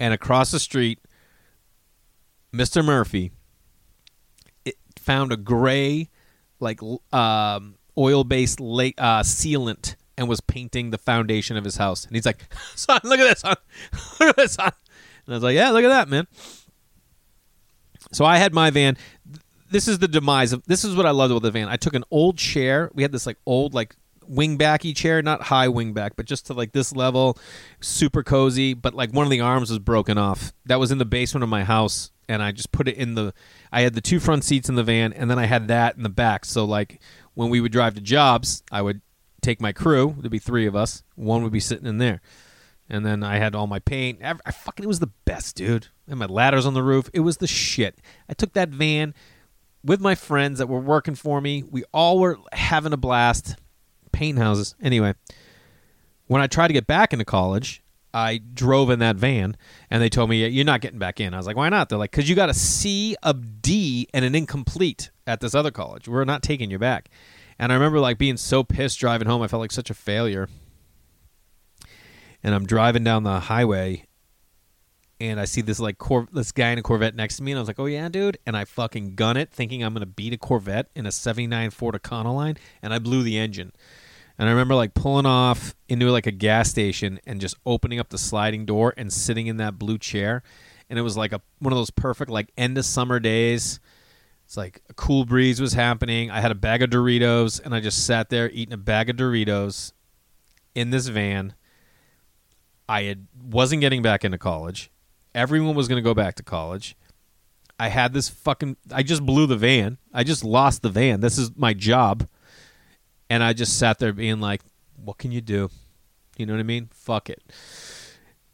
And 0.00 0.12
across 0.12 0.50
the 0.50 0.58
street, 0.58 0.98
Mr. 2.52 2.84
Murphy 2.84 3.32
found 4.98 5.32
a 5.32 5.36
gray, 5.36 6.08
like 6.60 6.80
um, 7.12 7.76
oil-based 7.96 8.60
uh, 8.60 9.22
sealant 9.22 9.96
and 10.16 10.28
was 10.28 10.40
painting 10.40 10.90
the 10.90 10.98
foundation 10.98 11.56
of 11.56 11.64
his 11.64 11.76
house. 11.76 12.04
And 12.04 12.14
he's 12.14 12.26
like, 12.26 12.52
"Son, 12.74 13.00
look 13.04 13.20
at 13.20 13.24
this, 13.24 13.40
son. 13.40 13.56
look 14.20 14.30
at 14.30 14.36
this, 14.36 14.52
son." 14.52 14.72
And 15.26 15.34
I 15.34 15.36
was 15.36 15.42
like, 15.42 15.54
"Yeah, 15.54 15.70
look 15.70 15.84
at 15.84 15.88
that, 15.88 16.08
man." 16.08 16.26
So 18.12 18.24
I 18.24 18.38
had 18.38 18.52
my 18.52 18.70
van. 18.70 18.96
This 19.70 19.88
is 19.88 19.98
the 19.98 20.08
demise 20.08 20.52
of. 20.52 20.62
This 20.66 20.84
is 20.84 20.94
what 20.94 21.06
I 21.06 21.10
loved 21.10 21.32
about 21.32 21.42
the 21.42 21.50
van. 21.50 21.68
I 21.68 21.76
took 21.76 21.94
an 21.94 22.04
old 22.10 22.38
chair. 22.38 22.90
We 22.94 23.02
had 23.02 23.12
this 23.12 23.26
like 23.26 23.38
old 23.46 23.74
like 23.74 23.96
wingbacky 24.30 24.94
chair, 24.94 25.22
not 25.22 25.42
high 25.42 25.68
wingback, 25.68 26.12
but 26.16 26.26
just 26.26 26.46
to 26.46 26.54
like 26.54 26.72
this 26.72 26.94
level, 26.94 27.38
super 27.80 28.22
cozy. 28.22 28.74
But 28.74 28.94
like 28.94 29.12
one 29.12 29.24
of 29.24 29.30
the 29.30 29.40
arms 29.40 29.70
was 29.70 29.78
broken 29.78 30.18
off. 30.18 30.52
That 30.66 30.80
was 30.80 30.90
in 30.90 30.98
the 30.98 31.04
basement 31.04 31.42
of 31.42 31.50
my 31.50 31.64
house, 31.64 32.10
and 32.28 32.42
I 32.42 32.52
just 32.52 32.72
put 32.72 32.88
it 32.88 32.96
in 32.96 33.14
the. 33.14 33.34
I 33.72 33.82
had 33.82 33.94
the 33.94 34.00
two 34.00 34.20
front 34.20 34.44
seats 34.44 34.68
in 34.68 34.74
the 34.74 34.84
van, 34.84 35.12
and 35.12 35.30
then 35.30 35.38
I 35.38 35.46
had 35.46 35.68
that 35.68 35.96
in 35.96 36.02
the 36.02 36.08
back. 36.08 36.44
So 36.44 36.64
like 36.64 37.00
when 37.34 37.50
we 37.50 37.60
would 37.60 37.72
drive 37.72 37.94
to 37.94 38.00
jobs, 38.00 38.62
I 38.70 38.82
would 38.82 39.00
take 39.40 39.60
my 39.60 39.72
crew. 39.72 40.14
There'd 40.18 40.30
be 40.30 40.38
three 40.38 40.66
of 40.66 40.76
us. 40.76 41.02
One 41.14 41.42
would 41.42 41.52
be 41.52 41.60
sitting 41.60 41.86
in 41.86 41.98
there 41.98 42.20
and 42.92 43.06
then 43.06 43.24
I 43.24 43.38
had 43.38 43.54
all 43.54 43.66
my 43.66 43.78
paint. 43.78 44.20
I, 44.22 44.50
fucking 44.50 44.84
it 44.84 44.88
was 44.88 45.00
the 45.00 45.10
best, 45.24 45.56
dude. 45.56 45.88
And 46.06 46.18
my 46.18 46.26
ladders 46.26 46.66
on 46.66 46.74
the 46.74 46.82
roof. 46.82 47.08
It 47.14 47.20
was 47.20 47.38
the 47.38 47.46
shit. 47.46 47.98
I 48.28 48.34
took 48.34 48.52
that 48.52 48.68
van 48.68 49.14
with 49.82 50.00
my 50.00 50.14
friends 50.14 50.58
that 50.58 50.68
were 50.68 50.78
working 50.78 51.14
for 51.14 51.40
me. 51.40 51.62
We 51.62 51.84
all 51.92 52.18
were 52.18 52.38
having 52.52 52.92
a 52.92 52.98
blast. 52.98 53.56
Paint 54.12 54.38
houses. 54.38 54.74
Anyway, 54.82 55.14
when 56.26 56.42
I 56.42 56.46
tried 56.46 56.68
to 56.68 56.74
get 56.74 56.86
back 56.86 57.12
into 57.12 57.24
college, 57.24 57.82
I 58.14 58.38
drove 58.38 58.90
in 58.90 58.98
that 58.98 59.16
van, 59.16 59.56
and 59.90 60.02
they 60.02 60.08
told 60.08 60.28
me 60.28 60.46
you're 60.46 60.64
not 60.64 60.82
getting 60.82 60.98
back 60.98 61.18
in. 61.18 61.32
I 61.32 61.38
was 61.38 61.46
like, 61.46 61.56
why 61.56 61.70
not? 61.70 61.88
They're 61.88 61.98
like, 61.98 62.10
because 62.10 62.28
you 62.28 62.36
got 62.36 62.50
a 62.50 62.54
C, 62.54 63.16
a 63.22 63.32
D, 63.32 64.06
and 64.12 64.24
an 64.24 64.34
incomplete 64.34 65.10
at 65.26 65.40
this 65.40 65.54
other 65.54 65.70
college. 65.70 66.08
We're 66.08 66.24
not 66.24 66.42
taking 66.42 66.70
you 66.70 66.78
back. 66.78 67.08
And 67.58 67.72
I 67.72 67.74
remember 67.74 68.00
like 68.00 68.18
being 68.18 68.36
so 68.36 68.62
pissed 68.64 68.98
driving 68.98 69.28
home. 69.28 69.40
I 69.42 69.48
felt 69.48 69.60
like 69.60 69.72
such 69.72 69.90
a 69.90 69.94
failure 69.94 70.48
and 72.42 72.54
I'm 72.54 72.66
driving 72.66 73.04
down 73.04 73.22
the 73.22 73.40
highway 73.40 74.04
and 75.20 75.38
I 75.38 75.44
see 75.44 75.60
this 75.60 75.78
like 75.78 75.98
cor- 75.98 76.28
this 76.32 76.50
guy 76.50 76.70
in 76.70 76.78
a 76.78 76.82
Corvette 76.82 77.14
next 77.14 77.36
to 77.36 77.44
me, 77.44 77.52
and 77.52 77.58
I 77.58 77.60
was 77.60 77.68
like, 77.68 77.78
"Oh 77.78 77.86
yeah, 77.86 78.08
dude!" 78.08 78.38
And 78.44 78.56
I 78.56 78.64
fucking 78.64 79.14
gun 79.14 79.36
it, 79.36 79.52
thinking 79.52 79.84
I'm 79.84 79.92
gonna 79.92 80.04
beat 80.04 80.32
a 80.32 80.36
Corvette 80.36 80.88
in 80.96 81.06
a 81.06 81.12
'79 81.12 81.70
Ford 81.70 81.94
Econoline, 81.94 82.58
and 82.82 82.92
I 82.92 82.98
blew 82.98 83.22
the 83.22 83.38
engine. 83.38 83.72
And 84.38 84.48
I 84.48 84.52
remember 84.52 84.74
like 84.74 84.94
pulling 84.94 85.26
off 85.26 85.74
into 85.88 86.10
like 86.10 86.26
a 86.26 86.32
gas 86.32 86.70
station 86.70 87.20
and 87.26 87.40
just 87.40 87.56
opening 87.66 88.00
up 88.00 88.08
the 88.08 88.18
sliding 88.18 88.64
door 88.64 88.94
and 88.96 89.12
sitting 89.12 89.46
in 89.46 89.58
that 89.58 89.78
blue 89.78 89.98
chair, 89.98 90.42
and 90.88 90.98
it 90.98 91.02
was 91.02 91.16
like 91.16 91.32
a 91.32 91.40
one 91.58 91.72
of 91.72 91.78
those 91.78 91.90
perfect 91.90 92.30
like 92.30 92.50
end 92.56 92.76
of 92.78 92.84
summer 92.84 93.20
days. 93.20 93.80
It's 94.44 94.56
like 94.56 94.82
a 94.88 94.94
cool 94.94 95.24
breeze 95.24 95.60
was 95.60 95.72
happening. 95.72 96.30
I 96.30 96.40
had 96.40 96.50
a 96.50 96.56
bag 96.56 96.82
of 96.82 96.90
Doritos, 96.90 97.60
and 97.64 97.74
I 97.74 97.80
just 97.80 98.06
sat 98.06 98.28
there 98.30 98.50
eating 98.50 98.74
a 98.74 98.78
bag 98.78 99.08
of 99.08 99.16
Doritos 99.16 99.92
in 100.74 100.90
this 100.90 101.08
van 101.08 101.54
I 102.92 103.04
had 103.04 103.26
wasn't 103.42 103.80
getting 103.80 104.02
back 104.02 104.24
into 104.24 104.38
college. 104.38 104.90
Everyone 105.34 105.74
was 105.74 105.88
going 105.88 105.96
to 105.96 106.06
go 106.06 106.12
back 106.12 106.34
to 106.36 106.42
college. 106.42 106.94
I 107.78 107.88
had 107.88 108.12
this 108.12 108.28
fucking. 108.28 108.76
I 108.92 109.02
just 109.02 109.24
blew 109.24 109.46
the 109.46 109.56
van. 109.56 109.96
I 110.12 110.24
just 110.24 110.44
lost 110.44 110.82
the 110.82 110.90
van. 110.90 111.20
This 111.20 111.38
is 111.38 111.56
my 111.56 111.72
job, 111.72 112.28
and 113.32 113.42
I 113.42 113.54
just 113.54 113.78
sat 113.78 113.98
there 113.98 114.12
being 114.12 114.40
like, 114.40 114.60
"What 115.02 115.16
can 115.16 115.32
you 115.32 115.40
do?" 115.40 115.70
You 116.36 116.44
know 116.44 116.52
what 116.52 116.60
I 116.60 116.64
mean? 116.64 116.90
Fuck 116.92 117.30
it. 117.30 117.42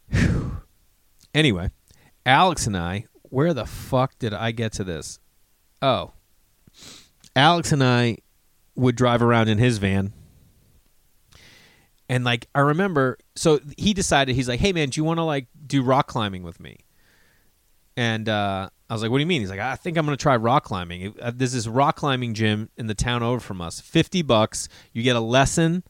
anyway, 1.33 1.71
Alex 2.25 2.65
and 2.65 2.77
I. 2.77 3.05
Where 3.23 3.53
the 3.53 3.65
fuck 3.65 4.17
did 4.19 4.33
I 4.33 4.51
get 4.51 4.71
to 4.73 4.85
this? 4.85 5.19
Oh, 5.81 6.13
Alex 7.35 7.73
and 7.73 7.83
I 7.83 8.19
would 8.75 8.95
drive 8.95 9.21
around 9.21 9.49
in 9.49 9.57
his 9.57 9.79
van. 9.79 10.13
And 12.07 12.23
like 12.23 12.47
I 12.55 12.61
remember, 12.61 13.17
so 13.35 13.59
he 13.77 13.93
decided 13.93 14.33
he's 14.33 14.47
like, 14.47 14.61
"Hey 14.61 14.71
man, 14.71 14.91
do 14.91 15.01
you 15.01 15.03
want 15.03 15.17
to 15.17 15.23
like 15.23 15.47
do 15.67 15.83
rock 15.83 16.07
climbing 16.07 16.43
with 16.43 16.61
me?" 16.61 16.77
And 17.97 18.29
uh, 18.29 18.69
I 18.89 18.93
was 18.93 19.01
like, 19.01 19.11
"What 19.11 19.17
do 19.17 19.21
you 19.21 19.27
mean?" 19.27 19.41
He's 19.41 19.49
like, 19.49 19.59
"I 19.59 19.75
think 19.75 19.97
I'm 19.97 20.05
going 20.05 20.17
to 20.17 20.21
try 20.21 20.35
rock 20.35 20.63
climbing." 20.63 21.13
Uh, 21.21 21.31
There's 21.35 21.53
this 21.53 21.67
rock 21.67 21.95
climbing 21.97 22.33
gym 22.33 22.69
in 22.77 22.87
the 22.87 22.95
town 22.95 23.21
over 23.21 23.39
from 23.39 23.61
us. 23.61 23.79
Fifty 23.79 24.21
bucks. 24.21 24.67
You 24.93 25.03
get 25.03 25.15
a 25.15 25.19
lesson. 25.21 25.83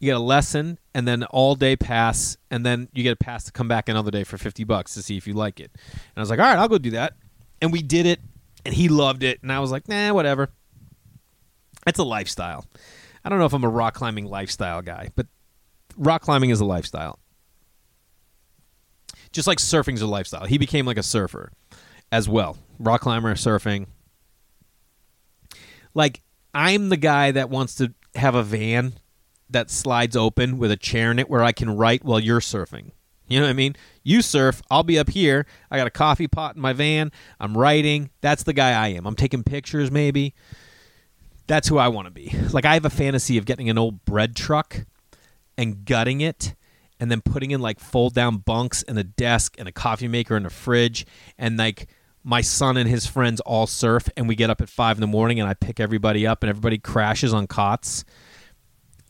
You 0.00 0.10
get 0.10 0.16
a 0.16 0.20
lesson, 0.20 0.78
and 0.92 1.08
then 1.08 1.24
all 1.24 1.54
day 1.54 1.76
pass, 1.76 2.36
and 2.50 2.66
then 2.66 2.88
you 2.92 3.02
get 3.02 3.12
a 3.12 3.16
pass 3.16 3.44
to 3.44 3.52
come 3.52 3.68
back 3.68 3.88
another 3.88 4.10
day 4.10 4.22
for 4.24 4.36
fifty 4.36 4.64
bucks 4.64 4.92
to 4.94 5.02
see 5.02 5.16
if 5.16 5.26
you 5.26 5.32
like 5.32 5.60
it. 5.60 5.70
And 5.74 6.12
I 6.16 6.20
was 6.20 6.28
like, 6.28 6.40
"All 6.40 6.44
right, 6.44 6.58
I'll 6.58 6.68
go 6.68 6.78
do 6.78 6.90
that." 6.90 7.14
And 7.62 7.72
we 7.72 7.80
did 7.80 8.04
it, 8.04 8.20
and 8.66 8.74
he 8.74 8.88
loved 8.88 9.22
it, 9.22 9.40
and 9.42 9.50
I 9.50 9.60
was 9.60 9.70
like, 9.70 9.88
"Nah, 9.88 10.12
whatever." 10.12 10.50
It's 11.86 11.98
a 11.98 12.04
lifestyle. 12.04 12.66
I 13.24 13.30
don't 13.30 13.38
know 13.38 13.46
if 13.46 13.54
I'm 13.54 13.64
a 13.64 13.68
rock 13.68 13.94
climbing 13.94 14.26
lifestyle 14.26 14.82
guy, 14.82 15.08
but 15.16 15.26
rock 15.96 16.20
climbing 16.20 16.50
is 16.50 16.60
a 16.60 16.64
lifestyle. 16.66 17.18
Just 19.32 19.48
like 19.48 19.58
surfing's 19.58 20.02
a 20.02 20.06
lifestyle. 20.06 20.44
He 20.44 20.58
became 20.58 20.86
like 20.86 20.98
a 20.98 21.02
surfer 21.02 21.50
as 22.14 22.28
well. 22.28 22.56
Rock 22.78 23.02
climber, 23.02 23.34
surfing. 23.34 23.86
Like 25.94 26.22
I'm 26.54 26.88
the 26.88 26.96
guy 26.96 27.32
that 27.32 27.50
wants 27.50 27.74
to 27.76 27.92
have 28.14 28.34
a 28.34 28.42
van 28.42 28.94
that 29.50 29.70
slides 29.70 30.16
open 30.16 30.58
with 30.58 30.70
a 30.70 30.76
chair 30.76 31.10
in 31.10 31.18
it 31.18 31.28
where 31.28 31.42
I 31.42 31.52
can 31.52 31.76
write 31.76 32.04
while 32.04 32.20
you're 32.20 32.40
surfing. 32.40 32.92
You 33.26 33.40
know 33.40 33.46
what 33.46 33.50
I 33.50 33.54
mean? 33.54 33.74
You 34.02 34.22
surf, 34.22 34.62
I'll 34.70 34.82
be 34.82 34.98
up 34.98 35.08
here. 35.08 35.46
I 35.70 35.78
got 35.78 35.86
a 35.86 35.90
coffee 35.90 36.28
pot 36.28 36.56
in 36.56 36.62
my 36.62 36.72
van. 36.72 37.10
I'm 37.40 37.56
writing. 37.56 38.10
That's 38.20 38.42
the 38.42 38.52
guy 38.52 38.72
I 38.72 38.88
am. 38.88 39.06
I'm 39.06 39.16
taking 39.16 39.42
pictures 39.42 39.90
maybe 39.90 40.34
that's 41.46 41.68
who 41.68 41.78
I 41.78 41.88
want 41.88 42.06
to 42.06 42.10
be. 42.10 42.34
Like 42.52 42.64
I 42.64 42.74
have 42.74 42.84
a 42.84 42.90
fantasy 42.90 43.38
of 43.38 43.44
getting 43.44 43.68
an 43.68 43.78
old 43.78 44.04
bread 44.04 44.34
truck 44.34 44.86
and 45.58 45.84
gutting 45.84 46.20
it 46.20 46.54
and 46.98 47.10
then 47.10 47.20
putting 47.20 47.50
in 47.50 47.60
like 47.60 47.80
fold 47.80 48.14
down 48.14 48.38
bunks 48.38 48.82
and 48.82 48.98
a 48.98 49.04
desk 49.04 49.56
and 49.58 49.68
a 49.68 49.72
coffee 49.72 50.08
maker 50.08 50.36
and 50.36 50.46
a 50.46 50.50
fridge 50.50 51.06
and 51.38 51.56
like 51.56 51.88
my 52.24 52.40
son 52.40 52.78
and 52.78 52.88
his 52.88 53.06
friends 53.06 53.40
all 53.42 53.66
surf 53.66 54.08
and 54.16 54.26
we 54.26 54.34
get 54.34 54.48
up 54.48 54.62
at 54.62 54.68
five 54.68 54.96
in 54.96 55.02
the 55.02 55.06
morning 55.06 55.38
and 55.38 55.48
I 55.48 55.52
pick 55.52 55.78
everybody 55.78 56.26
up 56.26 56.42
and 56.42 56.48
everybody 56.48 56.78
crashes 56.78 57.34
on 57.34 57.46
cots 57.46 58.04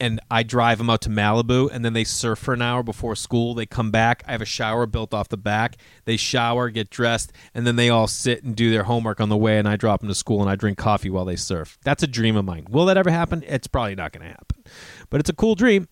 and 0.00 0.18
I 0.28 0.42
drive 0.42 0.78
them 0.78 0.90
out 0.90 1.00
to 1.02 1.08
Malibu 1.08 1.70
and 1.72 1.84
then 1.84 1.92
they 1.92 2.02
surf 2.02 2.40
for 2.40 2.52
an 2.52 2.60
hour 2.60 2.82
before 2.82 3.14
school. 3.14 3.54
They 3.54 3.66
come 3.66 3.92
back. 3.92 4.24
I 4.26 4.32
have 4.32 4.42
a 4.42 4.46
shower 4.46 4.86
built 4.86 5.14
off 5.14 5.28
the 5.28 5.36
back. 5.36 5.76
They 6.04 6.16
shower, 6.16 6.68
get 6.70 6.90
dressed, 6.90 7.32
and 7.54 7.64
then 7.64 7.76
they 7.76 7.88
all 7.88 8.08
sit 8.08 8.42
and 8.42 8.56
do 8.56 8.72
their 8.72 8.82
homework 8.82 9.20
on 9.20 9.28
the 9.28 9.36
way 9.36 9.58
and 9.58 9.68
I 9.68 9.76
drop 9.76 10.00
them 10.00 10.08
to 10.08 10.14
school 10.14 10.40
and 10.40 10.50
I 10.50 10.56
drink 10.56 10.76
coffee 10.76 11.10
while 11.10 11.24
they 11.24 11.36
surf. 11.36 11.78
That's 11.84 12.02
a 12.02 12.08
dream 12.08 12.34
of 12.36 12.44
mine. 12.44 12.66
Will 12.68 12.86
that 12.86 12.96
ever 12.96 13.10
happen? 13.10 13.44
It's 13.46 13.68
probably 13.68 13.94
not 13.94 14.12
going 14.12 14.26
to 14.26 14.30
happen. 14.30 14.64
But 15.08 15.20
it's 15.20 15.30
a 15.30 15.34
cool 15.34 15.54
dream. 15.54 15.86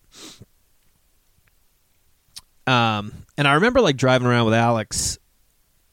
Um 2.67 3.13
and 3.37 3.47
I 3.47 3.53
remember 3.53 3.79
like 3.79 3.97
driving 3.97 4.27
around 4.27 4.45
with 4.45 4.53
Alex 4.53 5.17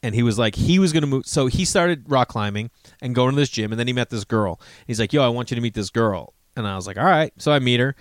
and 0.03 0.15
he 0.15 0.23
was 0.23 0.39
like 0.39 0.55
he 0.55 0.79
was 0.79 0.93
going 0.93 1.01
to 1.01 1.07
move 1.07 1.25
so 1.25 1.47
he 1.47 1.65
started 1.65 2.03
rock 2.09 2.29
climbing 2.29 2.69
and 3.01 3.13
going 3.13 3.31
to 3.31 3.35
this 3.35 3.49
gym 3.49 3.71
and 3.71 3.79
then 3.79 3.87
he 3.87 3.93
met 3.93 4.09
this 4.09 4.23
girl. 4.23 4.59
He's 4.87 4.99
like, 4.99 5.13
"Yo, 5.13 5.23
I 5.23 5.29
want 5.29 5.51
you 5.51 5.55
to 5.55 5.61
meet 5.61 5.73
this 5.73 5.89
girl." 5.89 6.33
And 6.55 6.67
I 6.67 6.75
was 6.75 6.87
like, 6.87 6.97
all 6.97 7.05
right. 7.05 7.33
So 7.37 7.51
I 7.51 7.59
meet 7.59 7.79
her, 7.79 7.95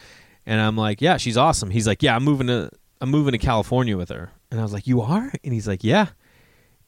and 0.46 0.60
I'm 0.60 0.76
like, 0.76 1.00
yeah, 1.00 1.16
she's 1.16 1.36
awesome. 1.36 1.70
He's 1.70 1.86
like, 1.86 2.02
yeah, 2.02 2.16
I'm 2.16 2.24
moving 2.24 2.48
to 2.48 2.70
I'm 3.00 3.10
moving 3.10 3.32
to 3.32 3.38
California 3.38 3.96
with 3.96 4.10
her. 4.10 4.30
And 4.50 4.60
I 4.60 4.62
was 4.62 4.72
like, 4.72 4.86
you 4.86 5.00
are? 5.00 5.32
And 5.44 5.52
he's 5.52 5.68
like, 5.68 5.84
yeah. 5.84 6.08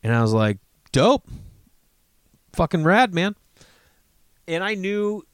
And 0.03 0.15
I 0.15 0.21
was 0.21 0.33
like, 0.33 0.59
dope, 0.91 1.29
fucking 2.53 2.85
rad, 2.85 3.15
man. 3.15 3.37
And 4.49 4.65
I 4.65 4.75
knew 4.75 5.25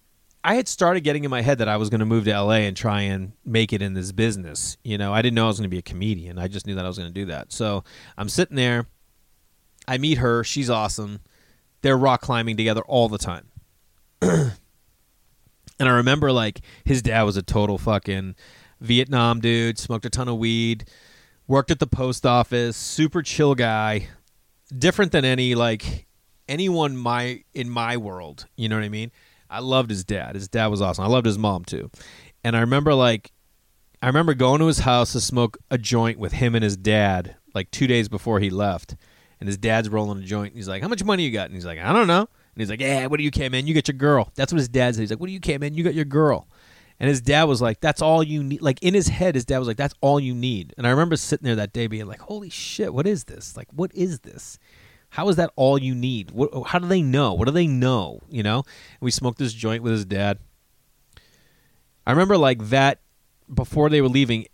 I 0.44 0.54
had 0.54 0.68
started 0.68 1.00
getting 1.00 1.24
in 1.24 1.30
my 1.30 1.40
head 1.40 1.58
that 1.58 1.68
I 1.68 1.78
was 1.78 1.88
going 1.88 2.00
to 2.00 2.06
move 2.06 2.24
to 2.26 2.40
LA 2.40 2.58
and 2.58 2.76
try 2.76 3.00
and 3.00 3.32
make 3.44 3.72
it 3.72 3.82
in 3.82 3.94
this 3.94 4.12
business. 4.12 4.76
You 4.84 4.98
know, 4.98 5.12
I 5.12 5.22
didn't 5.22 5.34
know 5.34 5.44
I 5.44 5.48
was 5.48 5.58
going 5.58 5.68
to 5.68 5.74
be 5.74 5.78
a 5.78 5.82
comedian. 5.82 6.38
I 6.38 6.48
just 6.48 6.66
knew 6.66 6.74
that 6.74 6.84
I 6.84 6.88
was 6.88 6.98
going 6.98 7.08
to 7.08 7.14
do 7.14 7.24
that. 7.26 7.50
So 7.50 7.82
I'm 8.16 8.28
sitting 8.28 8.56
there. 8.56 8.86
I 9.88 9.98
meet 9.98 10.18
her. 10.18 10.44
She's 10.44 10.70
awesome. 10.70 11.20
They're 11.82 11.96
rock 11.96 12.20
climbing 12.20 12.56
together 12.56 12.82
all 12.82 13.08
the 13.08 13.18
time. 13.18 13.48
And 15.78 15.88
I 15.88 15.92
remember 15.92 16.32
like 16.32 16.60
his 16.84 17.02
dad 17.02 17.22
was 17.22 17.36
a 17.36 17.42
total 17.42 17.78
fucking 17.78 18.34
Vietnam 18.80 19.40
dude, 19.40 19.78
smoked 19.78 20.04
a 20.06 20.10
ton 20.10 20.28
of 20.28 20.38
weed, 20.38 20.88
worked 21.46 21.70
at 21.70 21.78
the 21.78 21.86
post 21.86 22.26
office, 22.26 22.76
super 22.76 23.22
chill 23.22 23.54
guy, 23.54 24.08
different 24.76 25.12
than 25.12 25.24
any 25.24 25.54
like 25.54 26.06
anyone 26.48 26.96
my 26.96 27.44
in 27.54 27.70
my 27.70 27.96
world, 27.96 28.46
you 28.56 28.68
know 28.68 28.76
what 28.76 28.84
I 28.84 28.88
mean? 28.88 29.12
I 29.50 29.60
loved 29.60 29.90
his 29.90 30.04
dad. 30.04 30.34
His 30.34 30.48
dad 30.48 30.66
was 30.66 30.82
awesome. 30.82 31.04
I 31.04 31.08
loved 31.08 31.26
his 31.26 31.38
mom 31.38 31.64
too. 31.64 31.90
And 32.44 32.56
I 32.56 32.60
remember 32.60 32.92
like 32.94 33.32
I 34.02 34.06
remember 34.08 34.34
going 34.34 34.60
to 34.60 34.66
his 34.66 34.80
house 34.80 35.12
to 35.12 35.20
smoke 35.20 35.58
a 35.70 35.78
joint 35.78 36.18
with 36.18 36.32
him 36.32 36.54
and 36.54 36.62
his 36.64 36.76
dad 36.76 37.36
like 37.54 37.70
2 37.70 37.86
days 37.86 38.08
before 38.08 38.40
he 38.40 38.50
left. 38.50 38.96
And 39.40 39.46
his 39.46 39.56
dad's 39.56 39.88
rolling 39.88 40.22
a 40.22 40.26
joint. 40.26 40.54
He's 40.54 40.68
like, 40.68 40.82
"How 40.82 40.88
much 40.88 41.04
money 41.04 41.24
you 41.24 41.30
got?" 41.30 41.46
And 41.46 41.54
he's 41.54 41.64
like, 41.64 41.78
"I 41.78 41.92
don't 41.92 42.06
know." 42.06 42.20
And 42.20 42.56
he's 42.56 42.70
like, 42.70 42.80
"Yeah, 42.80 43.06
what 43.06 43.18
do 43.18 43.24
you 43.24 43.30
care, 43.30 43.48
man? 43.50 43.66
You 43.66 43.74
got 43.74 43.86
your 43.86 43.96
girl." 43.96 44.32
That's 44.34 44.52
what 44.52 44.58
his 44.58 44.68
dad 44.68 44.94
said. 44.94 45.02
He's 45.02 45.10
like, 45.10 45.20
"What 45.20 45.28
do 45.28 45.32
you 45.32 45.40
care, 45.40 45.58
man? 45.58 45.74
You 45.74 45.84
got 45.84 45.94
your 45.94 46.04
girl." 46.04 46.48
And 47.00 47.08
his 47.08 47.20
dad 47.20 47.44
was 47.44 47.62
like, 47.62 47.80
"That's 47.80 48.02
all 48.02 48.22
you 48.22 48.42
need." 48.42 48.62
Like 48.62 48.82
in 48.82 48.94
his 48.94 49.08
head, 49.08 49.36
his 49.36 49.44
dad 49.44 49.58
was 49.58 49.68
like, 49.68 49.76
"That's 49.76 49.94
all 50.00 50.18
you 50.18 50.34
need." 50.34 50.74
And 50.76 50.86
I 50.86 50.90
remember 50.90 51.16
sitting 51.16 51.44
there 51.44 51.56
that 51.56 51.72
day, 51.72 51.86
being 51.86 52.06
like, 52.06 52.20
"Holy 52.20 52.50
shit, 52.50 52.92
what 52.92 53.06
is 53.06 53.24
this? 53.24 53.56
Like, 53.56 53.68
what 53.72 53.94
is 53.94 54.20
this? 54.20 54.58
How 55.10 55.28
is 55.28 55.36
that 55.36 55.52
all 55.56 55.78
you 55.78 55.94
need? 55.94 56.32
What, 56.32 56.50
oh, 56.52 56.64
how 56.64 56.78
do 56.78 56.88
they 56.88 57.00
know? 57.00 57.32
What 57.32 57.46
do 57.46 57.52
they 57.52 57.68
know? 57.68 58.20
You 58.28 58.42
know?" 58.42 58.56
And 58.58 59.00
we 59.00 59.12
smoked 59.12 59.38
this 59.38 59.52
joint 59.52 59.84
with 59.84 59.92
his 59.92 60.04
dad. 60.04 60.38
I 62.04 62.10
remember 62.10 62.36
like 62.36 62.70
that 62.70 63.00
before 63.52 63.88
they 63.88 64.00
were 64.00 64.08
leaving 64.08 64.46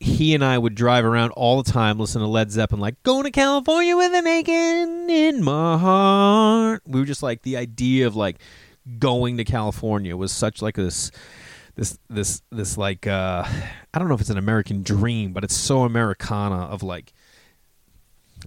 he 0.00 0.34
and 0.34 0.42
I 0.42 0.56
would 0.56 0.74
drive 0.74 1.04
around 1.04 1.32
all 1.32 1.62
the 1.62 1.70
time, 1.70 1.98
listen 1.98 2.22
to 2.22 2.26
Led 2.26 2.50
Zeppelin, 2.50 2.80
like 2.80 3.00
going 3.02 3.24
to 3.24 3.30
California 3.30 3.94
with 3.94 4.14
an 4.14 4.26
aching 4.26 5.10
in 5.10 5.44
my 5.44 5.76
heart. 5.76 6.82
We 6.86 7.00
were 7.00 7.06
just 7.06 7.22
like 7.22 7.42
the 7.42 7.58
idea 7.58 8.06
of 8.06 8.16
like 8.16 8.38
going 8.98 9.36
to 9.36 9.44
California 9.44 10.16
was 10.16 10.32
such 10.32 10.62
like 10.62 10.74
this, 10.74 11.10
this, 11.74 11.98
this, 12.08 12.40
this 12.50 12.78
like 12.78 13.06
uh, 13.06 13.44
I 13.92 13.98
don't 13.98 14.08
know 14.08 14.14
if 14.14 14.22
it's 14.22 14.30
an 14.30 14.38
American 14.38 14.82
dream, 14.82 15.34
but 15.34 15.44
it's 15.44 15.56
so 15.56 15.82
Americana 15.82 16.62
of 16.62 16.82
like. 16.82 17.12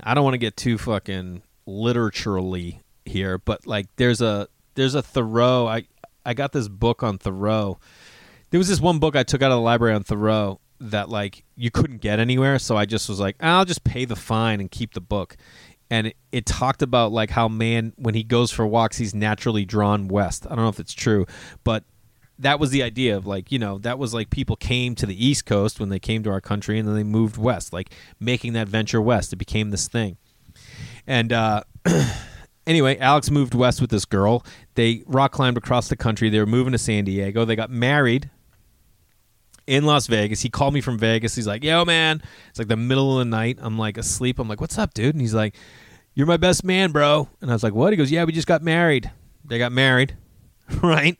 I 0.01 0.15
don't 0.15 0.23
want 0.23 0.33
to 0.33 0.39
get 0.39 0.57
too 0.57 0.79
fucking 0.79 1.43
literaturally 1.67 2.79
here, 3.05 3.37
but 3.37 3.67
like 3.67 3.85
there's 3.97 4.21
a 4.21 4.47
there's 4.73 4.95
a 4.95 5.03
Thoreau. 5.03 5.67
I 5.67 5.85
I 6.25 6.33
got 6.33 6.51
this 6.51 6.67
book 6.67 7.03
on 7.03 7.19
Thoreau. 7.19 7.77
There 8.49 8.57
was 8.57 8.67
this 8.67 8.81
one 8.81 8.97
book 8.97 9.15
I 9.15 9.21
took 9.21 9.43
out 9.43 9.51
of 9.51 9.57
the 9.57 9.61
library 9.61 9.93
on 9.93 10.03
Thoreau 10.03 10.59
that 10.79 11.09
like 11.09 11.43
you 11.55 11.71
couldn't 11.71 12.01
get 12.01 12.19
anywhere 12.19 12.59
so 12.59 12.75
i 12.75 12.86
just 12.86 13.07
was 13.07 13.19
like 13.19 13.36
i'll 13.41 13.65
just 13.65 13.83
pay 13.83 14.05
the 14.05 14.15
fine 14.15 14.59
and 14.59 14.71
keep 14.71 14.93
the 14.93 15.01
book. 15.01 15.38
And 15.89 16.07
it, 16.07 16.17
it, 16.31 16.45
talked 16.47 16.81
about 16.81 17.12
like 17.12 17.29
how 17.29 17.47
man 17.47 17.93
when 17.97 18.15
he 18.15 18.23
goes 18.23 18.51
for 18.51 18.65
walks 18.65 18.97
he's 18.97 19.13
naturally 19.13 19.63
drawn 19.63 20.07
west. 20.07 20.47
I 20.47 20.55
don't 20.55 20.63
know 20.63 20.69
if 20.69 20.79
it's 20.79 20.93
true 20.93 21.27
but 21.63 21.83
that 22.39 22.59
was 22.59 22.71
the 22.71 22.81
idea 22.81 23.15
of 23.15 23.27
like 23.27 23.51
you 23.51 23.59
know 23.59 23.77
that 23.79 23.99
was 23.99 24.13
like 24.13 24.31
people 24.31 24.55
came 24.55 24.95
to 24.95 25.05
the 25.05 25.25
east 25.25 25.45
coast 25.45 25.79
when 25.79 25.89
they 25.89 25.99
came 25.99 26.23
to 26.23 26.31
our 26.31 26.41
country 26.41 26.79
and 26.79 26.88
then 26.88 26.95
they 26.95 27.03
moved 27.03 27.38
west 27.38 27.73
like 27.73 27.91
making 28.19 28.53
that 28.53 28.67
venture 28.67 29.01
west. 29.01 29.33
It 29.33 29.38
became 29.38 29.69
this 29.69 29.88
thing. 29.88 30.17
And 31.05 31.31
uh 31.31 31.63
anyway 32.65 32.97
alex 32.97 33.29
moved 33.29 33.53
west 33.53 33.79
with 33.79 33.91
this 33.91 34.05
girl. 34.05 34.43
They 34.73 35.03
rock 35.05 35.31
climbed 35.31 35.57
across 35.57 35.89
the 35.89 35.95
country. 35.95 36.29
They 36.29 36.39
were 36.39 36.47
moving 36.47 36.71
to 36.71 36.79
san 36.79 37.03
diego. 37.03 37.45
They 37.45 37.55
got 37.55 37.69
married 37.69 38.31
in 39.67 39.86
Las 39.86 40.08
Vegas. 40.08 40.41
He 40.41 40.49
called 40.49 40.73
me 40.73 40.82
from 40.82 40.97
Vegas. 40.97 41.36
He's 41.36 41.47
like, 41.47 41.63
"Yo, 41.63 41.86
man." 41.86 42.21
It's 42.49 42.60
like 42.60 42.67
the 42.67 42.76
middle 42.78 43.19
of 43.19 43.26
the 43.26 43.30
night. 43.30 43.58
I'm 43.62 43.78
like 43.78 43.97
asleep. 43.97 44.39
I'm 44.39 44.47
like, 44.47 44.62
"What's 44.62 44.78
up, 44.78 44.93
dude?" 44.93 45.15
And 45.15 45.21
he's 45.21 45.34
like, 45.34 45.56
"You're 46.13 46.28
my 46.28 46.38
best 46.38 46.63
man, 46.63 46.91
bro." 46.91 47.30
And 47.41 47.49
I 47.49 47.54
was 47.54 47.63
like, 47.63 47.73
"What?" 47.73 47.93
He 47.93 47.97
goes, 47.97 48.12
"Yeah, 48.12 48.23
we 48.23 48.32
just 48.32 48.47
got 48.47 48.62
married." 48.62 49.12
They 49.45 49.58
got 49.58 49.71
married, 49.71 50.15
right? 50.82 51.17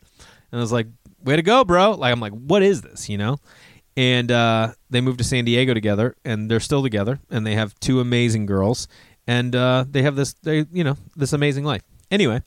And 0.52 0.60
I 0.60 0.62
was 0.62 0.72
like, 0.72 0.88
"Way 1.24 1.36
to 1.36 1.42
go, 1.42 1.64
bro!" 1.64 1.92
Like 1.92 2.12
I'm 2.12 2.20
like, 2.20 2.34
"What 2.34 2.64
is 2.64 2.82
this?" 2.82 3.10
You 3.10 3.18
know? 3.18 3.38
And 3.96 4.32
uh, 4.32 4.74
they 4.90 5.02
moved 5.02 5.20
to 5.20 5.24
San 5.24 5.46
Diego 5.46 5.74
together, 5.74 6.16
and 6.26 6.50
they're 6.50 6.60
still 6.60 6.82
together, 6.82 7.20
and 7.30 7.46
they 7.46 7.54
have 7.54 7.80
two 7.80 8.00
amazing 8.00 8.48
girls, 8.48 8.88
and 9.28 9.56
uh, 9.56 9.86
they 9.88 10.02
have 10.02 10.16
this, 10.16 10.34
they 10.42 10.66
you 10.72 10.84
know, 10.84 10.98
this 11.16 11.32
amazing 11.32 11.64
life. 11.64 11.84
Anyway, 12.10 12.42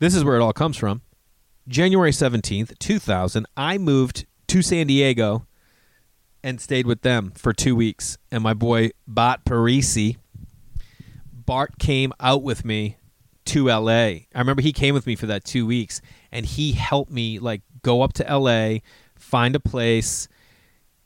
this 0.00 0.14
is 0.14 0.24
where 0.24 0.36
it 0.36 0.42
all 0.42 0.52
comes 0.52 0.76
from. 0.76 1.00
January 1.66 2.12
17th, 2.12 2.78
2000, 2.78 3.46
I 3.56 3.78
moved 3.78 4.26
to 4.48 4.62
San 4.62 4.86
Diego 4.86 5.46
and 6.42 6.60
stayed 6.60 6.86
with 6.86 7.02
them 7.02 7.32
for 7.34 7.52
two 7.52 7.76
weeks. 7.76 8.18
And 8.30 8.42
my 8.42 8.54
boy 8.54 8.90
Bart 9.06 9.44
Parisi, 9.44 10.16
Bart 11.32 11.78
came 11.78 12.12
out 12.20 12.42
with 12.42 12.64
me 12.64 12.96
to 13.46 13.68
LA. 13.68 13.90
I 13.90 14.26
remember 14.34 14.62
he 14.62 14.72
came 14.72 14.94
with 14.94 15.06
me 15.06 15.16
for 15.16 15.26
that 15.26 15.44
2 15.44 15.66
weeks 15.66 16.00
and 16.30 16.44
he 16.44 16.72
helped 16.72 17.10
me 17.10 17.38
like 17.38 17.62
go 17.82 18.02
up 18.02 18.12
to 18.14 18.24
LA, 18.24 18.78
find 19.16 19.56
a 19.56 19.60
place, 19.60 20.28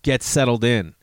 get 0.03 0.23
settled 0.23 0.65
in. 0.65 0.95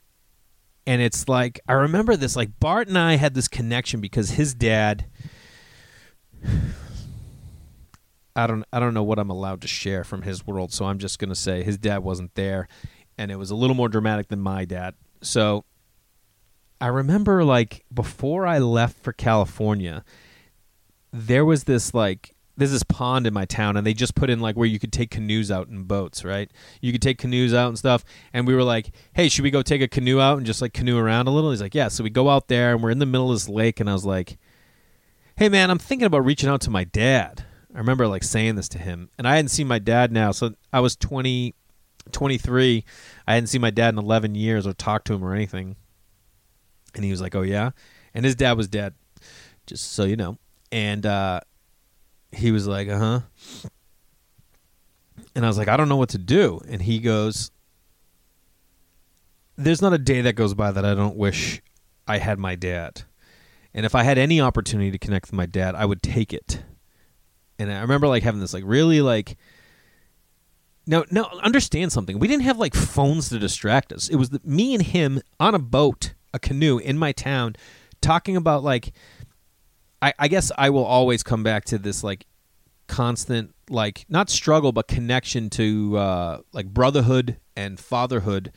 And 0.86 1.00
it's 1.00 1.28
like 1.28 1.60
I 1.68 1.74
remember 1.74 2.16
this 2.16 2.36
like 2.36 2.58
Bart 2.60 2.88
and 2.88 2.98
I 2.98 3.16
had 3.16 3.34
this 3.34 3.48
connection 3.48 4.00
because 4.00 4.32
his 4.32 4.54
dad 4.54 5.06
I 8.36 8.46
don't 8.46 8.64
I 8.72 8.80
don't 8.80 8.94
know 8.94 9.02
what 9.02 9.18
I'm 9.18 9.30
allowed 9.30 9.60
to 9.62 9.68
share 9.68 10.04
from 10.04 10.22
his 10.22 10.46
world, 10.46 10.72
so 10.72 10.84
I'm 10.84 10.98
just 10.98 11.18
going 11.18 11.30
to 11.30 11.34
say 11.34 11.62
his 11.62 11.78
dad 11.78 11.98
wasn't 11.98 12.34
there 12.34 12.68
and 13.18 13.30
it 13.30 13.36
was 13.36 13.50
a 13.50 13.54
little 13.54 13.76
more 13.76 13.88
dramatic 13.88 14.28
than 14.28 14.40
my 14.40 14.64
dad. 14.64 14.94
So 15.20 15.64
I 16.80 16.86
remember 16.86 17.44
like 17.44 17.84
before 17.92 18.46
I 18.46 18.58
left 18.58 19.02
for 19.02 19.12
California, 19.12 20.04
there 21.12 21.44
was 21.44 21.64
this 21.64 21.92
like 21.92 22.34
there's 22.56 22.72
this 22.72 22.82
pond 22.82 23.26
in 23.26 23.34
my 23.34 23.44
town 23.44 23.76
and 23.76 23.86
they 23.86 23.94
just 23.94 24.14
put 24.14 24.30
in 24.30 24.40
like 24.40 24.56
where 24.56 24.66
you 24.66 24.78
could 24.78 24.92
take 24.92 25.10
canoes 25.10 25.50
out 25.50 25.68
in 25.68 25.84
boats, 25.84 26.24
right? 26.24 26.50
You 26.80 26.92
could 26.92 27.02
take 27.02 27.18
canoes 27.18 27.54
out 27.54 27.68
and 27.68 27.78
stuff. 27.78 28.04
And 28.32 28.46
we 28.46 28.54
were 28.54 28.62
like, 28.62 28.90
hey, 29.14 29.28
should 29.28 29.44
we 29.44 29.50
go 29.50 29.62
take 29.62 29.82
a 29.82 29.88
canoe 29.88 30.20
out 30.20 30.36
and 30.36 30.46
just 30.46 30.60
like 30.62 30.72
canoe 30.72 30.98
around 30.98 31.26
a 31.26 31.30
little? 31.30 31.50
He's 31.50 31.62
like, 31.62 31.74
yeah. 31.74 31.88
So 31.88 32.04
we 32.04 32.10
go 32.10 32.28
out 32.28 32.48
there 32.48 32.72
and 32.72 32.82
we're 32.82 32.90
in 32.90 32.98
the 32.98 33.06
middle 33.06 33.30
of 33.30 33.36
this 33.36 33.48
lake. 33.48 33.80
And 33.80 33.88
I 33.88 33.94
was 33.94 34.04
like, 34.04 34.38
hey, 35.36 35.48
man, 35.48 35.70
I'm 35.70 35.78
thinking 35.78 36.06
about 36.06 36.24
reaching 36.24 36.48
out 36.48 36.60
to 36.62 36.70
my 36.70 36.84
dad. 36.84 37.44
I 37.74 37.78
remember 37.78 38.06
like 38.06 38.24
saying 38.24 38.56
this 38.56 38.68
to 38.70 38.78
him. 38.78 39.10
And 39.18 39.28
I 39.28 39.36
hadn't 39.36 39.50
seen 39.50 39.68
my 39.68 39.78
dad 39.78 40.12
now. 40.12 40.32
So 40.32 40.54
I 40.72 40.80
was 40.80 40.96
20, 40.96 41.54
23. 42.12 42.84
I 43.26 43.34
hadn't 43.34 43.46
seen 43.46 43.60
my 43.60 43.70
dad 43.70 43.94
in 43.94 43.98
11 43.98 44.34
years 44.34 44.66
or 44.66 44.72
talked 44.72 45.06
to 45.06 45.14
him 45.14 45.24
or 45.24 45.34
anything. 45.34 45.76
And 46.94 47.04
he 47.04 47.10
was 47.10 47.20
like, 47.20 47.34
oh, 47.34 47.42
yeah. 47.42 47.70
And 48.12 48.24
his 48.24 48.34
dad 48.34 48.56
was 48.56 48.66
dead, 48.66 48.94
just 49.66 49.92
so 49.92 50.04
you 50.04 50.16
know. 50.16 50.38
And, 50.72 51.06
uh, 51.06 51.40
he 52.32 52.52
was 52.52 52.66
like, 52.66 52.88
uh 52.88 52.98
huh. 52.98 53.20
And 55.34 55.44
I 55.44 55.48
was 55.48 55.58
like, 55.58 55.68
I 55.68 55.76
don't 55.76 55.88
know 55.88 55.96
what 55.96 56.10
to 56.10 56.18
do. 56.18 56.60
And 56.68 56.82
he 56.82 56.98
goes, 56.98 57.50
There's 59.56 59.82
not 59.82 59.92
a 59.92 59.98
day 59.98 60.20
that 60.22 60.34
goes 60.34 60.54
by 60.54 60.72
that 60.72 60.84
I 60.84 60.94
don't 60.94 61.16
wish 61.16 61.62
I 62.06 62.18
had 62.18 62.38
my 62.38 62.56
dad. 62.56 63.02
And 63.72 63.86
if 63.86 63.94
I 63.94 64.02
had 64.02 64.18
any 64.18 64.40
opportunity 64.40 64.90
to 64.90 64.98
connect 64.98 65.26
with 65.26 65.34
my 65.34 65.46
dad, 65.46 65.74
I 65.74 65.84
would 65.84 66.02
take 66.02 66.32
it. 66.32 66.62
And 67.60 67.72
I 67.72 67.80
remember 67.82 68.08
like 68.08 68.22
having 68.22 68.40
this 68.40 68.54
like 68.54 68.64
really 68.66 69.00
like 69.00 69.36
now 70.86 71.04
now 71.10 71.30
understand 71.42 71.92
something. 71.92 72.18
We 72.18 72.26
didn't 72.26 72.44
have 72.44 72.58
like 72.58 72.74
phones 72.74 73.28
to 73.28 73.38
distract 73.38 73.92
us. 73.92 74.08
It 74.08 74.16
was 74.16 74.30
the, 74.30 74.40
me 74.44 74.74
and 74.74 74.82
him 74.82 75.20
on 75.38 75.54
a 75.54 75.58
boat, 75.58 76.14
a 76.32 76.38
canoe 76.38 76.78
in 76.78 76.98
my 76.98 77.12
town, 77.12 77.56
talking 78.00 78.36
about 78.36 78.64
like 78.64 78.92
I, 80.00 80.14
I 80.18 80.28
guess 80.28 80.50
I 80.56 80.70
will 80.70 80.84
always 80.84 81.22
come 81.22 81.42
back 81.42 81.66
to 81.66 81.78
this 81.78 82.02
like 82.02 82.26
constant 82.88 83.54
like 83.68 84.04
not 84.08 84.28
struggle 84.28 84.72
but 84.72 84.88
connection 84.88 85.48
to 85.48 85.96
uh, 85.96 86.38
like 86.52 86.66
brotherhood 86.66 87.36
and 87.54 87.78
fatherhood 87.78 88.50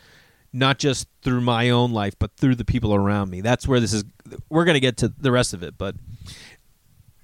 not 0.51 0.79
just 0.79 1.07
through 1.21 1.41
my 1.41 1.69
own 1.69 1.91
life 1.91 2.15
but 2.17 2.31
through 2.37 2.55
the 2.55 2.65
people 2.65 2.95
around 2.95 3.29
me 3.29 3.41
that's 3.41 3.67
where 3.67 3.79
this 3.79 3.93
is 3.93 4.03
we're 4.49 4.65
going 4.65 4.73
to 4.73 4.79
get 4.79 4.97
to 4.97 5.07
the 5.19 5.31
rest 5.31 5.53
of 5.53 5.61
it 5.61 5.77
but 5.77 5.95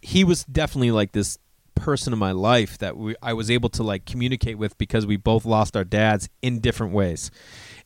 he 0.01 0.23
was 0.23 0.43
definitely 0.43 0.91
like 0.91 1.11
this 1.11 1.39
person 1.79 2.13
in 2.13 2.19
my 2.19 2.31
life 2.31 2.77
that 2.77 2.97
we, 2.97 3.15
I 3.21 3.33
was 3.33 3.49
able 3.49 3.69
to 3.69 3.83
like 3.83 4.05
communicate 4.05 4.57
with 4.57 4.77
because 4.77 5.05
we 5.05 5.17
both 5.17 5.45
lost 5.45 5.75
our 5.75 5.83
dads 5.83 6.29
in 6.41 6.59
different 6.59 6.93
ways 6.93 7.31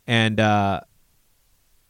and 0.08 0.40
uh, 0.40 0.82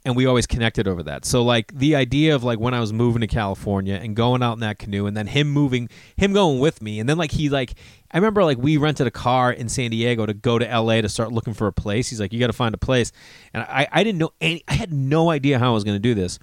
and 0.06 0.16
we 0.16 0.26
always 0.26 0.46
connected 0.46 0.88
over 0.88 1.04
that. 1.04 1.26
So 1.26 1.44
like 1.44 1.74
the 1.74 1.96
idea 1.96 2.36
of 2.36 2.44
like 2.44 2.60
when 2.60 2.74
I 2.74 2.80
was 2.80 2.92
moving 2.92 3.22
to 3.22 3.28
California 3.28 3.96
and 3.96 4.16
going 4.16 4.44
out 4.44 4.54
in 4.54 4.60
that 4.60 4.78
canoe 4.78 5.06
and 5.06 5.16
then 5.16 5.28
him 5.28 5.50
moving 5.50 5.90
him 6.18 6.34
going 6.34 6.60
with 6.60 6.82
me 6.82 7.00
and 7.00 7.08
then 7.08 7.18
like 7.18 7.32
he 7.32 7.50
like 7.50 7.76
I 8.12 8.18
remember 8.18 8.44
like 8.44 8.58
we 8.58 8.78
rented 8.78 9.08
a 9.08 9.12
car 9.12 9.52
in 9.52 9.70
San 9.70 9.92
Diego 9.92 10.26
to 10.26 10.34
go 10.34 10.60
to 10.60 10.66
LA 10.66 11.02
to 11.02 11.10
start 11.10 11.32
looking 11.32 11.54
for 11.54 11.68
a 11.68 11.74
place. 11.74 12.10
He's 12.10 12.20
like 12.20 12.34
you 12.34 12.40
got 12.40 12.48
to 12.48 12.54
find 12.54 12.76
a 12.76 12.80
place. 12.80 13.12
And 13.54 13.64
I 13.64 13.88
I 13.92 14.04
didn't 14.04 14.20
know 14.20 14.32
any 14.42 14.64
I 14.68 14.74
had 14.74 14.92
no 14.92 15.30
idea 15.30 15.60
how 15.60 15.72
I 15.72 15.74
was 15.74 15.84
going 15.84 15.96
to 15.96 16.00
do 16.00 16.14
this. 16.14 16.38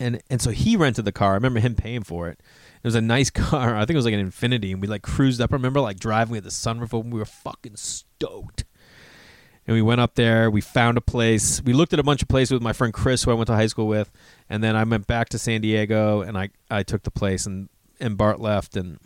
And 0.00 0.22
and 0.30 0.40
so 0.40 0.50
he 0.50 0.76
rented 0.76 1.04
the 1.04 1.12
car. 1.12 1.32
I 1.32 1.34
remember 1.34 1.60
him 1.60 1.74
paying 1.74 2.02
for 2.02 2.28
it. 2.28 2.40
It 2.84 2.86
was 2.86 2.94
a 2.94 3.00
nice 3.00 3.30
car. 3.30 3.74
I 3.74 3.80
think 3.80 3.94
it 3.94 3.96
was 3.96 4.04
like 4.04 4.14
an 4.14 4.30
Infiniti 4.30 4.70
and 4.70 4.80
we 4.80 4.86
like 4.86 5.02
cruised 5.02 5.40
up. 5.40 5.52
I 5.52 5.56
remember 5.56 5.80
like 5.80 5.98
driving 5.98 6.32
with 6.32 6.44
the 6.44 6.50
sunroof 6.50 6.94
open. 6.94 7.10
We 7.10 7.18
were 7.18 7.24
fucking 7.24 7.76
stoked 7.76 8.64
and 9.66 9.74
we 9.74 9.82
went 9.82 10.00
up 10.00 10.14
there. 10.14 10.50
We 10.50 10.60
found 10.60 10.98
a 10.98 11.00
place. 11.00 11.62
We 11.62 11.72
looked 11.72 11.92
at 11.92 11.98
a 11.98 12.02
bunch 12.02 12.22
of 12.22 12.28
places 12.28 12.52
with 12.52 12.62
my 12.62 12.72
friend 12.72 12.92
Chris, 12.92 13.24
who 13.24 13.30
I 13.30 13.34
went 13.34 13.46
to 13.46 13.54
high 13.54 13.66
school 13.66 13.86
with, 13.86 14.10
and 14.48 14.62
then 14.62 14.76
I 14.76 14.84
went 14.84 15.06
back 15.06 15.30
to 15.30 15.38
San 15.38 15.60
Diego, 15.60 16.20
and 16.20 16.36
I 16.36 16.50
I 16.70 16.82
took 16.82 17.02
the 17.02 17.10
place, 17.10 17.46
and 17.46 17.68
and 18.00 18.16
Bart 18.16 18.40
left, 18.40 18.76
and 18.76 18.98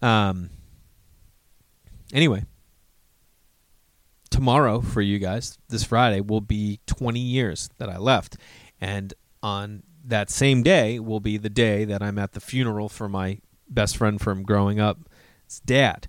um. 0.00 0.50
Anyway, 2.12 2.44
tomorrow 4.30 4.80
for 4.80 5.02
you 5.02 5.18
guys, 5.18 5.58
this 5.68 5.82
Friday 5.82 6.20
will 6.20 6.40
be 6.40 6.78
20 6.86 7.18
years 7.18 7.68
that 7.78 7.90
I 7.90 7.98
left, 7.98 8.36
and 8.80 9.12
on 9.42 9.82
that 10.06 10.30
same 10.30 10.62
day 10.62 10.98
will 10.98 11.20
be 11.20 11.36
the 11.36 11.50
day 11.50 11.84
that 11.84 12.02
I'm 12.02 12.18
at 12.18 12.32
the 12.32 12.40
funeral 12.40 12.88
for 12.88 13.08
my 13.08 13.38
best 13.68 13.96
friend 13.96 14.20
from 14.20 14.44
growing 14.44 14.80
up, 14.80 14.98
his 15.44 15.60
dad. 15.60 16.06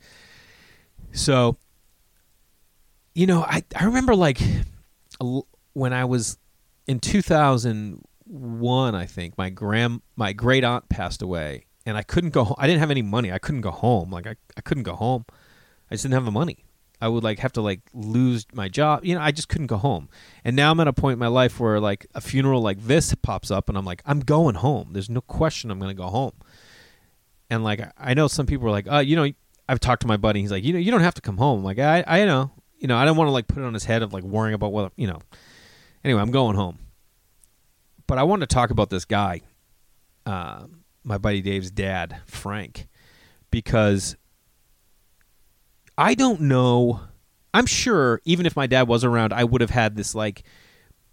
So 1.11 1.57
you 3.17 3.25
know, 3.25 3.41
I 3.41 3.63
I 3.75 3.85
remember 3.85 4.15
like 4.15 4.39
when 5.73 5.91
I 5.91 6.05
was 6.05 6.37
in 6.85 6.99
2001, 6.99 8.95
I 8.95 9.05
think 9.07 9.37
my 9.37 9.49
grand 9.49 10.01
my 10.15 10.33
great 10.33 10.63
aunt 10.63 10.87
passed 10.87 11.23
away, 11.23 11.65
and 11.87 11.97
I 11.97 12.03
couldn't 12.03 12.29
go. 12.29 12.43
home. 12.43 12.55
I 12.59 12.67
didn't 12.67 12.79
have 12.79 12.91
any 12.91 13.01
money. 13.01 13.31
I 13.31 13.39
couldn't 13.39 13.61
go 13.61 13.71
home. 13.71 14.11
Like 14.11 14.27
I 14.27 14.35
I 14.55 14.61
couldn't 14.61 14.83
go 14.83 14.93
home. 14.93 15.25
I 15.89 15.95
just 15.95 16.03
didn't 16.03 16.13
have 16.13 16.25
the 16.25 16.31
money. 16.31 16.66
I 16.99 17.07
would 17.07 17.23
like 17.23 17.39
have 17.39 17.53
to 17.53 17.61
like 17.61 17.81
lose 17.93 18.45
my 18.53 18.69
job. 18.69 19.05
You 19.05 19.15
know, 19.15 19.21
I 19.21 19.31
just 19.31 19.49
couldn't 19.49 19.67
go 19.67 19.77
home. 19.77 20.09
And 20.43 20.55
now 20.55 20.71
I'm 20.71 20.79
at 20.79 20.87
a 20.87 20.93
point 20.93 21.13
in 21.13 21.19
my 21.19 21.27
life 21.27 21.59
where 21.59 21.79
like 21.79 22.07
a 22.15 22.21
funeral 22.21 22.61
like 22.61 22.81
this 22.81 23.13
pops 23.15 23.51
up, 23.51 23.69
and 23.69 23.77
I'm 23.77 23.85
like, 23.85 24.01
I'm 24.05 24.19
going 24.19 24.55
home. 24.55 24.89
There's 24.93 25.09
no 25.09 25.21
question 25.21 25.71
I'm 25.71 25.79
going 25.79 25.95
to 25.95 26.01
go 26.01 26.07
home. 26.07 26.33
And 27.49 27.63
like 27.63 27.81
I 27.97 28.13
know 28.13 28.27
some 28.27 28.45
people 28.45 28.67
are 28.67 28.71
like, 28.71 28.87
oh, 28.89 28.99
you 28.99 29.15
know, 29.15 29.31
I've 29.69 29.79
talked 29.79 30.01
to 30.01 30.07
my 30.07 30.17
buddy. 30.17 30.41
He's 30.41 30.51
like, 30.51 30.63
you 30.63 30.73
know, 30.73 30.79
you 30.79 30.91
don't 30.91 31.01
have 31.01 31.15
to 31.15 31.21
come 31.21 31.37
home. 31.37 31.59
I'm 31.59 31.65
like 31.65 31.79
I 31.79 32.03
I 32.07 32.25
know 32.25 32.51
you 32.79 32.87
know, 32.87 32.97
I 32.97 33.05
don't 33.05 33.17
want 33.17 33.27
to 33.27 33.31
like 33.31 33.47
put 33.47 33.61
it 33.61 33.65
on 33.65 33.73
his 33.73 33.85
head 33.85 34.03
of 34.03 34.13
like 34.13 34.23
worrying 34.23 34.53
about 34.53 34.71
what 34.71 34.91
you 34.95 35.07
know. 35.07 35.21
Anyway, 36.03 36.21
I'm 36.21 36.31
going 36.31 36.55
home, 36.55 36.79
but 38.05 38.17
I 38.17 38.23
wanted 38.23 38.49
to 38.49 38.53
talk 38.53 38.69
about 38.69 38.89
this 38.89 39.05
guy, 39.05 39.41
uh, 40.25 40.65
my 41.03 41.17
buddy 41.17 41.41
Dave's 41.41 41.71
dad, 41.71 42.21
Frank, 42.25 42.87
because 43.51 44.15
I 45.97 46.13
don't 46.13 46.41
know. 46.41 47.01
I'm 47.53 47.65
sure 47.65 48.21
even 48.25 48.45
if 48.45 48.55
my 48.55 48.67
dad 48.67 48.87
was 48.87 49.03
around, 49.03 49.33
I 49.33 49.43
would 49.43 49.61
have 49.61 49.71
had 49.71 49.95
this 49.95 50.13
like 50.13 50.43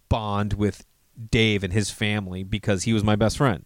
bond 0.09 0.53
with 0.53 0.85
Dave 1.31 1.63
and 1.63 1.73
his 1.73 1.89
family 1.89 2.43
because 2.43 2.83
he 2.83 2.93
was 2.93 3.03
my 3.03 3.15
best 3.15 3.37
friend. 3.37 3.65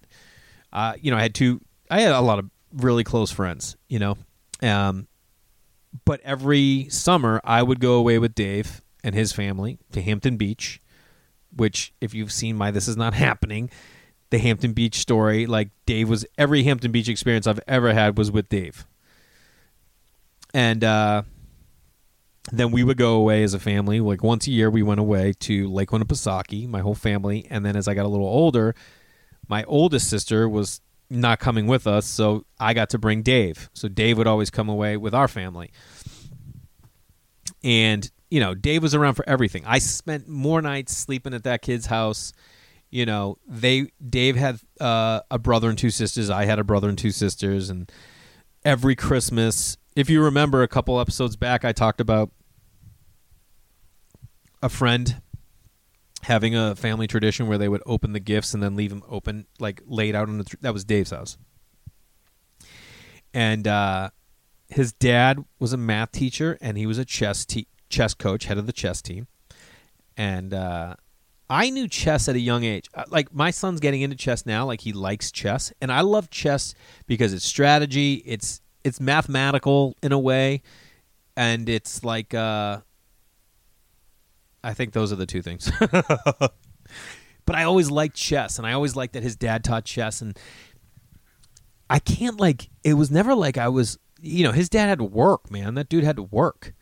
Uh, 0.72 0.94
you 1.02 1.12
know, 1.12 1.18
I 1.18 1.22
had 1.22 1.36
two. 1.36 1.62
I 1.90 2.02
had 2.02 2.14
a 2.14 2.22
lot 2.22 2.40
of 2.40 2.50
really 2.74 3.04
close 3.04 3.32
friends. 3.32 3.76
You 3.88 4.00
know, 4.00 4.18
um, 4.62 5.08
but 6.06 6.22
every 6.22 6.88
summer 6.90 7.42
I 7.44 7.64
would 7.64 7.80
go 7.80 7.96
away 7.96 8.20
with 8.20 8.36
Dave 8.36 8.82
and 9.04 9.16
his 9.16 9.32
family 9.32 9.80
to 9.92 10.02
Hampton 10.02 10.38
Beach, 10.38 10.82
which 11.56 11.94
if 12.00 12.14
you've 12.14 12.32
seen 12.32 12.56
my 12.56 12.72
This 12.72 12.88
Is 12.88 12.98
Not 12.98 13.14
Happening, 13.14 13.70
the 14.30 14.40
Hampton 14.40 14.74
Beach 14.74 14.96
story, 14.96 15.46
like 15.48 15.70
Dave 15.86 16.10
was 16.10 16.26
every 16.38 16.64
Hampton 16.64 16.92
Beach 16.92 17.10
experience 17.10 17.48
I've 17.48 17.62
ever 17.68 17.94
had 17.94 18.18
was 18.18 18.32
with 18.32 18.50
Dave. 18.50 18.86
And 20.54 20.84
uh, 20.84 21.24
then 22.52 22.72
we 22.72 22.84
would 22.84 22.98
go 22.98 23.14
away 23.14 23.44
as 23.44 23.54
a 23.54 23.60
family. 23.60 24.00
Like 24.00 24.24
once 24.24 24.48
a 24.48 24.52
year, 24.52 24.70
we 24.70 24.84
went 24.84 25.00
away 25.00 25.34
to 25.42 25.70
Lake 25.70 25.90
Winnipesaukee, 25.90 26.68
my 26.68 26.80
whole 26.80 26.96
family. 26.96 27.46
And 27.50 27.66
then 27.66 27.76
as 27.76 27.88
I 27.88 27.94
got 27.94 28.06
a 28.06 28.10
little 28.10 28.28
older, 28.28 28.76
my 29.48 29.64
oldest 29.66 30.10
sister 30.10 30.48
was 30.48 30.82
not 31.10 31.40
coming 31.40 31.66
with 31.66 31.88
us, 31.88 32.06
so 32.06 32.46
I 32.60 32.74
got 32.74 32.92
to 32.92 33.00
bring 33.00 33.24
Dave. 33.24 33.70
So 33.74 33.88
Dave 33.88 34.18
would 34.18 34.28
always 34.28 34.52
come 34.52 34.70
away 34.70 34.96
with 34.96 35.16
our 35.16 35.28
family. 35.28 35.72
And, 37.64 38.10
you 38.30 38.40
know, 38.40 38.54
Dave 38.54 38.84
was 38.84 38.94
around 38.94 39.16
for 39.16 39.28
everything. 39.28 39.64
I 39.66 39.80
spent 39.80 40.28
more 40.28 40.62
nights 40.62 40.96
sleeping 40.96 41.34
at 41.34 41.44
that 41.46 41.64
kid's 41.64 41.88
house. 41.88 42.32
You 42.92 43.06
know, 43.06 43.38
they 43.48 43.92
Dave 44.08 44.36
had 44.36 44.60
uh, 44.80 45.22
a 45.30 45.40
brother 45.40 45.70
and 45.70 45.78
two 45.78 45.90
sisters. 45.90 46.30
I 46.30 46.46
had 46.46 46.60
a 46.60 46.64
brother 46.64 46.90
and 46.90 46.98
two 46.98 47.12
sisters, 47.12 47.70
and 47.70 47.92
every 48.64 48.96
Christmas, 48.96 49.78
if 49.96 50.10
you 50.10 50.24
remember 50.24 50.64
a 50.64 50.68
couple 50.68 51.00
episodes 51.00 51.36
back, 51.36 51.66
I 51.66 51.72
talked 51.72 52.02
about 52.02 52.32
a 54.62 54.70
friend 54.70 55.22
having 56.24 56.56
a 56.56 56.76
family 56.76 57.08
tradition 57.08 57.48
where 57.48 57.58
they 57.58 57.70
would 57.70 57.82
open 57.86 58.14
the 58.14 58.20
gifts 58.20 58.54
and 58.54 58.62
then 58.62 58.76
leave 58.76 58.90
them 58.90 59.04
open, 59.08 59.46
like 59.60 59.82
laid 59.86 60.16
out 60.16 60.28
on 60.28 60.38
the. 60.38 60.44
Th- 60.44 60.62
that 60.62 60.74
was 60.74 60.84
Dave's 60.84 61.12
house, 61.12 61.38
and 63.34 63.68
uh, 63.68 64.10
his 64.70 64.92
dad 64.92 65.44
was 65.60 65.74
a 65.74 65.78
math 65.78 66.12
teacher 66.12 66.58
and 66.62 66.78
he 66.78 66.86
was 66.86 66.98
a 66.98 67.06
chess 67.06 67.46
te- 67.46 67.68
chess 67.90 68.14
coach, 68.14 68.46
head 68.46 68.58
of 68.58 68.66
the 68.68 68.74
chess 68.74 69.02
team, 69.02 69.28
and 70.18 70.54
uh, 70.54 70.96
I 71.50 71.70
knew 71.70 71.88
chess 71.88 72.28
at 72.28 72.36
a 72.36 72.40
young 72.40 72.64
age. 72.64 72.90
Uh, 72.94 73.06
Like 73.10 73.34
my 73.34 73.52
son's 73.52 73.80
getting 73.80 74.02
into 74.02 74.16
chess 74.16 74.46
now, 74.46 74.66
like 74.66 74.82
he 74.82 74.94
likes 74.94 75.32
chess, 75.32 75.74
and 75.82 75.92
I 75.92 76.02
love 76.02 76.30
chess 76.30 76.74
because 77.08 77.34
it's 77.34 77.46
strategy, 77.46 78.16
it's 78.26 78.62
it's 78.84 79.00
mathematical 79.00 79.96
in 80.02 80.12
a 80.12 80.20
way, 80.20 80.62
and 81.36 81.68
it's 81.70 82.04
like 82.04 82.34
uh 82.34 82.80
I 84.64 84.74
think 84.74 84.94
those 84.94 85.12
are 85.12 85.16
the 85.16 85.26
two 85.26 85.42
things. 85.42 85.72
but 85.80 87.56
I 87.56 87.64
always 87.64 87.90
liked 87.90 88.16
chess 88.16 88.58
and 88.58 88.68
I 88.68 88.74
always 88.74 88.96
liked 88.96 89.14
that 89.14 89.24
his 89.24 89.36
dad 89.36 89.64
taught 89.64 89.86
chess 89.86 90.22
and 90.22 90.38
I 91.90 92.00
can't 92.00 92.40
like 92.40 92.70
it 92.84 92.94
was 92.94 93.10
never 93.10 93.34
like 93.34 93.58
I 93.58 93.70
was 93.70 93.98
you 94.22 94.44
know, 94.44 94.52
his 94.52 94.68
dad 94.68 94.88
had 94.88 95.00
to 95.00 95.06
work, 95.06 95.50
man. 95.50 95.76
That 95.76 95.88
dude 95.88 96.04
had 96.04 96.18
to 96.18 96.24
work. 96.24 96.74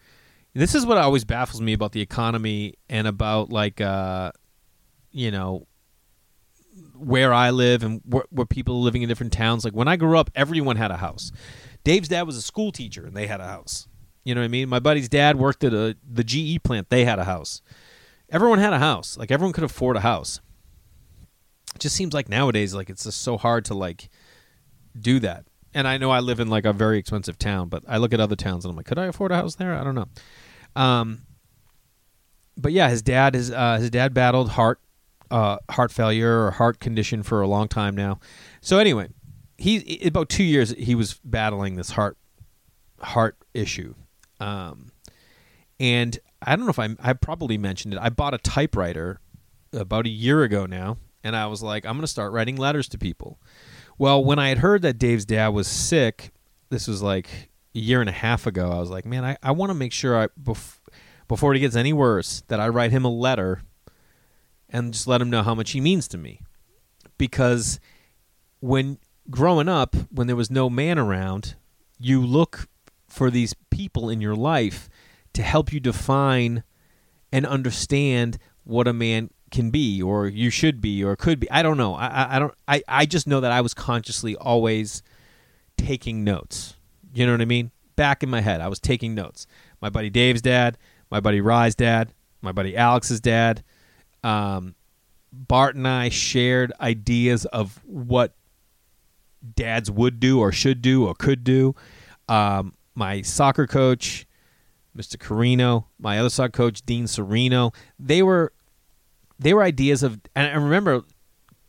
This 0.56 0.74
is 0.74 0.88
what 0.88 0.98
always 0.98 1.24
baffles 1.24 1.62
me 1.62 1.74
about 1.74 1.92
the 1.92 2.02
economy 2.02 2.74
and 2.90 3.08
about 3.08 3.52
like 3.52 3.80
uh 3.80 4.32
you 5.12 5.32
know 5.32 5.68
where 6.96 7.34
I 7.34 7.52
live 7.52 7.84
and 7.84 8.02
where, 8.06 8.26
where 8.30 8.46
people 8.46 8.76
are 8.76 8.84
living 8.84 9.04
in 9.04 9.10
different 9.10 9.34
towns. 9.34 9.64
Like 9.64 9.74
when 9.74 9.88
I 9.88 9.96
grew 9.96 10.18
up, 10.18 10.32
everyone 10.36 10.76
had 10.76 10.92
a 10.92 10.98
house. 10.98 11.32
Dave's 11.88 12.10
dad 12.10 12.24
was 12.24 12.36
a 12.36 12.42
school 12.42 12.74
teacher 12.74 13.06
and 13.06 13.16
they 13.16 13.28
had 13.28 13.40
a 13.40 13.48
house. 13.48 13.88
You 14.26 14.36
know 14.36 14.42
what 14.42 14.46
I 14.46 14.50
mean? 14.50 14.68
My 14.68 14.80
buddy's 14.80 15.08
dad 15.08 15.38
worked 15.38 15.64
at 15.64 15.74
a 15.74 15.96
the 16.06 16.22
GE 16.22 16.62
plant. 16.62 16.90
They 16.90 17.06
had 17.06 17.18
a 17.18 17.24
house. 17.24 17.62
Everyone 18.30 18.60
had 18.60 18.74
a 18.74 18.80
house. 18.80 19.18
Like 19.18 19.32
everyone 19.32 19.54
could 19.54 19.64
afford 19.64 19.96
a 19.96 20.02
house. 20.02 20.42
It 21.74 21.80
just 21.80 21.96
seems 21.96 22.14
like 22.14 22.28
nowadays, 22.28 22.74
like 22.74 22.90
it's 22.90 23.06
just 23.06 23.22
so 23.22 23.38
hard 23.38 23.64
to 23.66 23.74
like 23.74 24.10
do 25.00 25.22
that. 25.22 25.46
And 25.74 25.88
I 25.88 25.98
know 25.98 26.12
I 26.12 26.20
live 26.20 26.42
in 26.42 26.50
like 26.50 26.66
a 26.66 26.74
very 26.74 26.98
expensive 26.98 27.40
town, 27.40 27.70
but 27.70 27.84
I 27.88 28.00
look 28.00 28.14
at 28.14 28.20
other 28.20 28.36
towns 28.36 28.66
and 28.66 28.72
I'm 28.72 28.76
like, 28.76 28.86
could 28.86 29.00
I 29.00 29.06
afford 29.06 29.32
a 29.32 29.36
house 29.36 29.56
there? 29.56 29.74
I 29.74 29.86
don't 29.86 29.96
know. 29.96 30.08
Um, 30.76 31.22
but 32.58 32.74
yeah, 32.74 32.90
his 32.90 33.02
dad 33.02 33.34
is 33.34 33.50
uh, 33.50 33.78
his 33.78 33.90
dad 33.92 34.14
battled 34.14 34.50
heart 34.50 34.82
uh, 35.32 35.60
heart 35.70 35.94
failure 35.94 36.48
or 36.48 36.52
heart 36.52 36.82
condition 36.82 37.24
for 37.24 37.42
a 37.42 37.48
long 37.48 37.70
time 37.70 37.96
now. 37.96 38.20
So 38.60 38.78
anyway, 38.78 39.08
he 39.58 40.00
about 40.06 40.30
two 40.30 40.44
years 40.44 40.72
he 40.72 40.96
was 40.96 41.20
battling 41.24 41.76
this 41.76 41.92
heart 41.92 42.18
heart 43.02 43.38
issue, 43.54 43.96
um, 44.40 44.92
and 45.80 46.18
I 46.42 46.56
don't 46.56 46.66
know 46.66 46.72
if 46.72 46.80
I 46.80 46.96
I 47.00 47.14
probably 47.14 47.58
mentioned 47.58 47.94
it. 47.94 48.00
I 48.02 48.10
bought 48.10 48.34
a 48.34 48.38
typewriter 48.38 49.20
about 49.74 50.06
a 50.06 50.10
year 50.10 50.44
ago 50.44 50.66
now, 50.66 50.98
and 51.24 51.36
I 51.36 51.48
was 51.48 51.62
like, 51.62 51.86
I'm 51.86 52.00
to 52.00 52.08
start 52.08 52.32
writing 52.32 52.56
letters 52.56 52.88
to 52.90 52.98
people. 52.98 53.40
Well, 53.98 54.24
when 54.24 54.38
I 54.40 54.50
had 54.50 54.60
heard 54.60 54.84
that 54.84 55.00
Dave's 55.00 55.26
dad 55.26 55.50
was 55.50 55.68
sick, 55.68 56.32
this 56.70 56.88
was 56.88 57.02
like 57.02 57.50
a 57.74 57.80
year 57.80 58.00
and 58.00 58.10
a 58.10 58.14
half 58.14 58.46
ago. 58.46 58.72
I 58.72 58.80
was 58.80 58.90
like, 58.90 59.06
man, 59.06 59.26
I, 59.26 59.38
I 59.42 59.52
want 59.52 59.72
to 59.72 59.74
make 59.74 59.92
sure 59.92 60.18
I 60.18 60.28
bef- 60.42 60.80
before 61.28 61.54
it 61.56 61.60
gets 61.60 61.76
any 61.76 61.94
worse 61.94 62.44
that 62.48 62.60
I 62.60 62.68
write 62.68 62.92
him 62.92 63.06
a 63.06 63.10
letter 63.10 63.64
and 64.70 64.94
just 64.94 65.08
let 65.08 65.22
him 65.22 65.30
know 65.30 65.44
how 65.44 65.56
much 65.56 65.72
he 65.72 65.82
means 65.82 66.08
to 66.10 66.18
me. 66.18 66.42
Because 67.18 67.80
when 68.60 69.00
growing 69.30 69.70
up, 69.70 69.96
when 70.12 70.28
there 70.28 70.36
was 70.36 70.52
no 70.52 70.70
man 70.70 70.98
around, 70.98 71.56
you 72.00 72.26
look 72.26 72.68
for 73.08 73.30
these 73.30 73.54
people 73.70 74.10
in 74.10 74.22
your 74.22 74.36
life 74.36 74.90
to 75.34 75.44
help 75.44 75.72
you 75.72 75.80
define 75.80 76.64
and 77.32 77.46
understand 77.46 78.38
what 78.64 78.88
a 78.88 78.94
man 78.94 79.30
can 79.52 79.70
be 79.70 80.02
or 80.02 80.28
you 80.28 80.50
should 80.50 80.82
be 80.82 81.04
or 81.04 81.16
could 81.16 81.40
be. 81.40 81.50
I 81.50 81.62
don't 81.62 81.78
know. 81.78 81.96
I, 81.96 82.36
I, 82.36 82.40
don't 82.40 82.54
I, 82.68 82.84
I 82.88 83.06
just 83.06 83.28
know 83.28 83.40
that 83.40 83.52
I 83.52 83.62
was 83.62 83.74
consciously 83.74 84.36
always 84.36 85.02
taking 85.78 86.24
notes. 86.24 86.76
You 87.14 87.26
know 87.26 87.32
what 87.32 87.42
I 87.42 87.46
mean? 87.46 87.72
Back 87.96 88.24
in 88.24 88.30
my 88.30 88.42
head, 88.42 88.62
I 88.62 88.68
was 88.68 88.80
taking 88.80 89.16
notes. 89.16 89.48
My 89.82 89.90
buddy 89.90 90.10
Dave's 90.10 90.42
dad, 90.42 90.78
my 91.10 91.20
buddy 91.20 91.42
Rye's 91.42 91.76
dad, 91.76 92.14
my 92.42 92.52
buddy 92.52 92.76
Alex's 92.76 93.20
dad, 93.20 93.64
um, 94.24 94.76
Bart 95.32 95.76
and 95.76 95.88
I 95.88 96.10
shared 96.10 96.72
ideas 96.80 97.46
of 97.46 97.80
what 97.86 98.34
dads 99.56 99.90
would 99.90 100.20
do 100.20 100.40
or 100.40 100.52
should 100.52 100.82
do 100.82 101.06
or 101.06 101.14
could 101.16 101.44
do. 101.44 101.76
Um, 102.28 102.74
my 102.96 103.22
soccer 103.22 103.68
coach, 103.68 104.26
Mr. 104.96 105.20
Carino, 105.20 105.88
my 106.00 106.20
other 106.20 106.30
soccer 106.30 106.52
coach, 106.52 106.86
Dean 106.86 107.08
Sereno, 107.08 107.72
they 108.00 108.24
were 108.24 108.52
they 109.40 109.54
were 109.54 109.62
ideas 109.62 110.04
of 110.04 110.20
and 110.36 110.48
I 110.48 110.56
remember 110.56 111.04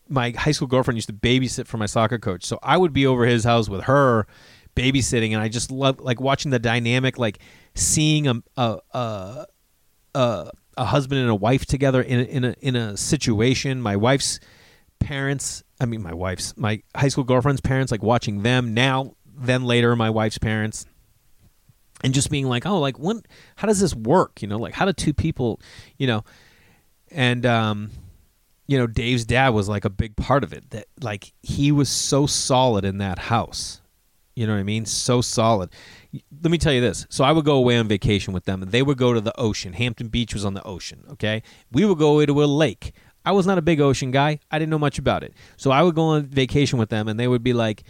my 0.09 0.31
high 0.31 0.53
school 0.53 0.69
girlfriend 0.69 0.97
used 0.97 1.09
to 1.09 1.15
babysit 1.15 1.67
for 1.67 1.77
my 1.77 1.87
soccer 1.87 2.19
coach. 2.19 2.45
So 2.45 2.59
I 2.63 2.79
would 2.79 2.93
be 2.93 3.07
over 3.07 3.27
his 3.27 3.45
house 3.45 3.69
with 3.69 3.85
her 3.85 4.27
babysitting 4.75 5.33
and 5.33 5.43
I 5.43 5.49
just 5.49 5.71
love 5.71 6.01
like 6.01 6.21
watching 6.21 6.51
the 6.51 6.59
dynamic 6.59 7.19
like 7.19 7.41
seeing 7.75 8.27
a 8.27 8.43
a 8.57 8.79
a, 8.93 9.47
a, 10.15 10.51
a 10.79 10.85
husband 10.87 11.21
and 11.21 11.31
a 11.31 11.35
wife 11.35 11.67
together 11.67 12.01
in 12.01 12.21
a, 12.21 12.23
in 12.23 12.45
a 12.45 12.55
in 12.61 12.77
a 12.77 12.97
situation. 12.97 13.83
My 13.83 13.97
wife's 13.97 14.41
parents, 14.99 15.63
I 15.81 15.87
mean 15.87 16.03
my 16.03 16.15
wife's 16.15 16.57
my 16.57 16.83
high 16.95 17.09
school 17.09 17.25
girlfriend's 17.25 17.61
parents 17.61 17.93
like 17.93 18.03
watching 18.03 18.43
them 18.43 18.75
now 18.75 19.15
then 19.39 19.65
later 19.65 19.95
my 19.97 20.11
wife's 20.11 20.39
parents. 20.39 20.87
And 22.05 22.15
just 22.15 22.31
being 22.31 22.47
like, 22.47 22.65
"Oh, 22.65 22.79
like 22.79 22.99
when 22.99 23.23
how 23.57 23.67
does 23.67 23.81
this 23.81 23.95
work? 23.95 24.41
You 24.41 24.47
know, 24.49 24.59
like 24.59 24.75
how 24.75 24.85
do 24.85 24.93
two 24.93 25.13
people, 25.13 25.61
you 25.97 26.07
know, 26.07 26.25
and 27.11 27.45
um 27.45 27.91
you 28.67 28.79
know 28.79 28.87
dave's 28.87 29.25
dad 29.25 29.49
was 29.49 29.69
like 29.69 29.85
a 29.85 29.91
big 29.91 30.15
part 30.15 30.45
of 30.45 30.53
it 30.53 30.71
that 30.71 30.87
like 31.01 31.33
he 31.43 31.73
was 31.73 31.89
so 31.89 32.27
solid 32.27 32.85
in 32.85 32.99
that 32.99 33.19
house. 33.19 33.81
You 34.37 34.47
know 34.47 34.53
what 34.53 34.61
i 34.61 34.65
mean? 34.65 34.87
So 34.87 35.21
solid. 35.21 35.71
Let 36.13 36.53
me 36.53 36.59
tell 36.59 36.73
you 36.73 36.81
this. 36.81 37.07
So 37.09 37.25
i 37.25 37.33
would 37.33 37.45
go 37.45 37.57
away 37.57 37.77
on 37.77 37.89
vacation 37.89 38.33
with 38.33 38.45
them. 38.45 38.63
They 38.69 38.83
would 38.83 38.99
go 38.99 39.13
to 39.13 39.21
the 39.21 39.37
ocean. 39.41 39.73
Hampton 39.73 40.09
beach 40.09 40.35
was 40.35 40.45
on 40.45 40.55
the 40.55 40.63
ocean 40.63 41.05
okay? 41.13 41.43
We 41.73 41.85
would 41.85 41.99
go 41.99 42.13
away 42.13 42.27
to 42.27 42.45
a 42.45 42.47
lake 42.47 42.93
i 43.29 43.33
was 43.33 43.47
not 43.47 43.59
a 43.59 43.63
big 43.63 43.79
ocean 43.79 44.11
guy. 44.11 44.41
I 44.51 44.59
didn't 44.59 44.71
know 44.71 44.79
much 44.79 44.99
about 44.99 45.23
it. 45.23 45.35
So 45.59 45.71
i 45.71 45.83
would 45.83 45.95
go 45.95 46.05
on 46.05 46.25
vacation 46.25 46.79
with 46.79 46.89
them 46.89 47.09
and 47.09 47.21
they 47.21 47.29
would 47.29 47.43
be 47.45 47.53
like 47.53 47.85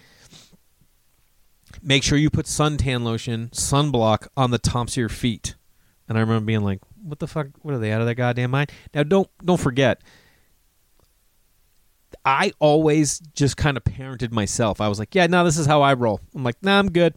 make 1.81 2.03
sure 2.03 2.19
you 2.19 2.29
put 2.29 2.47
suntan 2.47 3.05
lotion 3.05 3.49
sunblock 3.53 4.27
on 4.37 4.51
the 4.51 4.59
tops 4.59 4.95
of 4.95 4.97
your 4.97 5.09
feet. 5.09 5.55
And 6.09 6.19
i 6.19 6.21
remember 6.21 6.45
being 6.45 6.63
like 6.65 6.81
what 7.05 7.21
the 7.21 7.29
fuck? 7.29 7.47
What 7.63 7.73
are 7.73 7.79
they 7.79 7.93
out 7.93 8.01
of 8.01 8.07
their 8.09 8.17
goddamn 8.17 8.51
mind? 8.51 8.73
Now 8.93 9.05
don't 9.05 9.29
don't 9.45 9.61
forget 9.61 10.03
i 12.25 12.51
always 12.59 13.21
just 13.35 13.57
kind 13.57 13.77
of 13.77 13.85
parented 13.85 14.33
myself. 14.33 14.81
I 14.81 14.89
was 14.89 14.99
like 14.99 15.15
yeah 15.15 15.29
no 15.29 15.45
this 15.45 15.57
is 15.57 15.67
how 15.67 15.83
i 15.83 15.95
roll. 15.95 16.19
I'm 16.35 16.43
like 16.43 16.61
nah 16.63 16.81
i'm 16.81 16.91
good. 16.91 17.15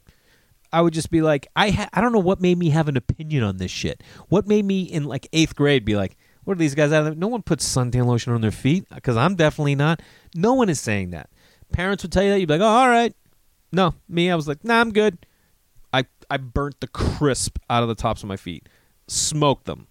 I 0.72 0.82
would 0.82 0.94
just 0.94 1.10
be 1.10 1.24
like 1.24 1.48
i 1.56 1.72
ha- 1.72 1.90
i 1.92 2.02
don't 2.02 2.14
know 2.14 2.20
what 2.20 2.40
made 2.40 2.60
me 2.60 2.70
have 2.70 2.88
an 2.88 2.98
opinion 2.98 3.44
on 3.44 3.58
this 3.58 3.72
shit. 3.72 4.04
What 4.30 4.48
made 4.48 4.64
me 4.64 4.84
in 4.84 5.06
like 5.06 5.28
eighth 5.34 5.56
grade 5.56 5.86
be 5.86 5.96
like 5.96 6.18
what 6.52 6.58
are 6.58 6.60
these 6.60 6.76
guys 6.76 6.92
out 6.92 7.08
of 7.08 7.18
no 7.18 7.28
one 7.28 7.42
puts 7.42 7.68
suntan 7.68 8.06
lotion 8.06 8.34
on 8.34 8.42
their 8.42 8.52
feet 8.52 8.86
because 8.94 9.18
i'm 9.18 9.36
definitely 9.36 9.76
not 9.76 10.02
no 10.36 10.54
one 10.54 10.70
is 10.70 10.80
saying 10.80 11.12
that 11.12 11.30
parents 11.72 12.04
would 12.04 12.12
tell 12.12 12.24
you 12.24 12.30
that 12.30 12.40
you'd 12.40 12.48
be 12.48 12.54
like 12.54 12.62
oh 12.62 12.66
all 12.66 12.90
right 12.90 13.16
no 13.72 13.96
me 14.10 14.30
i 14.30 14.36
was 14.36 14.48
like 14.48 14.64
nah 14.64 14.82
i'm 14.82 14.92
good 14.92 15.26
i 15.94 16.04
i 16.30 16.38
burnt 16.38 16.80
the 16.82 16.88
crisp 16.88 17.58
out 17.70 17.82
of 17.82 17.90
the 17.90 17.96
tops 17.96 18.22
of 18.22 18.28
my 18.28 18.38
feet 18.38 18.68
smoked 19.12 19.66
them. 19.66 19.88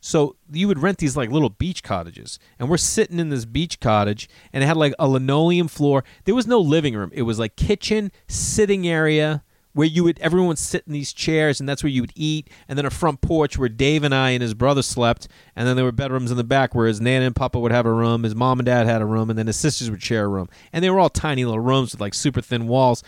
So 0.00 0.36
you 0.50 0.66
would 0.66 0.80
rent 0.80 0.98
these 0.98 1.16
like 1.16 1.30
little 1.30 1.48
beach 1.48 1.82
cottages, 1.82 2.38
and 2.58 2.68
we're 2.68 2.76
sitting 2.76 3.20
in 3.20 3.28
this 3.28 3.44
beach 3.44 3.78
cottage, 3.78 4.28
and 4.52 4.62
it 4.62 4.66
had 4.66 4.76
like 4.76 4.94
a 4.98 5.06
linoleum 5.06 5.68
floor. 5.68 6.02
There 6.24 6.34
was 6.34 6.46
no 6.46 6.60
living 6.60 6.94
room. 6.94 7.10
It 7.12 7.22
was 7.22 7.38
like 7.38 7.54
kitchen, 7.54 8.10
sitting 8.26 8.86
area 8.88 9.44
where 9.72 9.86
you 9.86 10.04
would 10.04 10.18
everyone 10.20 10.48
would 10.48 10.58
sit 10.58 10.84
in 10.86 10.92
these 10.92 11.12
chairs, 11.12 11.60
and 11.60 11.68
that's 11.68 11.82
where 11.82 11.90
you 11.90 12.02
would 12.02 12.12
eat, 12.14 12.48
and 12.68 12.78
then 12.78 12.86
a 12.86 12.90
front 12.90 13.20
porch 13.20 13.58
where 13.58 13.68
Dave 13.68 14.04
and 14.04 14.14
I 14.14 14.30
and 14.30 14.42
his 14.42 14.54
brother 14.54 14.82
slept, 14.82 15.28
and 15.56 15.66
then 15.66 15.76
there 15.76 15.84
were 15.84 15.92
bedrooms 15.92 16.30
in 16.30 16.36
the 16.36 16.44
back 16.44 16.74
where 16.74 16.86
his 16.86 17.00
nana 17.00 17.26
and 17.26 17.36
papa 17.36 17.58
would 17.58 17.72
have 17.72 17.86
a 17.86 17.92
room, 17.92 18.22
his 18.22 18.34
mom 18.34 18.58
and 18.58 18.66
dad 18.66 18.86
had 18.86 19.02
a 19.02 19.06
room, 19.06 19.30
and 19.30 19.38
then 19.38 19.46
his 19.46 19.56
sisters 19.56 19.90
would 19.90 20.02
share 20.02 20.24
a 20.24 20.28
room, 20.28 20.48
and 20.72 20.84
they 20.84 20.90
were 20.90 21.00
all 21.00 21.10
tiny 21.10 21.44
little 21.44 21.60
rooms 21.60 21.92
with 21.92 22.00
like 22.00 22.14
super 22.14 22.40
thin 22.40 22.68
walls. 22.68 23.02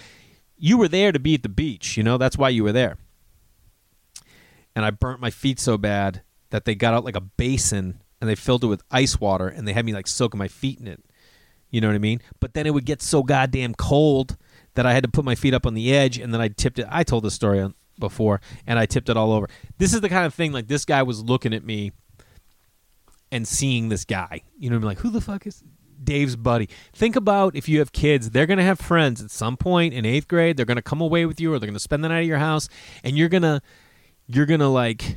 You 0.57 0.79
were 0.79 0.89
there 0.89 1.13
to 1.13 1.19
be 1.19 1.35
at 1.35 1.43
the 1.43 1.49
beach, 1.49 1.97
you 1.97 2.03
know. 2.03 2.17
That's 2.17 2.39
why 2.39 2.49
you 2.49 2.65
were 2.65 2.73
there 2.73 2.97
and 4.75 4.85
I 4.85 4.91
burnt 4.91 5.21
my 5.21 5.31
feet 5.31 5.61
so 5.61 5.79
bad 5.79 6.23
that 6.51 6.65
they 6.65 6.75
got 6.75 6.95
out 6.95 7.05
like 7.05 7.17
a 7.17 7.21
basin 7.21 8.01
and 8.21 8.29
they 8.29 8.35
filled 8.35 8.65
it 8.65 8.69
with 8.69 8.83
ice 8.91 9.21
water 9.21 9.49
and 9.49 9.67
they 9.67 9.73
had 9.73 9.85
me 9.85 9.93
like 9.93 10.07
soaking 10.07 10.39
my 10.39 10.49
feet 10.49 10.81
in 10.81 10.87
it. 10.87 11.03
You 11.71 11.81
know 11.81 11.89
what 11.89 11.95
I 11.95 11.99
mean? 11.99 12.21
But 12.41 12.55
then 12.55 12.67
it 12.67 12.75
would 12.75 12.85
get 12.85 13.03
so 13.03 13.23
goddamn 13.23 13.75
cold 13.75 14.37
that 14.75 14.87
I 14.87 14.93
had 14.93 15.05
to 15.05 15.11
put 15.11 15.25
my 15.25 15.35
feet 15.35 15.55
up 15.55 15.67
on 15.67 15.75
the 15.75 15.95
edge 15.95 16.19
and 16.19 16.33
then 16.33 16.41
I 16.41 16.49
tipped 16.49 16.79
it. 16.79 16.87
I 16.91 17.05
told 17.05 17.25
this 17.25 17.35
story 17.35 17.67
before 17.99 18.41
and 18.67 18.79
I 18.79 18.87
tipped 18.87 19.09
it 19.09 19.17
all 19.17 19.33
over. 19.33 19.49
This 19.79 19.95
is 19.95 20.01
the 20.01 20.09
kind 20.09 20.27
of 20.27 20.35
thing 20.35 20.53
like 20.53 20.69
this 20.69 20.85
guy 20.85 21.03
was 21.03 21.23
looking 21.23 21.55
at 21.55 21.65
me 21.65 21.93
and 23.31 23.47
seeing 23.47 23.89
this 23.89 24.05
guy. 24.05 24.43
You 24.59 24.71
know 24.71 24.77
what 24.77 24.79
I 24.79 24.81
mean? 24.81 24.89
Like, 24.89 24.99
who 24.99 25.11
the 25.11 25.21
fuck 25.21 25.47
is 25.47 25.63
Dave's 26.03 26.37
buddy? 26.37 26.69
Think 26.93 27.17
about 27.17 27.57
if 27.57 27.69
you 27.69 27.79
have 27.79 27.93
kids, 27.93 28.31
they're 28.31 28.47
going 28.47 28.59
to 28.59 28.65
have 28.65 28.79
friends 28.79 29.23
at 29.23 29.31
some 29.31 29.57
point 29.57 29.95
in 29.95 30.05
eighth 30.05 30.29
grade. 30.29 30.57
They're 30.57 30.67
going 30.67 30.77
to 30.77 30.83
come 30.83 31.01
away 31.01 31.27
with 31.27 31.41
you 31.41 31.53
or 31.53 31.59
they're 31.59 31.69
going 31.69 31.75
to 31.75 31.81
spend 31.81 32.05
the 32.05 32.09
night 32.09 32.21
at 32.21 32.27
your 32.27 32.39
house 32.39 32.69
and 33.03 33.17
you're 33.17 33.29
going 33.29 33.43
to 33.43 33.63
you're 34.27 34.47
gonna 34.47 34.69
like 34.69 35.17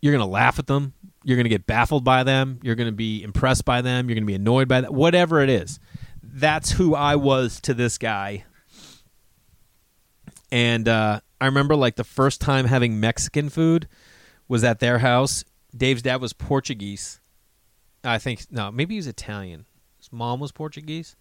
you're 0.00 0.12
gonna 0.12 0.26
laugh 0.26 0.58
at 0.58 0.66
them 0.66 0.94
you're 1.24 1.36
gonna 1.36 1.48
get 1.48 1.66
baffled 1.66 2.04
by 2.04 2.22
them 2.22 2.58
you're 2.62 2.74
gonna 2.74 2.92
be 2.92 3.22
impressed 3.22 3.64
by 3.64 3.82
them 3.82 4.08
you're 4.08 4.14
gonna 4.14 4.26
be 4.26 4.34
annoyed 4.34 4.68
by 4.68 4.80
that 4.80 4.92
whatever 4.92 5.40
it 5.40 5.50
is 5.50 5.78
that's 6.22 6.72
who 6.72 6.94
i 6.94 7.14
was 7.14 7.60
to 7.60 7.74
this 7.74 7.98
guy 7.98 8.44
and 10.52 10.88
uh, 10.88 11.20
i 11.40 11.46
remember 11.46 11.76
like 11.76 11.96
the 11.96 12.04
first 12.04 12.40
time 12.40 12.66
having 12.66 13.00
mexican 13.00 13.48
food 13.48 13.88
was 14.48 14.64
at 14.64 14.80
their 14.80 14.98
house 14.98 15.44
dave's 15.76 16.02
dad 16.02 16.20
was 16.20 16.32
portuguese 16.32 17.20
I 18.04 18.18
think 18.18 18.46
no, 18.50 18.70
maybe 18.70 18.94
he 18.94 18.98
was 18.98 19.06
Italian. 19.06 19.66
His 19.98 20.12
mom 20.12 20.40
was 20.40 20.52
Portuguese. 20.52 21.16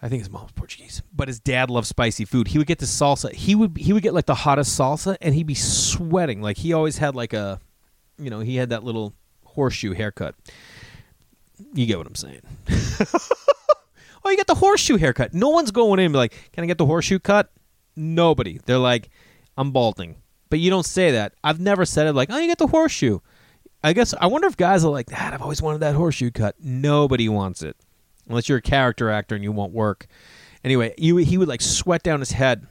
I 0.00 0.08
think 0.08 0.20
his 0.20 0.30
mom 0.30 0.42
was 0.42 0.52
Portuguese, 0.52 1.02
but 1.14 1.28
his 1.28 1.38
dad 1.38 1.70
loved 1.70 1.86
spicy 1.86 2.24
food. 2.24 2.48
He 2.48 2.58
would 2.58 2.66
get 2.66 2.78
the 2.78 2.86
salsa. 2.86 3.32
He 3.32 3.54
would 3.54 3.76
he 3.76 3.92
would 3.92 4.02
get 4.02 4.14
like 4.14 4.26
the 4.26 4.34
hottest 4.34 4.78
salsa, 4.78 5.16
and 5.20 5.34
he'd 5.34 5.46
be 5.46 5.54
sweating. 5.54 6.42
Like 6.42 6.56
he 6.56 6.72
always 6.72 6.98
had 6.98 7.14
like 7.14 7.32
a, 7.32 7.60
you 8.18 8.30
know, 8.30 8.40
he 8.40 8.56
had 8.56 8.70
that 8.70 8.84
little 8.84 9.14
horseshoe 9.44 9.92
haircut. 9.92 10.34
You 11.74 11.86
get 11.86 11.98
what 11.98 12.06
I'm 12.06 12.14
saying? 12.14 12.42
oh, 14.24 14.30
you 14.30 14.36
got 14.36 14.48
the 14.48 14.56
horseshoe 14.56 14.96
haircut. 14.96 15.34
No 15.34 15.50
one's 15.50 15.70
going 15.70 16.00
in 16.00 16.06
and 16.06 16.12
be 16.12 16.18
like, 16.18 16.50
"Can 16.52 16.64
I 16.64 16.66
get 16.66 16.78
the 16.78 16.86
horseshoe 16.86 17.18
cut?" 17.18 17.50
Nobody. 17.96 18.60
They're 18.64 18.78
like, 18.78 19.10
"I'm 19.56 19.72
balding," 19.72 20.16
but 20.50 20.58
you 20.58 20.70
don't 20.70 20.86
say 20.86 21.12
that. 21.12 21.34
I've 21.44 21.60
never 21.60 21.84
said 21.84 22.06
it 22.06 22.14
like, 22.14 22.30
"Oh, 22.30 22.38
you 22.38 22.46
get 22.46 22.58
the 22.58 22.66
horseshoe." 22.66 23.20
I 23.84 23.92
guess 23.92 24.14
I 24.20 24.26
wonder 24.26 24.46
if 24.46 24.56
guys 24.56 24.84
are 24.84 24.90
like 24.90 25.06
that. 25.06 25.34
I've 25.34 25.42
always 25.42 25.60
wanted 25.60 25.80
that 25.80 25.94
horseshoe 25.94 26.30
cut. 26.30 26.56
Nobody 26.60 27.28
wants 27.28 27.62
it, 27.62 27.76
unless 28.28 28.48
you're 28.48 28.58
a 28.58 28.62
character 28.62 29.10
actor 29.10 29.34
and 29.34 29.42
you 29.42 29.52
won't 29.52 29.72
work. 29.72 30.06
Anyway, 30.64 30.94
you, 30.96 31.16
he 31.16 31.38
would 31.38 31.48
like 31.48 31.60
sweat 31.60 32.02
down 32.02 32.20
his 32.20 32.32
head. 32.32 32.66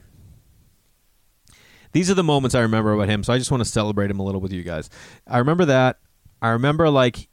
These 1.92 2.10
are 2.10 2.14
the 2.14 2.24
moments 2.24 2.54
I 2.54 2.60
remember 2.60 2.92
about 2.94 3.10
him, 3.10 3.22
so 3.22 3.34
I 3.34 3.38
just 3.38 3.50
want 3.50 3.62
to 3.62 3.68
celebrate 3.68 4.10
him 4.10 4.18
a 4.18 4.22
little 4.22 4.40
with 4.40 4.52
you 4.52 4.62
guys. 4.62 4.88
I 5.26 5.38
remember 5.38 5.66
that. 5.66 5.98
I 6.40 6.48
remember 6.50 6.88
like, 6.88 7.28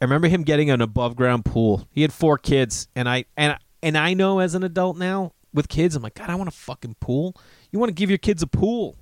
I 0.00 0.04
remember 0.04 0.28
him 0.28 0.42
getting 0.42 0.70
an 0.70 0.80
above 0.80 1.16
ground 1.16 1.44
pool. 1.44 1.86
He 1.92 2.00
had 2.00 2.12
four 2.12 2.38
kids, 2.38 2.88
and 2.96 3.06
I 3.06 3.26
and 3.36 3.58
and 3.82 3.98
I 3.98 4.14
know 4.14 4.38
as 4.38 4.54
an 4.54 4.62
adult 4.62 4.96
now 4.96 5.32
with 5.52 5.68
kids, 5.68 5.96
I'm 5.96 6.02
like, 6.02 6.14
God, 6.14 6.30
I 6.30 6.34
want 6.34 6.48
a 6.48 6.52
fucking 6.52 6.96
pool. 7.00 7.36
You 7.70 7.78
want 7.78 7.90
to 7.90 7.94
give 7.94 8.10
your 8.10 8.18
kids 8.18 8.42
a 8.42 8.46
pool? 8.46 8.98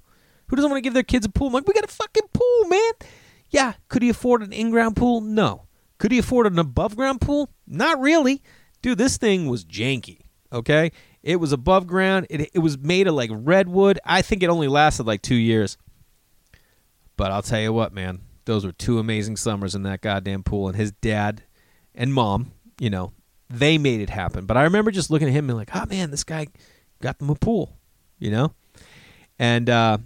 Who 0.48 0.56
doesn't 0.56 0.70
want 0.70 0.78
to 0.78 0.86
give 0.86 0.94
their 0.94 1.02
kids 1.02 1.26
a 1.26 1.28
pool? 1.28 1.48
I'm 1.48 1.52
like, 1.52 1.68
we 1.68 1.74
got 1.74 1.84
a 1.84 1.88
fucking 1.88 2.28
pool, 2.32 2.64
man. 2.68 2.92
Yeah. 3.50 3.74
Could 3.88 4.02
he 4.02 4.08
afford 4.08 4.42
an 4.42 4.52
in 4.52 4.70
ground 4.70 4.96
pool? 4.96 5.20
No. 5.20 5.66
Could 5.98 6.12
he 6.12 6.18
afford 6.18 6.46
an 6.46 6.58
above 6.58 6.96
ground 6.96 7.20
pool? 7.20 7.50
Not 7.66 8.00
really. 8.00 8.42
Dude, 8.82 8.98
this 8.98 9.16
thing 9.16 9.48
was 9.48 9.64
janky. 9.64 10.20
Okay? 10.52 10.92
It 11.22 11.36
was 11.36 11.52
above 11.52 11.86
ground. 11.86 12.26
It, 12.30 12.50
it 12.54 12.60
was 12.60 12.78
made 12.78 13.06
of 13.08 13.14
like 13.14 13.30
redwood. 13.32 13.98
I 14.04 14.22
think 14.22 14.42
it 14.42 14.48
only 14.48 14.68
lasted 14.68 15.06
like 15.06 15.22
two 15.22 15.34
years. 15.34 15.76
But 17.16 17.32
I'll 17.32 17.42
tell 17.42 17.60
you 17.60 17.72
what, 17.72 17.92
man. 17.92 18.20
Those 18.44 18.64
were 18.64 18.72
two 18.72 18.98
amazing 18.98 19.36
summers 19.36 19.74
in 19.74 19.82
that 19.82 20.00
goddamn 20.00 20.42
pool. 20.42 20.68
And 20.68 20.76
his 20.76 20.92
dad 20.92 21.42
and 21.94 22.14
mom, 22.14 22.52
you 22.78 22.88
know, 22.88 23.12
they 23.50 23.78
made 23.78 24.00
it 24.00 24.10
happen. 24.10 24.46
But 24.46 24.56
I 24.56 24.64
remember 24.64 24.90
just 24.90 25.10
looking 25.10 25.28
at 25.28 25.34
him 25.34 25.48
and 25.48 25.58
like, 25.58 25.70
oh 25.74 25.86
man, 25.86 26.10
this 26.10 26.24
guy 26.24 26.46
got 27.00 27.18
them 27.18 27.30
a 27.30 27.34
pool, 27.34 27.76
you 28.18 28.30
know? 28.30 28.54
And 29.38 29.70
uh, 29.70 29.98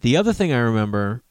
the 0.00 0.16
other 0.16 0.32
thing 0.32 0.52
I 0.52 0.58
remember 0.58 1.22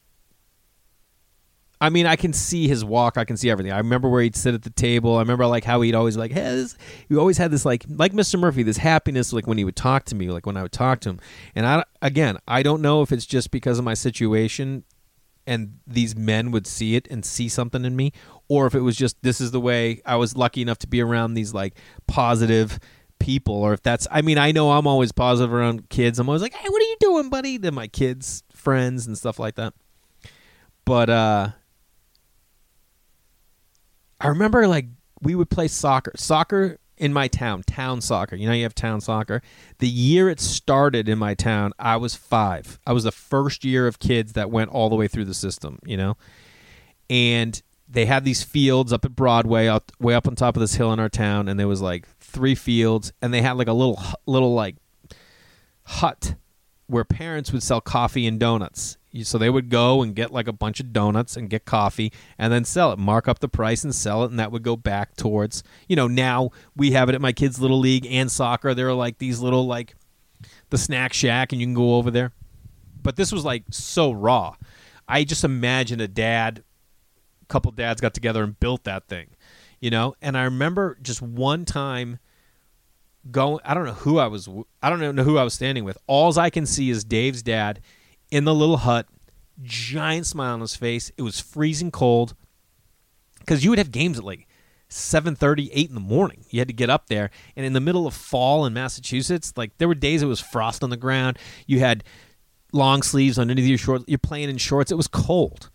I 1.82 1.90
mean, 1.90 2.06
I 2.06 2.14
can 2.14 2.32
see 2.32 2.68
his 2.68 2.84
walk. 2.84 3.18
I 3.18 3.24
can 3.24 3.36
see 3.36 3.50
everything. 3.50 3.72
I 3.72 3.78
remember 3.78 4.08
where 4.08 4.22
he'd 4.22 4.36
sit 4.36 4.54
at 4.54 4.62
the 4.62 4.70
table. 4.70 5.16
I 5.16 5.18
remember 5.18 5.48
like 5.48 5.64
how 5.64 5.80
he'd 5.80 5.96
always 5.96 6.16
like, 6.16 6.30
hey, 6.30 6.40
this, 6.40 6.76
he 7.08 7.16
always 7.16 7.38
had 7.38 7.50
this 7.50 7.64
like, 7.64 7.84
like 7.88 8.12
Mr. 8.12 8.38
Murphy, 8.38 8.62
this 8.62 8.76
happiness 8.76 9.32
like 9.32 9.48
when 9.48 9.58
he 9.58 9.64
would 9.64 9.74
talk 9.74 10.04
to 10.04 10.14
me, 10.14 10.30
like 10.30 10.46
when 10.46 10.56
I 10.56 10.62
would 10.62 10.70
talk 10.70 11.00
to 11.00 11.10
him. 11.10 11.20
And 11.56 11.66
I, 11.66 11.82
again, 12.00 12.38
I 12.46 12.62
don't 12.62 12.82
know 12.82 13.02
if 13.02 13.10
it's 13.10 13.26
just 13.26 13.50
because 13.50 13.80
of 13.80 13.84
my 13.84 13.94
situation, 13.94 14.84
and 15.46 15.78
these 15.86 16.16
men 16.16 16.50
would 16.50 16.66
see 16.66 16.96
it 16.96 17.08
and 17.10 17.24
see 17.24 17.48
something 17.48 17.84
in 17.84 17.96
me, 17.96 18.12
or 18.48 18.66
if 18.66 18.74
it 18.74 18.80
was 18.80 18.96
just 18.96 19.16
this 19.22 19.40
is 19.40 19.50
the 19.50 19.60
way 19.60 20.00
I 20.06 20.16
was 20.16 20.36
lucky 20.36 20.62
enough 20.62 20.78
to 20.78 20.86
be 20.86 21.00
around 21.00 21.34
these 21.34 21.52
like 21.54 21.74
positive 22.06 22.78
people, 23.18 23.54
or 23.54 23.72
if 23.72 23.82
that's. 23.82 24.06
I 24.10 24.22
mean, 24.22 24.38
I 24.38 24.52
know 24.52 24.72
I'm 24.72 24.86
always 24.86 25.12
positive 25.12 25.52
around 25.52 25.88
kids. 25.88 26.18
I'm 26.18 26.28
always 26.28 26.42
like, 26.42 26.54
hey, 26.54 26.68
what 26.68 26.82
are 26.82 26.86
you 26.86 26.96
doing, 27.00 27.30
buddy? 27.30 27.58
To 27.58 27.72
my 27.72 27.86
kids, 27.86 28.42
friends, 28.52 29.06
and 29.06 29.16
stuff 29.16 29.38
like 29.38 29.54
that. 29.56 29.74
But 30.84 31.10
uh 31.10 31.48
I 34.20 34.28
remember 34.28 34.68
like 34.68 34.86
we 35.20 35.34
would 35.34 35.50
play 35.50 35.68
soccer. 35.68 36.12
Soccer 36.16 36.78
in 36.96 37.12
my 37.12 37.28
town, 37.28 37.62
town 37.62 38.00
soccer. 38.00 38.36
You 38.36 38.46
know, 38.46 38.52
you 38.52 38.62
have 38.62 38.74
town 38.74 39.00
soccer. 39.00 39.42
The 39.78 39.88
year 39.88 40.28
it 40.28 40.40
started 40.40 41.08
in 41.08 41.18
my 41.18 41.34
town, 41.34 41.72
I 41.78 41.96
was 41.96 42.14
five. 42.14 42.78
I 42.86 42.92
was 42.92 43.04
the 43.04 43.12
first 43.12 43.64
year 43.64 43.86
of 43.86 43.98
kids 43.98 44.34
that 44.34 44.50
went 44.50 44.70
all 44.70 44.88
the 44.88 44.96
way 44.96 45.08
through 45.08 45.24
the 45.24 45.34
system, 45.34 45.78
you 45.84 45.96
know? 45.96 46.16
And 47.10 47.60
they 47.88 48.06
had 48.06 48.24
these 48.24 48.42
fields 48.42 48.92
up 48.92 49.04
at 49.04 49.16
Broadway, 49.16 49.66
up, 49.66 49.92
way 50.00 50.14
up 50.14 50.26
on 50.26 50.34
top 50.34 50.56
of 50.56 50.60
this 50.60 50.74
hill 50.74 50.92
in 50.92 51.00
our 51.00 51.08
town, 51.08 51.48
and 51.48 51.58
there 51.58 51.68
was 51.68 51.82
like 51.82 52.08
three 52.20 52.54
fields, 52.54 53.12
and 53.20 53.34
they 53.34 53.42
had 53.42 53.52
like 53.52 53.68
a 53.68 53.72
little, 53.72 54.00
little 54.26 54.54
like 54.54 54.76
hut 55.84 56.34
where 56.86 57.04
parents 57.04 57.52
would 57.52 57.62
sell 57.62 57.80
coffee 57.80 58.26
and 58.26 58.38
donuts. 58.38 58.96
So 59.22 59.36
they 59.36 59.50
would 59.50 59.68
go 59.68 60.02
and 60.02 60.14
get 60.14 60.32
like 60.32 60.48
a 60.48 60.52
bunch 60.52 60.80
of 60.80 60.92
donuts 60.92 61.36
and 61.36 61.50
get 61.50 61.66
coffee 61.66 62.12
and 62.38 62.52
then 62.52 62.64
sell 62.64 62.92
it, 62.92 62.98
mark 62.98 63.28
up 63.28 63.40
the 63.40 63.48
price 63.48 63.84
and 63.84 63.94
sell 63.94 64.24
it, 64.24 64.30
and 64.30 64.40
that 64.40 64.50
would 64.50 64.62
go 64.62 64.74
back 64.76 65.16
towards, 65.16 65.62
you 65.86 65.96
know, 65.96 66.08
now 66.08 66.50
we 66.74 66.92
have 66.92 67.10
it 67.10 67.14
at 67.14 67.20
my 67.20 67.32
kids' 67.32 67.60
little 67.60 67.78
league 67.78 68.06
and 68.06 68.32
soccer. 68.32 68.72
There 68.72 68.88
are 68.88 68.94
like 68.94 69.18
these 69.18 69.40
little 69.40 69.66
like 69.66 69.94
the 70.70 70.78
snack 70.78 71.12
shack, 71.12 71.52
and 71.52 71.60
you 71.60 71.66
can 71.66 71.74
go 71.74 71.96
over 71.96 72.10
there. 72.10 72.32
But 73.02 73.16
this 73.16 73.32
was 73.32 73.44
like 73.44 73.64
so 73.70 74.12
raw. 74.12 74.56
I 75.06 75.24
just 75.24 75.44
imagine 75.44 76.00
a 76.00 76.08
dad, 76.08 76.64
a 77.42 77.46
couple 77.46 77.70
dads 77.72 78.00
got 78.00 78.14
together 78.14 78.42
and 78.42 78.58
built 78.58 78.84
that 78.84 79.08
thing, 79.08 79.28
you 79.80 79.90
know. 79.90 80.14
And 80.22 80.38
I 80.38 80.44
remember 80.44 80.96
just 81.02 81.20
one 81.20 81.66
time 81.66 82.18
going. 83.30 83.60
I 83.64 83.74
don't 83.74 83.84
know 83.84 83.92
who 83.92 84.18
I 84.18 84.28
was. 84.28 84.48
I 84.82 84.88
don't 84.88 85.14
know 85.14 85.24
who 85.24 85.36
I 85.36 85.44
was 85.44 85.52
standing 85.52 85.84
with. 85.84 85.98
Alls 86.06 86.38
I 86.38 86.48
can 86.48 86.64
see 86.64 86.88
is 86.88 87.04
Dave's 87.04 87.42
dad 87.42 87.80
in 88.32 88.44
the 88.44 88.54
little 88.54 88.78
hut, 88.78 89.06
giant 89.62 90.26
smile 90.26 90.54
on 90.54 90.62
his 90.62 90.74
face. 90.74 91.12
It 91.18 91.22
was 91.22 91.38
freezing 91.38 91.90
cold. 91.92 92.34
Because 93.38 93.62
you 93.62 93.70
would 93.70 93.78
have 93.78 93.90
games 93.90 94.18
at 94.18 94.24
like 94.24 94.48
7.30 94.88 95.68
8 95.72 95.88
in 95.88 95.94
the 95.94 96.00
morning. 96.00 96.44
You 96.48 96.60
had 96.60 96.68
to 96.68 96.74
get 96.74 96.90
up 96.90 97.08
there 97.08 97.30
and 97.56 97.66
in 97.66 97.74
the 97.74 97.80
middle 97.80 98.06
of 98.06 98.14
fall 98.14 98.64
in 98.66 98.72
massachusetts 98.72 99.52
like 99.56 99.76
there 99.78 99.88
were 99.88 99.94
days 99.94 100.22
it 100.22 100.26
was 100.26 100.40
frost 100.40 100.82
on 100.82 100.90
the 100.90 100.96
ground. 100.96 101.38
You 101.66 101.80
had 101.80 102.04
long 102.72 103.02
sleeves 103.02 103.38
underneath 103.38 103.68
your 103.68 103.78
shorts. 103.78 104.04
You're 104.08 104.18
playing 104.18 104.48
in 104.48 104.56
shorts. 104.56 104.90
It 104.90 104.96
was 104.96 105.08
cold. 105.08 105.70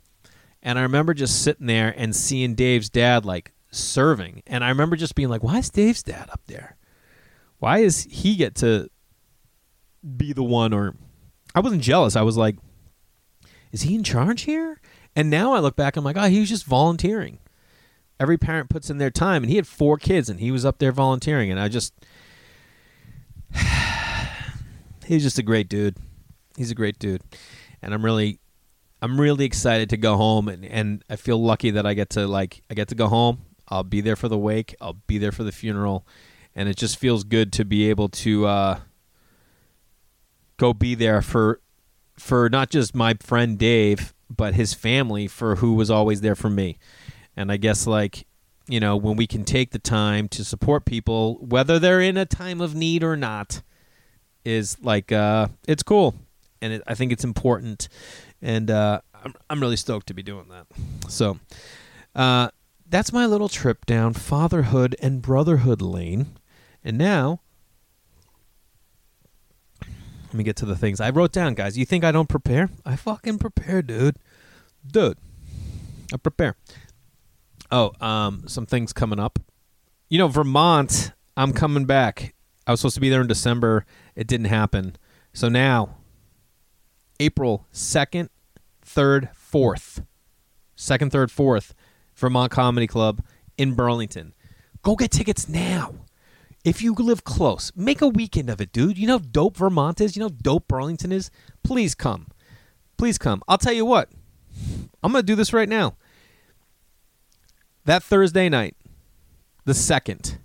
And 0.64 0.80
i 0.80 0.82
remember 0.82 1.14
just 1.14 1.44
sitting 1.44 1.68
there 1.68 1.94
and 1.96 2.16
seeing 2.16 2.56
dave's 2.56 2.90
dad 2.90 3.26
like 3.26 3.54
serving. 3.70 4.44
And 4.48 4.64
i 4.64 4.70
remember 4.70 4.96
just 4.96 5.14
being 5.14 5.30
like 5.30 5.44
why 5.44 5.60
is 5.60 5.70
dave's 5.70 6.02
dad 6.02 6.30
up 6.32 6.42
there? 6.48 6.78
Why 7.60 7.82
does 7.82 8.04
he 8.04 8.36
get 8.36 8.56
to 8.56 8.90
be 10.16 10.32
the 10.32 10.44
one 10.44 10.74
or 10.74 10.96
I 11.58 11.60
wasn't 11.60 11.82
jealous. 11.82 12.16
I 12.16 12.22
was 12.22 12.38
like, 12.38 12.56
is 13.72 13.82
he 13.82 13.96
in 13.96 14.04
charge 14.04 14.44
here? 14.44 14.80
And 15.16 15.32
now 15.32 15.54
I 15.54 15.60
look 15.60 15.76
back, 15.76 15.98
and 15.98 16.02
I'm 16.02 16.06
like, 16.06 16.24
oh, 16.24 16.30
he 16.30 16.40
was 16.40 16.50
just 16.50 16.66
volunteering. 16.66 17.40
Every 18.20 18.38
parent 18.38 18.70
puts 18.70 18.92
in 18.92 19.00
their 19.00 19.10
time, 19.10 19.42
and 19.42 19.50
he 19.50 19.56
had 19.56 19.66
four 19.66 19.98
kids, 19.98 20.30
and 20.30 20.40
he 20.40 20.52
was 20.52 20.66
up 20.66 20.78
there 20.78 20.92
volunteering, 20.92 21.50
and 21.50 21.60
I 21.60 21.68
just, 21.68 21.96
he's 25.08 25.24
just 25.24 25.40
a 25.40 25.44
great 25.44 25.68
dude. 25.68 25.98
He's 26.58 26.70
a 26.70 26.76
great 26.76 27.00
dude, 27.00 27.24
and 27.82 27.92
I'm 27.92 28.06
really, 28.06 28.40
I'm 29.02 29.20
really 29.20 29.46
excited 29.46 29.90
to 29.90 29.98
go 29.98 30.16
home, 30.16 30.50
and 30.50 30.64
and 30.64 31.04
I 31.10 31.16
feel 31.16 31.42
lucky 31.42 31.72
that 31.72 31.88
I 31.88 31.96
get 31.96 32.12
to 32.12 32.28
like, 32.28 32.62
I 32.70 32.76
get 32.76 32.90
to 32.90 32.96
go 32.96 33.08
home. 33.08 33.42
I'll 33.68 33.84
be 33.84 34.02
there 34.02 34.16
for 34.16 34.28
the 34.30 34.38
wake. 34.38 34.76
I'll 34.80 35.02
be 35.08 35.18
there 35.18 35.32
for 35.32 35.44
the 35.44 35.52
funeral, 35.52 36.06
and 36.54 36.70
it 36.70 36.78
just 36.78 37.00
feels 37.00 37.24
good 37.24 37.52
to 37.54 37.66
be 37.66 37.90
able 37.90 38.10
to. 38.10 38.46
uh 38.46 38.80
go 40.58 40.74
be 40.74 40.96
there 40.96 41.22
for 41.22 41.60
for 42.18 42.50
not 42.50 42.70
just 42.70 42.96
my 42.96 43.16
friend 43.20 43.58
Dave, 43.58 44.14
but 44.30 44.56
his 44.56 44.74
family 44.74 45.28
for 45.28 45.58
who 45.58 45.74
was 45.74 45.90
always 45.92 46.22
there 46.22 46.36
for 46.36 46.50
me. 46.50 46.78
And 47.36 47.52
I 47.52 47.58
guess 47.58 47.88
like 47.88 48.26
you 48.68 48.80
know 48.80 48.98
when 48.98 49.16
we 49.16 49.28
can 49.28 49.46
take 49.46 49.72
the 49.72 49.80
time 49.80 50.28
to 50.30 50.44
support 50.44 50.86
people, 50.86 51.36
whether 51.36 51.80
they're 51.80 52.02
in 52.02 52.18
a 52.18 52.26
time 52.26 52.62
of 52.62 52.76
need 52.76 53.04
or 53.04 53.16
not, 53.16 53.62
is 54.44 54.78
like 54.82 55.12
uh, 55.12 55.48
it's 55.68 55.84
cool, 55.84 56.16
and 56.62 56.74
it, 56.74 56.82
I 56.88 56.96
think 56.96 57.12
it's 57.12 57.24
important, 57.24 57.88
and 58.42 58.70
uh, 58.70 59.02
I'm 59.14 59.34
I'm 59.50 59.62
really 59.62 59.78
stoked 59.78 60.08
to 60.08 60.14
be 60.14 60.24
doing 60.24 60.48
that. 60.50 60.68
So. 61.12 61.40
Uh, 62.16 62.50
that's 62.90 63.12
my 63.12 63.26
little 63.26 63.50
trip 63.50 63.86
down 63.86 64.14
fatherhood 64.14 64.96
and 65.02 65.22
brotherhood 65.22 65.82
lane. 65.82 66.38
And 66.84 66.98
now 66.98 67.42
me 70.38 70.44
get 70.44 70.56
to 70.58 70.66
the 70.66 70.76
things 70.76 71.02
I 71.02 71.10
wrote 71.10 71.32
down, 71.32 71.54
guys. 71.54 71.78
You 71.78 71.86
think 71.86 72.04
I 72.04 72.12
don't 72.12 72.30
prepare? 72.30 72.70
I 72.86 72.96
fucking 72.96 73.40
prepare, 73.40 73.82
dude. 73.82 74.18
Dude, 74.86 75.18
I 76.14 76.18
prepare. 76.18 76.56
Oh, 77.72 77.92
um, 78.00 78.44
some 78.48 78.66
things 78.66 78.94
coming 78.94 79.20
up. 79.20 79.40
You 80.10 80.18
know, 80.18 80.28
Vermont. 80.28 81.12
I'm 81.36 81.54
coming 81.54 81.86
back. 81.86 82.34
I 82.66 82.72
was 82.72 82.80
supposed 82.80 82.96
to 82.96 83.02
be 83.02 83.10
there 83.10 83.22
in 83.22 83.28
December. 83.28 83.86
It 84.16 84.28
didn't 84.28 84.48
happen. 84.48 84.96
So 85.34 85.50
now, 85.50 85.98
April 87.20 87.68
second, 87.72 88.30
third, 88.82 89.30
fourth, 89.34 90.02
second, 90.76 91.12
third, 91.12 91.32
fourth, 91.32 91.76
Vermont 92.16 92.52
Comedy 92.52 92.88
Club 92.88 93.24
in 93.58 93.76
Burlington. 93.76 94.34
Go 94.82 94.96
get 94.96 95.12
tickets 95.12 95.48
now 95.48 95.94
if 96.68 96.82
you 96.82 96.94
live 96.94 97.24
close, 97.24 97.72
make 97.78 98.02
a 98.02 98.10
weekend 98.10 98.50
of 98.50 98.60
it, 98.60 98.74
dude. 98.74 98.98
You 98.98 99.08
know 99.08 99.20
dope 99.20 99.56
Vermont 99.56 100.02
is? 100.02 100.18
You 100.18 100.24
know 100.24 100.30
dope 100.30 100.68
Burlington 100.68 101.14
is? 101.14 101.32
Please 101.64 101.96
come. 101.96 102.28
Please 102.98 103.18
come. 103.18 103.42
I'll 103.48 103.58
tell 103.58 103.72
you 103.72 103.86
what. 103.86 104.10
I'm 105.02 105.14
going 105.14 105.24
to 105.24 105.26
do 105.26 105.36
this 105.36 105.54
right 105.54 105.70
now. 105.70 105.96
that 107.86 108.04
Thursday 108.04 108.50
night, 108.50 108.76
the 109.64 109.74
second, 109.74 110.40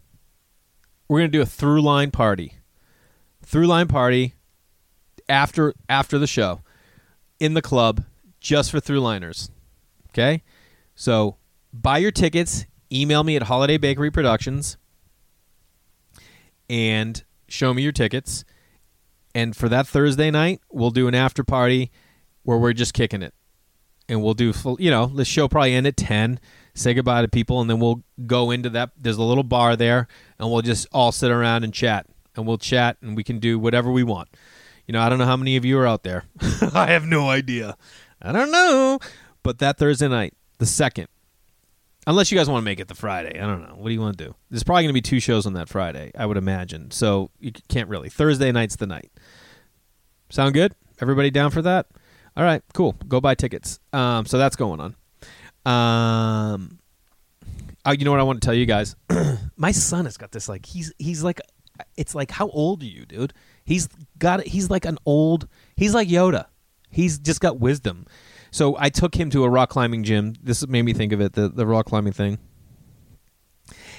we're 1.08 1.18
gonna 1.18 1.28
do 1.28 1.42
a 1.42 1.46
through 1.46 1.82
line 1.82 2.12
party. 2.12 2.54
Through 3.44 3.66
line 3.66 3.88
party 3.88 4.34
after 5.28 5.74
after 5.88 6.20
the 6.20 6.28
show 6.28 6.60
in 7.40 7.54
the 7.54 7.62
club 7.62 8.04
just 8.38 8.70
for 8.70 8.78
through 8.78 9.00
liners. 9.00 9.50
Okay? 10.10 10.44
So 10.94 11.36
buy 11.72 11.98
your 11.98 12.12
tickets, 12.12 12.64
email 12.92 13.24
me 13.24 13.34
at 13.34 13.42
Holiday 13.42 13.76
Bakery 13.76 14.12
Productions 14.12 14.76
and 16.72 17.22
show 17.48 17.74
me 17.74 17.82
your 17.82 17.92
tickets. 17.92 18.44
And 19.34 19.54
for 19.54 19.68
that 19.68 19.86
Thursday 19.86 20.30
night, 20.30 20.62
we'll 20.70 20.90
do 20.90 21.06
an 21.06 21.14
after 21.14 21.44
party 21.44 21.90
where 22.44 22.56
we're 22.56 22.72
just 22.72 22.94
kicking 22.94 23.22
it. 23.22 23.34
And 24.08 24.22
we'll 24.22 24.34
do 24.34 24.52
you 24.78 24.90
know, 24.90 25.06
the 25.06 25.24
show 25.24 25.48
probably 25.48 25.74
end 25.74 25.86
at 25.86 25.98
10, 25.98 26.40
say 26.74 26.94
goodbye 26.94 27.22
to 27.22 27.28
people, 27.28 27.60
and 27.60 27.68
then 27.68 27.78
we'll 27.78 28.02
go 28.26 28.50
into 28.50 28.70
that. 28.70 28.90
There's 28.96 29.18
a 29.18 29.22
little 29.22 29.44
bar 29.44 29.76
there, 29.76 30.08
and 30.38 30.50
we'll 30.50 30.62
just 30.62 30.86
all 30.92 31.12
sit 31.12 31.30
around 31.30 31.62
and 31.62 31.72
chat. 31.72 32.06
And 32.34 32.46
we'll 32.46 32.58
chat, 32.58 32.96
and 33.02 33.16
we 33.16 33.22
can 33.22 33.38
do 33.38 33.58
whatever 33.58 33.92
we 33.92 34.02
want. 34.02 34.30
You 34.86 34.92
know, 34.92 35.02
I 35.02 35.10
don't 35.10 35.18
know 35.18 35.26
how 35.26 35.36
many 35.36 35.56
of 35.56 35.64
you 35.66 35.78
are 35.78 35.86
out 35.86 36.02
there. 36.02 36.24
I 36.74 36.86
have 36.86 37.04
no 37.04 37.28
idea. 37.28 37.76
I 38.20 38.32
don't 38.32 38.50
know. 38.50 38.98
But 39.42 39.58
that 39.58 39.76
Thursday 39.76 40.08
night, 40.08 40.34
the 40.58 40.66
second, 40.66 41.08
unless 42.06 42.30
you 42.30 42.38
guys 42.38 42.48
want 42.48 42.62
to 42.62 42.64
make 42.64 42.80
it 42.80 42.88
the 42.88 42.94
Friday, 42.94 43.38
I 43.38 43.46
don't 43.46 43.62
know. 43.62 43.74
What 43.76 43.88
do 43.88 43.94
you 43.94 44.00
want 44.00 44.18
to 44.18 44.24
do? 44.24 44.34
There's 44.50 44.62
probably 44.62 44.84
going 44.84 44.90
to 44.90 44.94
be 44.94 45.02
two 45.02 45.20
shows 45.20 45.46
on 45.46 45.54
that 45.54 45.68
Friday, 45.68 46.10
I 46.16 46.26
would 46.26 46.36
imagine. 46.36 46.90
So 46.90 47.30
you 47.38 47.52
can't 47.68 47.88
really. 47.88 48.08
Thursday 48.08 48.50
night's 48.52 48.76
the 48.76 48.86
night. 48.86 49.10
Sound 50.30 50.54
good? 50.54 50.74
Everybody 51.00 51.30
down 51.30 51.50
for 51.50 51.62
that? 51.62 51.86
All 52.36 52.44
right, 52.44 52.62
cool. 52.72 52.96
Go 53.06 53.20
buy 53.20 53.34
tickets. 53.34 53.78
Um, 53.92 54.24
so 54.24 54.38
that's 54.38 54.56
going 54.56 54.80
on. 54.80 54.96
Um, 55.64 56.78
oh, 57.84 57.92
you 57.92 58.04
know 58.04 58.10
what 58.10 58.20
I 58.20 58.24
want 58.24 58.40
to 58.40 58.46
tell 58.46 58.54
you 58.54 58.66
guys? 58.66 58.96
My 59.56 59.72
son 59.72 60.06
has 60.06 60.16
got 60.16 60.32
this 60.32 60.48
like 60.48 60.66
he's 60.66 60.92
he's 60.98 61.22
like 61.22 61.40
it's 61.96 62.14
like 62.14 62.30
how 62.30 62.48
old 62.48 62.82
are 62.82 62.86
you, 62.86 63.06
dude? 63.06 63.32
He's 63.64 63.88
got 64.18 64.44
he's 64.44 64.70
like 64.70 64.84
an 64.84 64.98
old 65.06 65.48
he's 65.76 65.94
like 65.94 66.08
Yoda. 66.08 66.46
He's 66.90 67.18
just 67.18 67.40
got 67.40 67.60
wisdom. 67.60 68.06
So 68.52 68.76
I 68.78 68.90
took 68.90 69.14
him 69.14 69.30
to 69.30 69.42
a 69.44 69.48
rock 69.48 69.70
climbing 69.70 70.04
gym. 70.04 70.34
This 70.40 70.64
made 70.68 70.82
me 70.82 70.92
think 70.92 71.12
of 71.12 71.20
it, 71.20 71.32
the 71.32 71.48
the 71.48 71.66
rock 71.66 71.86
climbing 71.86 72.12
thing. 72.12 72.38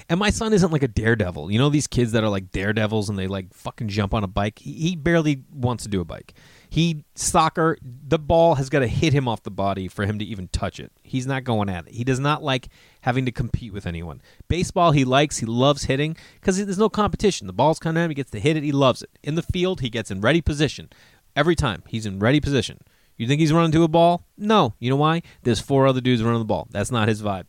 And 0.10 0.20
my 0.20 0.30
son 0.30 0.54
isn't 0.54 0.72
like 0.72 0.84
a 0.84 0.88
daredevil. 0.88 1.52
You 1.52 1.58
know 1.58 1.70
these 1.70 1.88
kids 1.88 2.12
that 2.12 2.24
are 2.24 2.30
like 2.30 2.52
daredevils 2.52 3.10
and 3.10 3.18
they 3.18 3.28
like 3.28 3.54
fucking 3.54 3.88
jump 3.88 4.14
on 4.14 4.24
a 4.24 4.28
bike. 4.28 4.60
He, 4.60 4.96
barely 4.96 5.44
wants 5.52 5.84
to 5.84 5.90
do 5.90 6.02
a 6.02 6.06
bike. 6.06 6.34
He 6.70 7.06
soccer, 7.16 7.78
the 7.82 8.20
ball 8.20 8.56
has 8.56 8.70
got 8.70 8.80
to 8.80 8.88
hit 8.88 9.14
him 9.14 9.28
off 9.28 9.44
the 9.44 9.52
body 9.52 9.88
for 9.88 10.06
him 10.06 10.20
to 10.20 10.26
even 10.26 10.50
touch 10.50 10.80
it. 10.80 10.92
He's 11.04 11.26
not 11.26 11.44
going 11.44 11.70
at 11.70 11.88
it. 11.88 11.94
He 11.94 12.04
does 12.04 12.20
not 12.20 12.44
like 12.44 12.68
having 13.02 13.26
to 13.26 13.32
compete 13.32 13.72
with 13.72 13.86
anyone. 13.86 14.22
Baseball, 14.50 14.92
he 14.92 15.06
likes. 15.06 15.38
He 15.38 15.46
loves 15.46 15.86
hitting 15.86 16.18
because 16.36 16.64
there's 16.64 16.78
no 16.78 16.90
competition. 16.90 17.48
The 17.48 17.54
ball's 17.54 17.80
coming 17.80 18.02
at 18.02 18.06
him. 18.06 18.12
He 18.12 18.16
gets 18.16 18.32
to 18.32 18.40
hit 18.40 18.58
it. 18.58 18.64
He 18.64 18.72
loves 18.72 19.02
it. 19.04 19.10
In 19.24 19.36
the 19.36 19.42
field, 19.42 19.82
he 19.82 19.90
gets 19.90 20.12
in 20.12 20.20
ready 20.20 20.42
position 20.42 20.90
every 21.36 21.56
time. 21.56 21.84
He's 21.88 22.06
in 22.06 22.20
ready 22.20 22.42
position. 22.42 22.80
You 23.18 23.28
think 23.28 23.40
he's 23.40 23.54
running 23.54 23.72
to 23.72 23.84
a 23.84 23.88
ball? 23.88 24.26
No. 24.38 24.74
You 24.80 24.90
know 24.90 24.96
why? 24.96 25.22
There's 25.44 25.60
four 25.60 25.88
other 25.88 26.02
dudes 26.02 26.24
running 26.24 26.40
the 26.40 26.46
ball. 26.46 26.68
That's 26.72 26.92
not 26.92 27.08
his 27.08 27.22
vibe. 27.22 27.46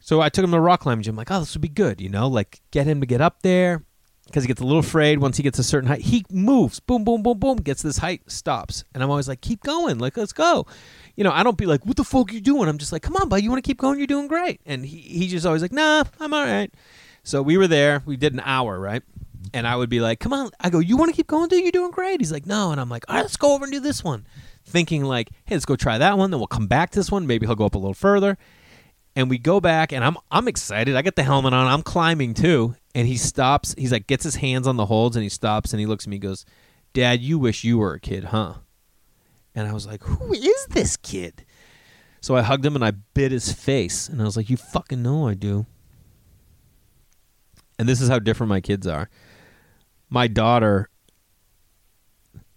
So 0.00 0.20
I 0.20 0.28
took 0.28 0.44
him 0.44 0.52
to 0.52 0.60
rock 0.60 0.80
climbing 0.80 1.02
gym. 1.02 1.16
Like, 1.16 1.30
oh, 1.30 1.40
this 1.40 1.54
would 1.54 1.62
be 1.62 1.68
good. 1.68 2.00
You 2.00 2.08
know, 2.08 2.28
like 2.28 2.60
get 2.70 2.86
him 2.86 3.00
to 3.00 3.06
get 3.06 3.20
up 3.20 3.42
there 3.42 3.82
because 4.26 4.44
he 4.44 4.48
gets 4.48 4.60
a 4.60 4.64
little 4.64 4.80
afraid 4.80 5.18
once 5.18 5.36
he 5.36 5.42
gets 5.42 5.58
a 5.58 5.64
certain 5.64 5.88
height. 5.88 6.00
He 6.00 6.24
moves, 6.30 6.80
boom, 6.80 7.04
boom, 7.04 7.22
boom, 7.22 7.38
boom, 7.38 7.56
gets 7.56 7.82
this 7.82 7.98
height, 7.98 8.22
stops, 8.26 8.84
and 8.92 9.02
I'm 9.02 9.10
always 9.10 9.28
like, 9.28 9.40
keep 9.40 9.62
going, 9.62 9.98
like 9.98 10.16
let's 10.16 10.32
go. 10.32 10.66
You 11.14 11.24
know, 11.24 11.32
I 11.32 11.42
don't 11.42 11.56
be 11.56 11.66
like, 11.66 11.86
what 11.86 11.96
the 11.96 12.04
fuck 12.04 12.32
you 12.32 12.40
doing? 12.40 12.68
I'm 12.68 12.78
just 12.78 12.92
like, 12.92 13.02
come 13.02 13.16
on, 13.16 13.28
bud, 13.28 13.42
you 13.42 13.50
want 13.50 13.64
to 13.64 13.68
keep 13.68 13.78
going? 13.78 13.98
You're 13.98 14.06
doing 14.06 14.28
great. 14.28 14.60
And 14.66 14.84
he 14.84 14.98
he 14.98 15.28
just 15.28 15.46
always 15.46 15.62
like, 15.62 15.72
nah, 15.72 16.04
I'm 16.20 16.34
all 16.34 16.44
right. 16.44 16.72
So 17.22 17.42
we 17.42 17.56
were 17.56 17.66
there. 17.66 18.02
We 18.06 18.16
did 18.16 18.32
an 18.34 18.42
hour, 18.44 18.78
right? 18.78 19.02
And 19.52 19.66
I 19.66 19.76
would 19.76 19.88
be 19.88 20.00
like, 20.00 20.20
come 20.20 20.32
on. 20.32 20.50
I 20.60 20.70
go, 20.70 20.78
you 20.78 20.96
want 20.96 21.10
to 21.10 21.16
keep 21.16 21.26
going, 21.26 21.48
dude? 21.48 21.62
You're 21.62 21.72
doing 21.72 21.90
great. 21.90 22.20
He's 22.20 22.32
like, 22.32 22.46
no. 22.46 22.72
And 22.72 22.80
I'm 22.80 22.88
like, 22.88 23.04
all 23.08 23.16
right, 23.16 23.22
let's 23.22 23.36
go 23.36 23.54
over 23.54 23.64
and 23.64 23.72
do 23.72 23.80
this 23.80 24.02
one. 24.04 24.26
Thinking 24.64 25.04
like, 25.04 25.30
hey, 25.44 25.54
let's 25.54 25.64
go 25.64 25.76
try 25.76 25.98
that 25.98 26.18
one. 26.18 26.30
Then 26.30 26.40
we'll 26.40 26.46
come 26.46 26.66
back 26.66 26.90
to 26.90 26.98
this 26.98 27.10
one. 27.10 27.26
Maybe 27.26 27.46
he'll 27.46 27.54
go 27.54 27.66
up 27.66 27.74
a 27.74 27.78
little 27.78 27.94
further 27.94 28.36
and 29.16 29.30
we 29.30 29.38
go 29.38 29.60
back 29.60 29.92
and 29.92 30.04
I'm 30.04 30.16
I'm 30.30 30.46
excited. 30.46 30.94
I 30.94 31.02
get 31.02 31.16
the 31.16 31.22
helmet 31.22 31.54
on. 31.54 31.66
I'm 31.66 31.82
climbing 31.82 32.34
too. 32.34 32.76
And 32.94 33.08
he 33.08 33.16
stops. 33.16 33.74
He's 33.76 33.90
like 33.90 34.06
gets 34.06 34.22
his 34.22 34.36
hands 34.36 34.68
on 34.68 34.76
the 34.76 34.86
holds 34.86 35.16
and 35.16 35.22
he 35.22 35.30
stops 35.30 35.72
and 35.72 35.80
he 35.80 35.86
looks 35.86 36.04
at 36.04 36.10
me 36.10 36.16
and 36.16 36.22
goes, 36.22 36.44
"Dad, 36.92 37.20
you 37.20 37.38
wish 37.38 37.64
you 37.64 37.78
were 37.78 37.94
a 37.94 38.00
kid, 38.00 38.24
huh?" 38.24 38.54
And 39.54 39.66
I 39.66 39.72
was 39.72 39.86
like, 39.86 40.02
"Who 40.04 40.34
is 40.34 40.66
this 40.70 40.96
kid?" 40.98 41.44
So 42.20 42.36
I 42.36 42.42
hugged 42.42 42.64
him 42.64 42.74
and 42.74 42.84
I 42.84 42.90
bit 42.90 43.32
his 43.32 43.52
face 43.52 44.08
and 44.08 44.20
I 44.20 44.24
was 44.24 44.36
like, 44.36 44.50
"You 44.50 44.58
fucking 44.58 45.02
know 45.02 45.26
I 45.26 45.34
do." 45.34 45.66
And 47.78 47.88
this 47.88 48.00
is 48.00 48.08
how 48.08 48.18
different 48.18 48.50
my 48.50 48.60
kids 48.60 48.86
are. 48.86 49.08
My 50.08 50.28
daughter 50.28 50.88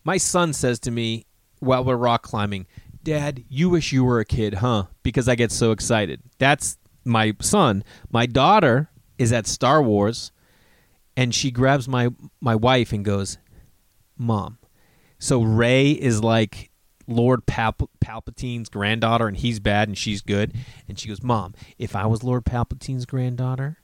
my 0.04 0.18
son 0.18 0.54
says 0.54 0.80
to 0.80 0.92
me 0.92 1.26
while 1.60 1.84
we're 1.84 1.96
rock 1.96 2.24
climbing, 2.24 2.66
Dad, 3.04 3.44
you 3.48 3.70
wish 3.70 3.92
you 3.92 4.04
were 4.04 4.20
a 4.20 4.26
kid, 4.26 4.56
huh? 4.56 4.86
Because 5.04 5.30
I 5.30 5.36
get 5.36 5.52
so 5.52 5.72
excited. 5.72 6.22
That's 6.38 6.78
my 7.06 7.36
son. 7.42 7.84
My 8.12 8.26
daughter 8.26 8.90
is 9.18 9.32
at 9.32 9.48
Star 9.48 9.82
Wars 9.82 10.32
and 11.16 11.36
she 11.36 11.52
grabs 11.52 11.88
my 11.88 12.10
my 12.42 12.56
wife 12.56 12.94
and 12.94 13.04
goes, 13.04 13.38
"Mom." 14.18 14.58
So 15.18 15.42
Rey 15.42 15.92
is 15.92 16.24
like 16.24 16.72
Lord 17.08 17.46
Palp- 17.46 17.90
Palpatine's 18.00 18.70
granddaughter 18.70 19.28
and 19.28 19.38
he's 19.38 19.60
bad 19.60 19.90
and 19.90 19.98
she's 19.98 20.22
good. 20.22 20.54
And 20.88 20.98
she 20.98 21.08
goes, 21.08 21.22
"Mom, 21.22 21.54
if 21.78 21.96
I 21.96 22.06
was 22.06 22.24
Lord 22.24 22.46
Palpatine's 22.46 23.06
granddaughter, 23.06 23.78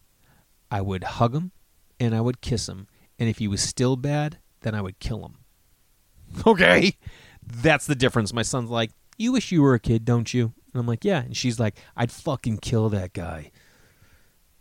I 0.71 0.81
would 0.81 1.03
hug 1.03 1.35
him 1.35 1.51
and 1.99 2.15
I 2.15 2.21
would 2.21 2.41
kiss 2.41 2.69
him. 2.69 2.87
And 3.17 3.29
if 3.29 3.37
he 3.37 3.47
was 3.47 3.61
still 3.61 3.95
bad, 3.95 4.39
then 4.61 4.75
I 4.75 4.81
would 4.81 4.99
kill 4.99 5.25
him." 5.25 5.37
Okay? 6.47 6.97
That's 7.45 7.85
the 7.85 7.95
difference. 7.95 8.33
My 8.33 8.41
son's 8.41 8.69
like, 8.69 8.91
you 9.17 9.31
wish 9.31 9.51
you 9.51 9.61
were 9.61 9.75
a 9.75 9.79
kid, 9.79 10.03
don't 10.05 10.33
you? 10.33 10.53
And 10.73 10.79
I'm 10.79 10.87
like, 10.87 11.05
Yeah. 11.05 11.21
And 11.21 11.37
she's 11.37 11.59
like, 11.59 11.77
I'd 11.95 12.11
fucking 12.11 12.57
kill 12.57 12.89
that 12.89 13.13
guy. 13.13 13.51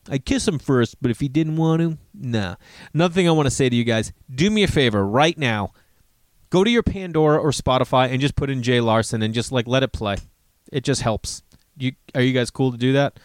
I'd 0.09 0.27
kiss 0.27 0.47
him 0.47 0.59
first, 0.59 1.01
but 1.01 1.11
if 1.11 1.21
he 1.21 1.29
didn't 1.29 1.57
want 1.57 1.81
to, 1.81 1.99
nah. 2.13 2.57
Another 2.93 3.15
thing 3.15 3.27
I 3.27 3.33
want 3.33 3.47
to 3.47 3.51
say 3.51 3.69
to 3.69 3.77
you 3.77 3.85
guys 3.85 4.13
do 4.33 4.51
me 4.51 4.63
a 4.63 4.69
favor 4.69 5.07
right 5.07 5.37
now. 5.37 5.73
Go 6.51 6.63
to 6.63 6.71
your 6.71 6.83
Pandora 6.83 7.39
or 7.39 7.51
Spotify 7.51 8.11
and 8.11 8.21
just 8.21 8.37
put 8.37 8.51
in 8.51 8.63
Jay 8.63 8.81
Larson 8.81 9.23
and 9.23 9.33
just 9.35 9.51
like 9.51 9.67
let 9.67 9.83
it 9.83 9.93
play. 9.93 10.17
It 10.71 10.85
just 10.85 11.01
helps. 11.01 11.43
You 11.77 11.93
are 12.15 12.21
you 12.21 12.33
guys 12.33 12.51
cool 12.51 12.71
to 12.71 12.79
do 12.79 12.93
that? 12.93 13.19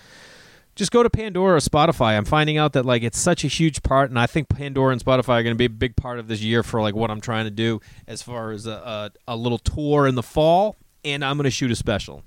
Just 0.80 0.94
go 0.94 1.04
to 1.04 1.10
Pandora 1.10 1.56
or 1.56 1.60
Spotify. 1.60 2.16
I'm 2.16 2.24
finding 2.24 2.58
out 2.58 2.72
that 2.72 2.86
like 2.86 3.04
it's 3.04 3.20
such 3.20 3.44
a 3.44 3.48
huge 3.48 3.84
part, 3.84 4.10
and 4.10 4.18
I 4.18 4.28
think 4.28 4.48
Pandora 4.48 4.94
and 4.94 5.04
Spotify 5.04 5.40
are 5.40 5.44
going 5.44 5.54
to 5.54 5.56
be 5.56 5.66
a 5.66 5.70
big 5.70 5.98
part 5.98 6.20
of 6.20 6.30
this 6.30 6.42
year 6.42 6.64
for 6.64 6.82
like 6.82 6.96
what 6.96 7.12
I'm 7.12 7.20
trying 7.20 7.44
to 7.44 7.52
do 7.52 7.82
as 8.08 8.22
far 8.22 8.52
as 8.52 8.66
a, 8.66 8.72
a, 8.72 9.12
a 9.28 9.36
little 9.36 9.58
tour 9.58 10.08
in 10.08 10.16
the 10.16 10.24
fall 10.24 10.78
and 11.04 11.24
I'm 11.24 11.38
going 11.38 11.44
to 11.46 11.52
shoot 11.52 11.70
a 11.70 11.76
special. 11.76 12.24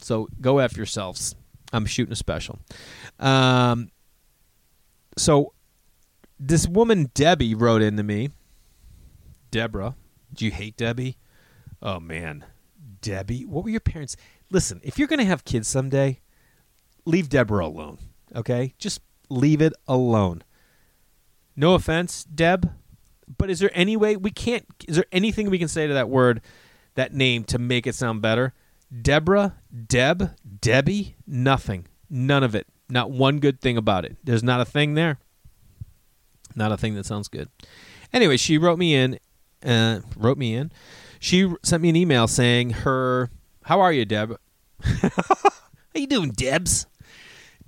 So 0.00 0.28
go 0.40 0.60
after 0.60 0.78
yourselves. 0.78 1.34
I'm 1.72 1.86
shooting 1.86 2.12
a 2.12 2.16
special. 2.16 2.58
Um, 3.18 3.90
so 5.16 5.52
this 6.38 6.68
woman 6.68 7.10
Debbie 7.14 7.54
wrote 7.54 7.82
into 7.82 8.02
me. 8.02 8.30
Deborah, 9.50 9.94
do 10.34 10.44
you 10.44 10.50
hate 10.50 10.76
Debbie? 10.76 11.16
Oh 11.80 12.00
man, 12.00 12.44
Debbie. 13.00 13.44
What 13.44 13.64
were 13.64 13.70
your 13.70 13.80
parents? 13.80 14.16
Listen, 14.50 14.80
if 14.82 14.98
you're 14.98 15.08
going 15.08 15.18
to 15.18 15.24
have 15.24 15.44
kids 15.44 15.68
someday, 15.68 16.20
leave 17.06 17.28
Deborah 17.30 17.66
alone. 17.66 17.98
Okay, 18.34 18.74
just 18.78 19.00
leave 19.30 19.62
it 19.62 19.72
alone. 19.88 20.42
No 21.56 21.74
offense, 21.74 22.24
Deb, 22.24 22.70
but 23.38 23.48
is 23.48 23.60
there 23.60 23.70
any 23.72 23.96
way 23.96 24.16
we 24.16 24.30
can't? 24.30 24.66
Is 24.86 24.96
there 24.96 25.06
anything 25.10 25.48
we 25.48 25.58
can 25.58 25.68
say 25.68 25.86
to 25.86 25.94
that 25.94 26.10
word? 26.10 26.42
that 26.96 27.14
name 27.14 27.44
to 27.44 27.58
make 27.58 27.86
it 27.86 27.94
sound 27.94 28.20
better. 28.20 28.52
Deborah, 29.02 29.54
Deb, 29.86 30.32
Debbie, 30.60 31.14
nothing. 31.26 31.86
None 32.10 32.42
of 32.42 32.54
it. 32.54 32.66
Not 32.88 33.10
one 33.10 33.38
good 33.38 33.60
thing 33.60 33.76
about 33.76 34.04
it. 34.04 34.16
There's 34.24 34.42
not 34.42 34.60
a 34.60 34.64
thing 34.64 34.94
there. 34.94 35.18
Not 36.54 36.72
a 36.72 36.76
thing 36.76 36.94
that 36.94 37.06
sounds 37.06 37.28
good. 37.28 37.48
Anyway, 38.12 38.36
she 38.36 38.58
wrote 38.58 38.78
me 38.78 38.94
in. 38.94 39.18
Uh, 39.64 40.00
wrote 40.16 40.38
me 40.38 40.54
in. 40.54 40.72
She 41.18 41.52
sent 41.62 41.82
me 41.82 41.88
an 41.88 41.96
email 41.96 42.28
saying 42.28 42.70
her. 42.70 43.30
How 43.64 43.80
are 43.80 43.92
you, 43.92 44.04
Deb? 44.04 44.38
How 44.82 45.50
you 45.94 46.06
doing, 46.06 46.30
Debs? 46.30 46.86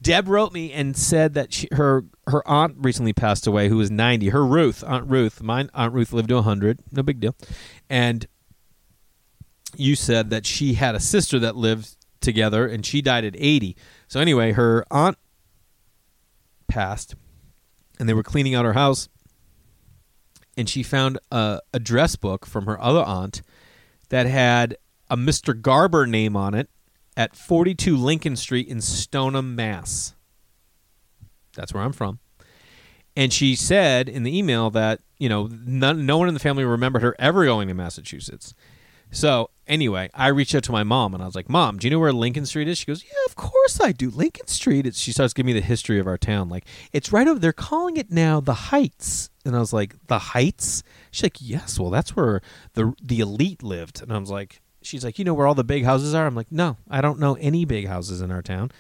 Deb 0.01 0.29
wrote 0.29 0.53
me 0.53 0.73
and 0.73 0.97
said 0.97 1.35
that 1.35 1.53
she, 1.53 1.69
her 1.73 2.05
her 2.29 2.47
aunt 2.47 2.77
recently 2.79 3.13
passed 3.13 3.47
away, 3.47 3.69
who 3.69 3.77
was 3.77 3.91
ninety. 3.91 4.29
Her 4.29 4.47
Ruth, 4.47 4.85
Aunt 4.87 5.11
Ruth, 5.11 5.43
mine 5.43 5.71
Aunt 5.75 5.93
Ruth 5.93 6.13
lived 6.13 6.29
to 6.29 6.43
hundred, 6.43 6.79
no 6.93 7.03
big 7.03 7.21
deal, 7.21 7.35
and 7.91 8.27
you 9.77 9.95
said 9.95 10.31
that 10.31 10.47
she 10.47 10.75
had 10.75 10.95
a 10.95 11.01
sister 11.01 11.39
that 11.39 11.57
lived 11.57 11.97
together 12.21 12.67
and 12.67 12.85
she 12.85 13.03
died 13.03 13.25
at 13.25 13.35
80. 13.37 13.77
So 14.09 14.21
anyway, 14.21 14.53
her 14.53 14.85
aunt 14.91 15.19
passed 16.67 17.15
and 17.99 18.09
they 18.09 18.15
were 18.15 18.23
cleaning 18.23 18.55
out 18.55 18.65
her 18.65 18.73
house 18.73 19.09
and 20.57 20.69
she 20.69 20.83
found 20.83 21.19
a 21.31 21.61
address 21.73 22.17
book 22.17 22.47
from 22.47 22.67
her 22.67 22.81
other 22.81 23.03
aunt 23.03 23.43
that 24.09 24.27
had 24.27 24.77
a 25.11 25.17
Mr. 25.17 25.59
Garber 25.59 26.07
name 26.07 26.37
on 26.37 26.55
it 26.55 26.69
at 27.19 27.35
42 27.35 27.97
Lincoln 27.97 28.37
Street 28.37 28.69
in 28.69 28.81
Stoneham, 28.81 29.57
Mass. 29.57 30.15
That's 31.57 31.75
where 31.75 31.83
I'm 31.83 31.93
from. 31.93 32.21
And 33.17 33.33
she 33.33 33.57
said 33.57 34.09
in 34.09 34.23
the 34.23 34.39
email 34.39 34.71
that, 34.71 35.01
you 35.19 35.29
know, 35.29 35.49
none, 35.51 36.07
no 36.07 36.17
one 36.17 36.29
in 36.29 36.35
the 36.35 36.41
family 36.41 36.65
remembered 36.65 37.03
her 37.03 37.17
ever 37.19 37.45
going 37.45 37.67
to 37.67 37.75
Massachusetts. 37.75 38.55
So 39.11 39.51
anyway, 39.67 40.11
I 40.15 40.29
reached 40.29 40.55
out 40.55 40.63
to 40.65 40.73
my 40.73 40.85
mom 40.85 41.13
and 41.13 41.21
I 41.21 41.27
was 41.27 41.35
like, 41.35 41.49
Mom, 41.49 41.79
do 41.79 41.89
you 41.89 41.91
know 41.91 41.99
where 41.99 42.13
Lincoln 42.13 42.47
Street 42.47 42.69
is? 42.69 42.79
She 42.79 42.87
goes, 42.87 43.03
Yeah, 43.03 43.11
of 43.27 43.35
course 43.35 43.81
I 43.81 43.91
do. 43.91 44.11
Lincoln 44.11 44.47
Street. 44.47 44.87
It's, 44.87 45.01
she 45.01 45.11
starts 45.11 45.33
giving 45.35 45.53
me 45.53 45.59
the 45.59 45.67
history 45.67 45.99
of 45.99 46.07
our 46.07 46.19
town. 46.19 46.49
Like, 46.49 46.67
it's 46.93 47.11
right 47.11 47.27
over. 47.27 47.41
They're 47.41 47.53
calling 47.53 47.97
it 47.97 48.13
now 48.13 48.39
the 48.39 48.55
Heights. 48.55 49.31
And 49.45 49.57
I 49.57 49.59
was 49.59 49.73
like, 49.73 49.97
The 50.07 50.19
Heights? 50.19 50.85
She's 51.11 51.25
like, 51.25 51.39
Yes. 51.41 51.81
Well, 51.81 51.91
that's 51.91 52.15
where 52.15 52.43
the 52.75 52.95
the 53.03 53.19
elite 53.19 53.65
lived. 53.65 54.03
And 54.03 54.13
I 54.13 54.19
was 54.19 54.31
like, 54.31 54.61
She's 54.89 55.05
like, 55.05 55.19
You 55.19 55.25
know 55.25 55.35
where 55.35 55.47
all 55.47 55.55
the 55.55 55.65
big 55.65 55.85
houses 55.85 56.15
are? 56.15 56.27
I'm 56.27 56.35
like, 56.35 56.51
No, 56.51 56.77
I 56.91 57.01
don't 57.01 57.19
know 57.19 57.35
any 57.41 57.65
big 57.65 57.87
houses 57.87 58.21
in 58.21 58.31
our 58.31 58.43
town 58.43 58.71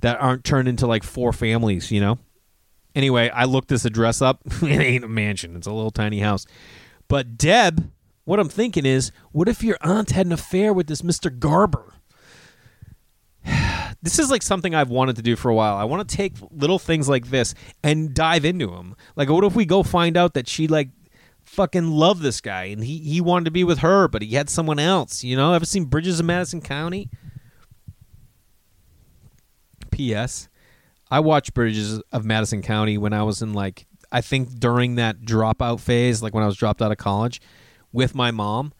that 0.00 0.20
aren't 0.20 0.44
turned 0.44 0.68
into 0.68 0.86
like 0.86 1.04
four 1.04 1.32
families. 1.32 1.90
You 1.90 2.00
know. 2.00 2.18
Anyway, 2.94 3.28
I 3.30 3.44
looked 3.44 3.68
this 3.68 3.84
address 3.84 4.20
up. 4.20 4.40
it 4.62 4.80
ain't 4.80 5.04
a 5.04 5.08
mansion. 5.08 5.54
It's 5.54 5.66
a 5.66 5.72
little 5.72 5.92
tiny 5.92 6.20
house. 6.20 6.44
But 7.06 7.38
Deb 7.38 7.90
what 8.30 8.38
I'm 8.38 8.48
thinking 8.48 8.86
is, 8.86 9.10
what 9.32 9.48
if 9.48 9.62
your 9.62 9.76
aunt 9.80 10.10
had 10.10 10.24
an 10.24 10.30
affair 10.30 10.72
with 10.72 10.86
this 10.86 11.02
Mr. 11.02 11.36
Garber? 11.36 11.94
this 14.02 14.20
is 14.20 14.30
like 14.30 14.42
something 14.42 14.72
I've 14.72 14.88
wanted 14.88 15.16
to 15.16 15.22
do 15.22 15.34
for 15.34 15.48
a 15.50 15.54
while. 15.54 15.76
I 15.76 15.82
want 15.82 16.08
to 16.08 16.16
take 16.16 16.34
little 16.52 16.78
things 16.78 17.08
like 17.08 17.30
this 17.30 17.56
and 17.82 18.14
dive 18.14 18.44
into 18.44 18.68
them. 18.68 18.94
Like, 19.16 19.28
what 19.28 19.42
if 19.42 19.56
we 19.56 19.64
go 19.64 19.82
find 19.82 20.16
out 20.16 20.34
that 20.34 20.46
she 20.46 20.68
like 20.68 20.90
fucking 21.44 21.90
love 21.90 22.20
this 22.20 22.40
guy 22.40 22.64
and 22.64 22.84
he 22.84 22.98
he 22.98 23.20
wanted 23.20 23.46
to 23.46 23.50
be 23.50 23.64
with 23.64 23.78
her, 23.78 24.08
but 24.08 24.22
he 24.22 24.34
had 24.34 24.50
someone 24.50 24.78
else? 24.78 25.24
You 25.24 25.36
know, 25.36 25.52
ever 25.52 25.64
seen 25.64 25.84
Bridges 25.84 26.20
of 26.20 26.26
Madison 26.26 26.60
County? 26.60 27.10
P.S. 29.90 30.48
I 31.10 31.20
watched 31.20 31.54
Bridges 31.54 32.00
of 32.12 32.24
Madison 32.24 32.62
County 32.62 32.96
when 32.96 33.12
I 33.12 33.22
was 33.22 33.42
in 33.42 33.52
like 33.52 33.86
I 34.12 34.20
think 34.20 34.58
during 34.58 34.96
that 34.96 35.20
dropout 35.22 35.80
phase, 35.80 36.22
like 36.22 36.34
when 36.34 36.42
I 36.42 36.46
was 36.46 36.56
dropped 36.56 36.82
out 36.82 36.90
of 36.90 36.98
college 36.98 37.40
with 37.92 38.14
my 38.14 38.30
mom. 38.30 38.72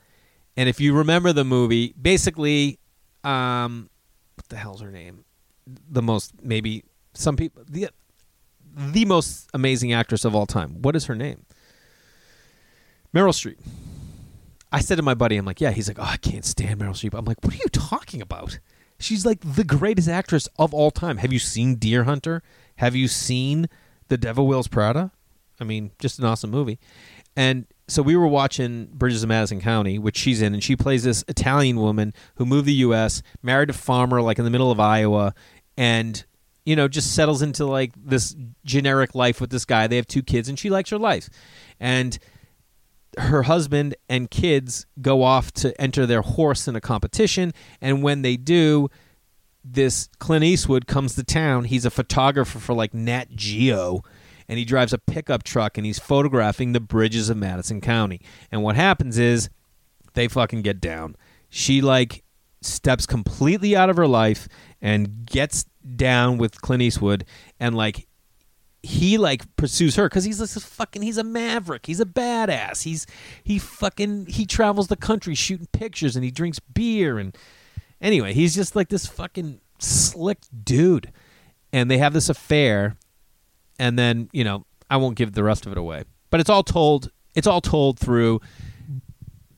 And 0.57 0.69
if 0.69 0.81
you 0.81 0.95
remember 0.95 1.33
the 1.33 1.45
movie, 1.45 1.95
basically, 2.01 2.79
um, 3.25 3.89
what 4.35 4.49
the 4.49 4.57
hell's 4.57 4.81
her 4.81 4.91
name? 4.91 5.25
The 5.67 6.03
most 6.03 6.33
maybe 6.43 6.85
some 7.15 7.37
people 7.37 7.63
the 7.69 7.89
the 8.75 9.05
most 9.05 9.49
amazing 9.55 9.93
actress 9.93 10.25
of 10.25 10.35
all 10.35 10.47
time. 10.47 10.83
What 10.83 10.97
is 10.97 11.07
her 11.07 11.15
name? 11.15 11.45
Meryl 13.15 13.33
Streep. 13.33 13.59
I 14.73 14.81
said 14.81 14.97
to 14.97 15.03
my 15.03 15.15
buddy, 15.15 15.37
I'm 15.37 15.45
like, 15.45 15.61
yeah. 15.61 15.73
He's 15.73 15.89
like, 15.89 15.99
oh, 15.99 16.05
I 16.05 16.17
can't 16.17 16.45
stand 16.45 16.81
Meryl 16.81 16.91
Streep. 16.91 17.19
I'm 17.19 17.25
like, 17.25 17.43
what 17.43 17.55
are 17.55 17.59
you 17.59 17.69
talking 17.73 18.23
about? 18.23 18.59
She's 18.99 19.27
like 19.27 19.41
the 19.41 19.65
greatest 19.65 20.09
actress 20.09 20.49
of 20.59 20.73
all 20.73 20.91
time. 20.91 21.17
Have 21.17 21.33
you 21.33 21.39
seen 21.39 21.77
Deer 21.77 22.05
Hunter? 22.05 22.43
Have 22.77 22.95
you 22.95 23.09
seen 23.09 23.69
The 24.09 24.17
Devil 24.17 24.47
Wears 24.47 24.69
Prada? 24.69 25.11
I 25.61 25.65
mean, 25.65 25.91
just 25.99 26.19
an 26.19 26.25
awesome 26.25 26.51
movie. 26.51 26.79
And 27.37 27.67
so 27.89 28.03
we 28.03 28.17
were 28.17 28.27
watching 28.27 28.87
Bridges 28.93 29.23
of 29.23 29.29
Madison 29.29 29.61
County, 29.61 29.99
which 29.99 30.17
she's 30.17 30.43
in, 30.43 30.55
and 30.55 30.63
she 30.63 30.77
plays 30.77 31.05
this 31.05 31.25
Italian 31.29 31.77
woman 31.77 32.15
who 32.37 32.47
moved 32.47 32.65
to 32.65 32.67
the 32.67 32.75
U.S., 32.75 33.23
married 33.43 33.71
a 33.71 33.75
farmer 33.75 34.23
like 34.23 34.39
in 34.39 34.45
the 34.45 34.51
middle 34.51 34.71
of 34.71 34.79
Iowa, 34.79 35.35
and 35.77 36.25
you 36.65 36.77
know 36.77 36.89
just 36.89 37.15
settles 37.15 37.43
into 37.43 37.65
like 37.67 37.93
this 37.97 38.37
generic 38.65 39.15
life 39.15 39.41
with 39.41 39.51
this 39.51 39.65
guy. 39.65 39.87
They 39.87 39.97
have 39.97 40.07
two 40.07 40.23
kids, 40.23 40.49
and 40.49 40.59
she 40.59 40.71
likes 40.71 40.91
her 40.91 40.99
life, 40.99 41.29
and 41.79 42.19
her 43.19 43.43
husband 43.43 43.97
and 44.09 44.31
kids 44.31 44.87
go 45.01 45.23
off 45.23 45.53
to 45.53 45.79
enter 45.81 46.07
their 46.07 46.23
horse 46.23 46.69
in 46.69 46.77
a 46.77 46.81
competition, 46.81 47.53
and 47.81 48.03
when 48.03 48.23
they 48.23 48.37
do. 48.37 48.89
This 49.63 50.09
Clint 50.19 50.43
Eastwood 50.43 50.87
comes 50.87 51.15
to 51.17 51.23
town. 51.23 51.65
He's 51.65 51.85
a 51.85 51.91
photographer 51.91 52.59
for 52.59 52.73
like 52.73 52.95
Nat 52.95 53.37
Geo, 53.37 54.01
and 54.49 54.59
he 54.59 54.65
drives 54.65 54.93
a 54.93 54.99
pickup 54.99 55.45
truck 55.45 55.77
and 55.77 55.87
he's 55.87 55.99
photographing 55.99 56.73
the 56.73 56.81
bridges 56.81 57.31
of 57.31 57.37
Madison 57.37 57.81
County. 57.81 58.21
And 58.51 58.63
what 58.63 58.75
happens 58.75 59.17
is 59.17 59.49
they 60.15 60.27
fucking 60.29 60.63
get 60.63 60.81
down. 60.81 61.15
She 61.51 61.81
like 61.81 62.25
steps 62.61 63.07
completely 63.07 63.77
out 63.77 63.91
of 63.91 63.97
her 63.97 64.09
life 64.09 64.49
and 64.83 65.25
gets 65.25 65.67
down 65.95 66.37
with 66.37 66.61
Clint 66.61 66.83
Eastwood 66.83 67.25
and 67.59 67.77
like 67.77 68.09
he 68.83 69.19
like 69.19 69.45
pursues 69.57 69.97
her 69.97 70.09
because 70.09 70.25
he's 70.25 70.39
this 70.39 70.57
fucking 70.65 71.03
he's 71.03 71.19
a 71.19 71.25
maverick 71.25 71.85
he's 71.85 72.01
a 72.01 72.07
badass 72.07 72.83
he's 72.83 73.07
he 73.45 73.59
fucking 73.59 74.27
he 74.27 74.47
travels 74.47 74.89
the 74.89 74.97
country 74.97 75.35
shooting 75.35 75.69
pictures 75.73 76.17
and 76.17 76.25
he 76.25 76.31
drinks 76.31 76.59
beer 76.59 77.19
and 77.19 77.37
anyway 78.01 78.33
he's 78.33 78.55
just 78.55 78.75
like 78.75 78.89
this 78.89 79.07
fucking 79.07 79.61
slick 79.79 80.39
dude 80.65 81.13
and 81.73 81.91
they 81.91 81.99
have 81.99 82.15
this 82.15 82.31
affair 82.31 82.97
and 83.79 83.99
then 83.99 84.31
you 84.33 84.45
know 84.45 84.65
I 84.91 84.97
won't 84.97 85.17
give 85.17 85.33
the 85.33 85.45
rest 85.45 85.65
of 85.65 85.73
it 85.73 85.79
away. 85.79 86.05
But 86.31 86.41
it's 86.41 86.51
all 86.51 86.65
told. 86.65 87.11
It's 87.35 87.47
all 87.47 87.61
told 87.61 87.99
through 87.99 88.41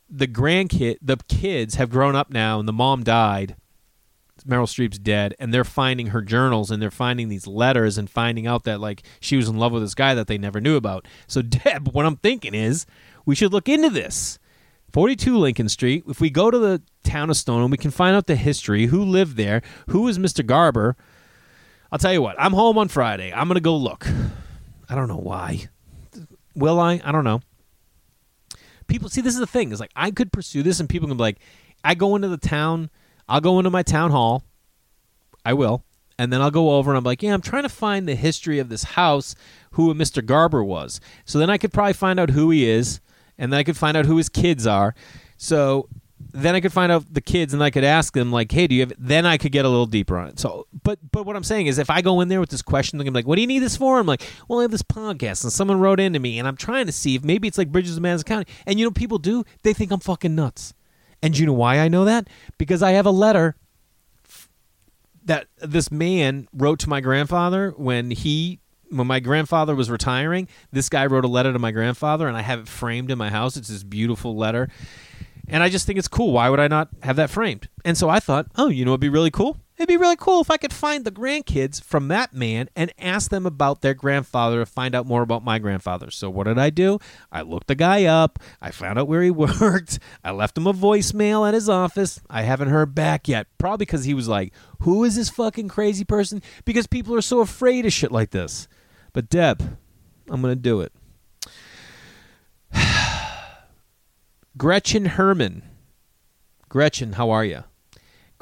the 0.09 0.29
grandkid. 0.29 0.99
The 1.01 1.17
kids 1.29 1.77
have 1.77 1.89
grown 1.89 2.15
up 2.15 2.31
now, 2.31 2.61
and 2.61 2.69
the 2.69 2.73
mom 2.73 3.03
died. 3.03 3.57
Meryl 4.45 4.67
Streep's 4.67 4.99
dead, 4.99 5.35
and 5.39 5.53
they're 5.53 5.65
finding 5.65 6.09
her 6.09 6.23
journals 6.23 6.71
and 6.71 6.83
they're 6.83 6.91
finding 6.91 7.29
these 7.29 7.47
letters 7.47 7.99
and 7.99 8.09
finding 8.09 8.47
out 8.47 8.65
that 8.65 8.81
like 8.81 9.03
she 9.21 9.37
was 9.37 9.49
in 9.49 9.57
love 9.57 9.73
with 9.73 9.83
this 9.83 9.95
guy 9.95 10.15
that 10.15 10.27
they 10.27 10.39
never 10.39 10.61
knew 10.61 10.77
about. 10.77 11.07
So 11.27 11.43
Deb, 11.43 11.89
what 11.93 12.07
I'm 12.07 12.17
thinking 12.17 12.55
is 12.55 12.87
we 13.25 13.35
should 13.35 13.53
look 13.53 13.69
into 13.69 13.91
this. 13.91 14.39
42 14.93 15.39
Lincoln 15.39 15.71
Street. 15.71 16.05
If 16.07 16.21
we 16.21 16.29
go 16.29 16.51
to 16.51 16.59
the 16.59 16.83
town 17.03 17.31
of 17.31 17.37
Stoneham, 17.37 17.71
we 17.71 17.79
can 17.79 17.91
find 17.91 18.15
out 18.15 18.27
the 18.27 18.37
history, 18.37 18.87
who 18.87 19.03
lived 19.03 19.39
there, 19.39 19.63
who 19.89 20.03
was 20.03 20.19
Mr. 20.19 20.45
Garber, 20.45 20.97
I'll 21.93 21.99
tell 21.99 22.13
you 22.13 22.23
what. 22.23 22.37
I'm 22.39 22.55
home 22.55 22.79
on 22.79 22.89
Friday. 22.89 23.33
I'm 23.33 23.49
gonna 23.49 23.61
go 23.61 23.77
look. 23.77 24.09
I 24.89 24.95
don't 24.95 25.09
know 25.09 25.19
why. 25.19 25.69
Will 26.55 26.81
I? 26.81 27.03
I 27.05 27.13
don't 27.13 27.25
know. 27.25 27.43
People 28.87 29.11
see 29.11 29.21
this 29.21 29.35
is 29.35 29.41
the 29.41 29.47
thing. 29.47 29.71
It's 29.71 29.81
like 29.81 29.93
I 29.95 30.11
could 30.11 30.33
pursue 30.33 30.63
this, 30.63 30.81
and 30.81 30.89
people 30.89 31.07
can 31.09 31.19
be 31.19 31.23
like, 31.23 31.39
I 31.85 31.95
go 31.95 32.17
into 32.17 32.29
the 32.29 32.39
town. 32.39 32.91
I'll 33.29 33.41
go 33.41 33.59
into 33.59 33.71
my 33.71 33.83
town 33.83 34.11
hall. 34.11 34.45
I 35.45 35.55
will, 35.55 35.85
and 36.19 36.33
then 36.33 36.41
I'll 36.41 36.51
go 36.53 36.73
over 36.73 36.91
and 36.91 36.99
I'm 36.99 37.05
like, 37.05 37.23
yeah, 37.23 37.35
I'm 37.35 37.41
trying 37.41 37.65
to 37.65 37.69
find 37.69 38.07
the 38.07 38.15
history 38.15 38.59
of 38.59 38.69
this 38.69 38.85
house, 38.85 39.35
who 39.73 39.93
Mr. 39.95 40.25
Garber 40.25 40.63
was. 40.63 41.01
So 41.25 41.39
then 41.39 41.51
I 41.51 41.59
could 41.59 41.73
probably 41.73 41.95
find 41.95 42.21
out 42.21 42.31
who 42.31 42.51
he 42.51 42.69
is, 42.69 43.01
and 43.39 43.53
then 43.53 43.59
I 43.59 43.65
could 43.65 43.77
find 43.77 43.97
out 43.97 44.07
who 44.07 44.19
his 44.19 44.29
kids 44.29 44.67
are. 44.67 44.95
So 45.37 45.89
then 46.33 46.55
I 46.55 46.61
could 46.61 46.73
find 46.73 46.93
out 46.93 47.13
the 47.13 47.21
kids 47.21 47.53
and 47.53 47.63
I 47.63 47.71
could 47.71 47.85
ask 47.85 48.15
them 48.15 48.31
like, 48.31 48.53
"Hey, 48.53 48.67
do 48.67 48.75
you 48.75 48.83
have?" 48.83 48.93
Then 48.99 49.27
I 49.27 49.37
could 49.37 49.53
get 49.53 49.65
a 49.65 49.69
little 49.69 49.87
deeper 49.87 50.17
on 50.17 50.29
it. 50.29 50.39
So, 50.39 50.67
but 50.83 50.99
but 51.11 51.27
what 51.27 51.37
I'm 51.37 51.45
saying 51.45 51.67
is, 51.67 51.79
if 51.79 51.91
I 51.91 52.01
go 52.01 52.21
in 52.21 52.29
there 52.29 52.41
with 52.41 52.51
this 52.51 52.63
question, 52.63 52.99
they're 52.99 53.11
like, 53.11 53.27
"What 53.27 53.37
do 53.37 53.41
you 53.41 53.47
need 53.47 53.61
this 53.61 53.77
for?" 53.77 53.99
I'm 53.99 54.07
like, 54.07 54.23
"Well, 54.49 54.61
I 54.61 54.63
have 54.63 54.71
this 54.71 54.83
podcast 54.83 55.45
and 55.45 55.53
someone 55.53 55.81
wrote 55.81 56.01
into 56.01 56.19
me, 56.19 56.39
and 56.39 56.47
I'm 56.47 56.57
trying 56.57 56.87
to 56.87 56.93
see 56.93 57.17
if 57.17 57.25
maybe 57.25 57.49
it's 57.49 57.59
like 57.59 57.73
Bridges 57.73 57.97
of 57.97 58.03
Madison 58.03 58.27
County." 58.27 58.47
And 58.67 58.79
you 58.79 58.87
know, 58.87 58.91
people 58.91 59.19
do 59.19 59.45
they 59.63 59.73
think 59.73 59.91
I'm 59.91 60.01
fucking 60.01 60.35
nuts. 60.35 60.75
And 61.23 61.39
you 61.39 61.47
know 61.47 61.53
why 61.53 61.79
I 61.79 61.89
know 61.89 62.05
that? 62.05 62.29
Because 62.59 62.83
I 62.83 62.93
have 62.93 63.07
a 63.07 63.11
letter 63.11 63.57
that 65.25 65.47
this 65.59 65.91
man 65.91 66.49
wrote 66.53 66.81
to 66.81 66.89
my 66.89 67.01
grandfather 67.01 67.73
when 67.77 68.11
he 68.11 68.59
when 68.91 69.07
my 69.07 69.21
grandfather 69.21 69.75
was 69.75 69.91
retiring. 69.91 70.49
This 70.73 70.89
guy 70.89 71.07
wrote 71.07 71.25
a 71.25 71.29
letter 71.29 71.53
to 71.53 71.59
my 71.59 71.71
grandfather, 71.71 72.29
and 72.29 72.37
I 72.37 72.43
have 72.43 72.61
it 72.61 72.69
framed 72.69 73.11
in 73.11 73.17
my 73.19 73.31
house. 73.31 73.57
It's 73.57 73.69
this 73.69 73.85
beautiful 73.85 74.37
letter 74.37 74.69
and 75.49 75.63
I 75.63 75.69
just 75.69 75.87
think 75.87 75.99
it's 75.99 76.09
cool. 76.09 76.33
Why 76.33 76.49
would 76.49 76.61
I 76.61 76.69
not 76.69 76.89
have 77.03 77.17
that 77.17 77.31
framed? 77.31 77.69
And 77.85 77.97
so 77.97 78.09
I 78.09 78.21
thought, 78.21 78.47
oh, 78.57 78.69
you 78.69 78.85
know, 78.85 78.93
it'd 78.93 79.01
be 79.01 79.09
really 79.09 79.31
cool. 79.31 79.59
It'd 79.83 79.89
be 79.89 79.97
really 79.97 80.15
cool 80.15 80.41
if 80.41 80.49
I 80.49 80.59
could 80.59 80.73
find 80.73 81.05
the 81.05 81.11
grandkids 81.11 81.83
from 81.83 82.07
that 82.07 82.33
man 82.33 82.69
and 82.77 82.93
ask 83.01 83.33
them 83.33 83.45
about 83.47 83.81
their 83.81 83.95
grandfather 83.95 84.61
to 84.61 84.67
find 84.67 84.95
out 84.95 85.07
more 85.07 85.23
about 85.23 85.43
my 85.43 85.59
grandfather. 85.59 86.09
So 86.09 86.31
what 86.31 86.45
did 86.45 86.57
I 86.57 86.71
do? 86.71 87.01
I 87.33 87.43
looked 87.43 87.67
the 87.67 87.75
guy 87.75 88.05
up. 88.05 88.39
I 88.61 88.71
found 88.71 89.01
out 89.01 89.09
where 89.09 89.23
he 89.23 89.31
worked. 89.33 89.99
I 90.23 90.31
left 90.31 90.57
him 90.57 90.69
a 90.69 90.73
voicemail 90.73 91.49
at 91.49 91.55
his 91.55 91.69
office. 91.69 92.21
I 92.31 92.43
haven't 92.43 92.69
heard 92.69 92.95
back 92.95 93.27
yet. 93.27 93.49
Probably 93.59 93.79
because 93.85 94.05
he 94.05 94.15
was 94.15 94.29
like, 94.29 94.53
who 94.83 95.03
is 95.03 95.17
this 95.17 95.31
fucking 95.31 95.67
crazy 95.67 96.05
person? 96.05 96.43
Because 96.65 96.87
people 96.87 97.17
are 97.17 97.21
so 97.21 97.41
afraid 97.41 97.85
of 97.85 97.93
shit 97.93 98.13
like 98.13 98.31
this. 98.31 98.69
But 99.13 99.29
Deb, 99.31 99.79
I'm 100.31 100.43
going 100.43 100.55
to 100.55 100.63
do 100.63 100.81
it. 100.81 100.93
Gretchen 104.57 105.07
Herman. 105.07 105.65
Gretchen, 106.69 107.15
how 107.15 107.31
are 107.31 107.45
you? 107.45 107.65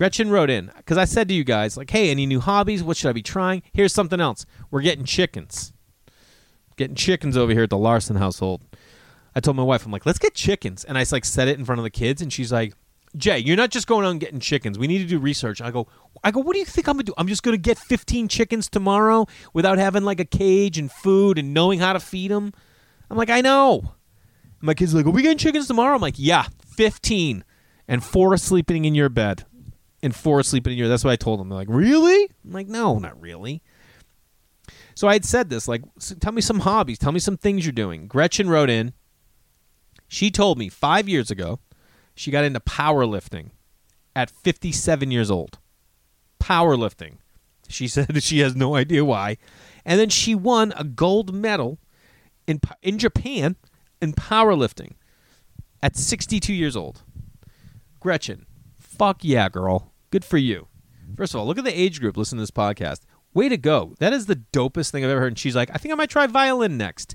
Gretchen 0.01 0.31
wrote 0.31 0.49
in 0.49 0.73
because 0.79 0.97
I 0.97 1.05
said 1.05 1.29
to 1.29 1.35
you 1.35 1.45
guys, 1.45 1.77
like, 1.77 1.91
hey, 1.91 2.11
any 2.11 2.25
new 2.25 2.41
hobbies? 2.41 2.83
What 2.83 2.97
should 2.97 3.11
I 3.11 3.13
be 3.13 3.21
trying? 3.21 3.63
Here's 3.75 3.93
something 3.93 4.19
else. 4.19 4.47
We're 4.71 4.81
getting 4.81 5.05
chickens. 5.05 5.75
Getting 6.79 6.95
chickens 6.95 7.37
over 7.37 7.53
here 7.53 7.65
at 7.65 7.69
the 7.69 7.77
Larson 7.77 8.17
household. 8.17 8.63
I 9.35 9.41
told 9.41 9.59
my 9.59 9.63
wife, 9.63 9.85
I'm 9.85 9.93
like, 9.93 10.07
let's 10.07 10.19
get 10.19 10.33
chickens. 10.33 10.85
And 10.85 10.97
I 10.97 11.05
like 11.13 11.27
said 11.27 11.49
it 11.49 11.59
in 11.59 11.67
front 11.67 11.81
of 11.81 11.83
the 11.83 11.91
kids, 11.91 12.23
and 12.23 12.33
she's 12.33 12.51
like, 12.51 12.73
Jay, 13.15 13.41
you're 13.41 13.59
not 13.59 13.69
just 13.69 13.87
going 13.87 14.07
on 14.07 14.19
getting 14.19 14.41
chickens. 14.41 14.79
We 14.79 14.87
need 14.87 15.01
to 15.01 15.05
do 15.05 15.19
research. 15.19 15.61
I 15.61 15.71
go, 15.71 15.87
I 16.25 16.31
go, 16.31 16.41
what 16.41 16.55
do 16.55 16.61
you 16.61 16.65
think 16.65 16.89
I'm 16.89 16.95
gonna 16.95 17.03
do? 17.03 17.15
I'm 17.19 17.29
just 17.29 17.43
gonna 17.43 17.59
get 17.59 17.77
15 17.77 18.27
chickens 18.29 18.71
tomorrow 18.71 19.27
without 19.53 19.77
having 19.77 20.05
like 20.05 20.19
a 20.19 20.25
cage 20.25 20.79
and 20.79 20.91
food 20.91 21.37
and 21.37 21.53
knowing 21.53 21.79
how 21.79 21.93
to 21.93 22.01
feed 22.01 22.31
them. 22.31 22.55
I'm 23.11 23.19
like, 23.19 23.29
I 23.29 23.43
know 23.43 23.97
my 24.63 24.73
kids 24.73 24.95
are 24.95 24.97
like, 24.97 25.07
"Are 25.07 25.11
we 25.11 25.21
getting 25.21 25.37
chickens 25.37 25.67
tomorrow?" 25.67 25.95
I'm 25.95 26.01
like, 26.01 26.15
"Yeah, 26.17 26.47
15, 26.75 27.45
and 27.87 28.03
four 28.03 28.33
are 28.33 28.39
sleeping 28.39 28.87
in 28.87 28.95
your 28.95 29.11
bed." 29.11 29.45
And 30.03 30.15
four 30.15 30.43
sleeping 30.43 30.73
in 30.73 30.79
your. 30.79 30.89
That's 30.89 31.05
what 31.05 31.11
I 31.11 31.17
told 31.17 31.41
them. 31.41 31.49
They're 31.49 31.59
like, 31.59 31.69
really? 31.69 32.29
I'm 32.45 32.53
like, 32.53 32.69
no, 32.69 32.99
not 32.99 33.21
really. 33.21 33.63
So 34.95 35.09
I 35.09 35.15
had 35.15 35.25
said 35.25 35.51
this, 35.51 35.67
like, 35.67 35.83
tell 36.21 36.33
me 36.33 36.43
some 36.43 36.61
hobbies, 36.61 36.99
tell 36.99 37.13
me 37.13 37.21
some 37.21 37.37
things 37.37 37.65
you're 37.65 37.73
doing. 37.73 38.07
Gretchen 38.07 38.51
wrote 38.51 38.71
in. 38.71 38.93
She 40.09 40.31
told 40.31 40.59
me 40.59 40.69
five 40.69 41.09
years 41.09 41.31
ago 41.31 41.61
she 42.15 42.31
got 42.31 42.45
into 42.45 42.61
powerlifting 42.61 43.51
at 44.15 44.31
57 44.31 45.11
years 45.11 45.31
old. 45.31 45.59
Powerlifting. 46.41 47.19
She 47.69 47.89
said 47.89 48.23
she 48.23 48.41
has 48.41 48.57
no 48.57 48.75
idea 48.75 49.05
why. 49.05 49.39
And 49.85 49.99
then 49.99 50.11
she 50.11 50.35
won 50.35 50.75
a 50.77 50.85
gold 50.85 51.33
medal 51.33 51.79
in 52.47 52.61
in 52.83 52.99
Japan 52.99 53.57
in 54.03 54.13
powerlifting 54.13 54.95
at 55.83 55.97
62 55.97 56.53
years 56.53 56.77
old. 56.77 57.03
Gretchen, 58.01 58.47
fuck 58.79 59.19
yeah, 59.23 59.49
girl. 59.49 59.90
Good 60.11 60.25
for 60.25 60.39
you. 60.39 60.69
First 61.17 61.35
of 61.35 61.41
all, 61.41 61.47
look 61.47 61.59
at 61.59 61.65
the 61.65 61.79
age 61.79 62.01
group 62.01 62.17
listen 62.17 62.39
to 62.39 62.43
this 62.43 62.51
podcast. 62.51 63.01
Way 63.33 63.49
to 63.49 63.57
go. 63.57 63.95
That 63.99 64.13
is 64.13 64.27
the 64.27 64.37
dopest 64.53 64.91
thing 64.91 65.05
I've 65.05 65.11
ever 65.11 65.21
heard. 65.21 65.33
And 65.33 65.39
she's 65.39 65.55
like, 65.55 65.71
I 65.73 65.79
think 65.79 65.93
I 65.93 65.97
might 65.97 66.11
try 66.11 66.27
violin 66.27 66.77
next. 66.77 67.15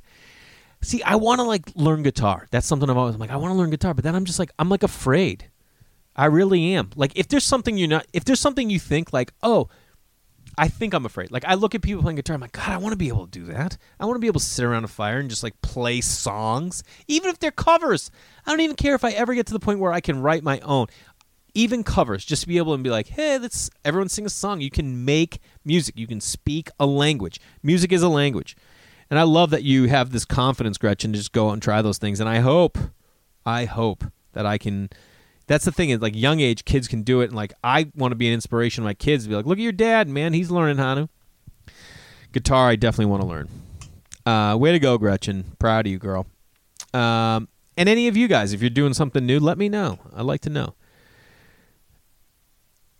See, 0.82 1.04
I 1.04 1.16
want 1.16 1.40
to 1.40 1.44
like 1.44 1.64
learn 1.76 2.04
guitar. 2.04 2.48
That's 2.52 2.68
something 2.68 2.90
I've 2.90 2.98
always 2.98 3.16
I'm 3.16 3.22
like, 3.22 3.32
I 3.32 3.38
want 3.38 3.52
to 3.52 3.58
learn 3.58 3.70
guitar, 3.70 3.94
but 3.94 4.04
then 4.04 4.16
I'm 4.16 4.26
just 4.26 4.40
like, 4.40 4.52
I'm 4.60 4.70
like 4.70 4.84
afraid. 4.84 5.50
I 6.16 6.26
really 6.26 6.74
am. 6.74 6.92
Like, 6.96 7.12
if 7.16 7.28
there's 7.28 7.44
something 7.44 7.78
you're 7.78 7.90
not, 7.90 8.08
if 8.14 8.24
there's 8.24 8.40
something 8.40 8.70
you 8.70 8.80
think 8.80 9.12
like, 9.12 9.34
oh, 9.44 9.68
I 10.58 10.70
think 10.70 10.94
I'm 10.94 11.06
afraid. 11.06 11.32
Like, 11.32 11.44
I 11.44 11.56
look 11.56 11.76
at 11.76 11.82
people 11.82 12.02
playing 12.02 12.16
guitar, 12.16 12.36
I'm 12.36 12.42
like, 12.42 12.54
God, 12.54 12.70
I 12.70 12.78
want 12.78 12.94
to 12.94 12.98
be 12.98 13.10
able 13.10 13.26
to 13.28 13.32
do 13.32 13.46
that. 13.48 13.78
I 14.00 14.06
want 14.06 14.16
to 14.16 14.22
be 14.22 14.28
able 14.28 14.40
to 14.40 14.46
sit 14.46 14.64
around 14.64 14.86
a 14.86 14.88
fire 14.88 15.20
and 15.20 15.30
just 15.30 15.44
like 15.44 15.62
play 15.62 16.00
songs, 16.00 16.84
even 17.08 17.30
if 17.30 17.40
they're 17.40 17.52
covers. 17.52 18.12
I 18.46 18.52
don't 18.52 18.62
even 18.62 18.78
care 18.78 18.96
if 18.96 19.04
I 19.04 19.12
ever 19.12 19.34
get 19.34 19.48
to 19.48 19.54
the 19.54 19.60
point 19.60 19.80
where 19.80 19.92
I 19.92 20.00
can 20.00 20.22
write 20.22 20.44
my 20.44 20.60
own 20.62 20.88
even 21.56 21.84
covers, 21.84 22.24
just 22.24 22.44
to 22.44 22.48
be 22.48 22.58
able 22.58 22.78
to 22.78 22.84
be 22.84 22.90
like, 22.90 23.08
hey, 23.08 23.40
let's 23.40 23.70
everyone 23.84 24.10
sing 24.10 24.26
a 24.26 24.30
song. 24.30 24.62
You 24.62 24.70
can 24.70 25.04
make 25.04 25.40
music. 25.64 25.98
You 25.98 26.06
can 26.06 26.22
speak 26.22 26.70
a 26.80 26.86
language. 26.86 27.40
Music 27.64 27.92
is 27.92 28.04
a 28.04 28.10
language. 28.10 28.56
And 29.10 29.18
I 29.18 29.24
love 29.24 29.50
that 29.52 29.64
you 29.64 29.86
have 29.86 30.12
this 30.12 30.26
confidence, 30.26 30.78
Gretchen, 30.78 31.14
to 31.14 31.18
just 31.18 31.32
go 31.32 31.50
out 31.50 31.54
and 31.54 31.62
try 31.62 31.82
those 31.82 31.98
things. 31.98 32.20
And 32.20 32.30
I 32.30 32.40
hope, 32.40 32.78
I 33.46 33.66
hope 33.66 34.04
that 34.34 34.46
I 34.46 34.58
can. 34.58 34.90
That's 35.48 35.66
the 35.66 35.72
thing 35.72 35.92
is 35.92 36.02
like 36.02 36.16
young 36.16 36.40
age 36.40 36.66
kids 36.66 36.88
can 36.88 37.04
do 37.04 37.22
it, 37.22 37.26
and 37.26 37.36
like 37.36 37.54
I 37.64 37.92
want 37.96 38.12
to 38.12 38.16
be 38.16 38.28
an 38.28 38.34
inspiration 38.34 38.84
to 38.84 38.86
my 38.86 38.94
kids. 38.94 39.24
To 39.24 39.30
be 39.30 39.36
like, 39.36 39.46
look 39.46 39.58
at 39.58 39.64
your 39.64 39.72
dad, 39.72 40.08
man, 40.08 40.34
he's 40.34 40.52
learning 40.52 40.78
to. 40.78 41.10
Guitar, 42.32 42.70
I 42.70 42.76
definitely 42.76 43.06
want 43.06 43.22
to 43.22 43.28
learn. 43.28 43.50
Uh, 44.26 44.58
way 44.58 44.72
to 44.72 44.80
go, 44.80 44.98
Gretchen. 44.98 45.56
Proud 45.60 45.86
of 45.86 45.92
you, 45.92 46.00
girl. 46.00 46.26
Um, 46.94 47.48
and 47.78 47.88
any 47.88 48.08
of 48.08 48.18
you 48.18 48.28
guys, 48.28 48.54
if 48.54 48.62
you're 48.62 48.70
doing 48.70 48.94
something 48.94 49.26
new, 49.26 49.40
let 49.40 49.58
me 49.58 49.70
know. 49.70 50.00
I'd 50.16 50.24
like 50.24 50.42
to 50.42 50.50
know. 50.50 50.74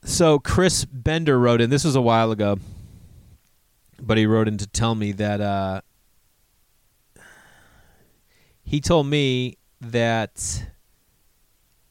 So 0.06 0.38
Chris 0.38 0.86
Bender 0.86 1.40
wrote 1.40 1.62
in. 1.62 1.72
This 1.72 1.84
was 1.84 1.96
a 1.96 2.02
while 2.02 2.32
ago, 2.32 2.60
but 4.00 4.20
he 4.20 4.28
wrote 4.28 4.48
in 4.48 4.56
to 4.60 4.68
tell 4.68 4.94
me 4.94 5.12
that 5.14 5.42
uh, 5.42 5.82
he 8.64 8.80
told 8.80 9.08
me 9.08 9.58
that 9.82 10.68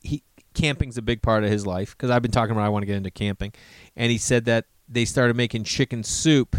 he 0.00 0.22
camping's 0.54 0.96
a 0.96 1.02
big 1.02 1.22
part 1.22 1.42
of 1.42 1.50
his 1.50 1.66
life 1.66 1.90
because 1.90 2.08
I've 2.08 2.22
been 2.22 2.30
talking 2.30 2.52
about 2.52 2.64
I 2.64 2.68
want 2.68 2.82
to 2.82 2.86
get 2.86 2.96
into 2.96 3.10
camping, 3.10 3.52
and 3.96 4.12
he 4.12 4.18
said 4.18 4.44
that 4.44 4.66
they 4.88 5.04
started 5.04 5.34
making 5.36 5.64
chicken 5.64 6.04
soup 6.04 6.54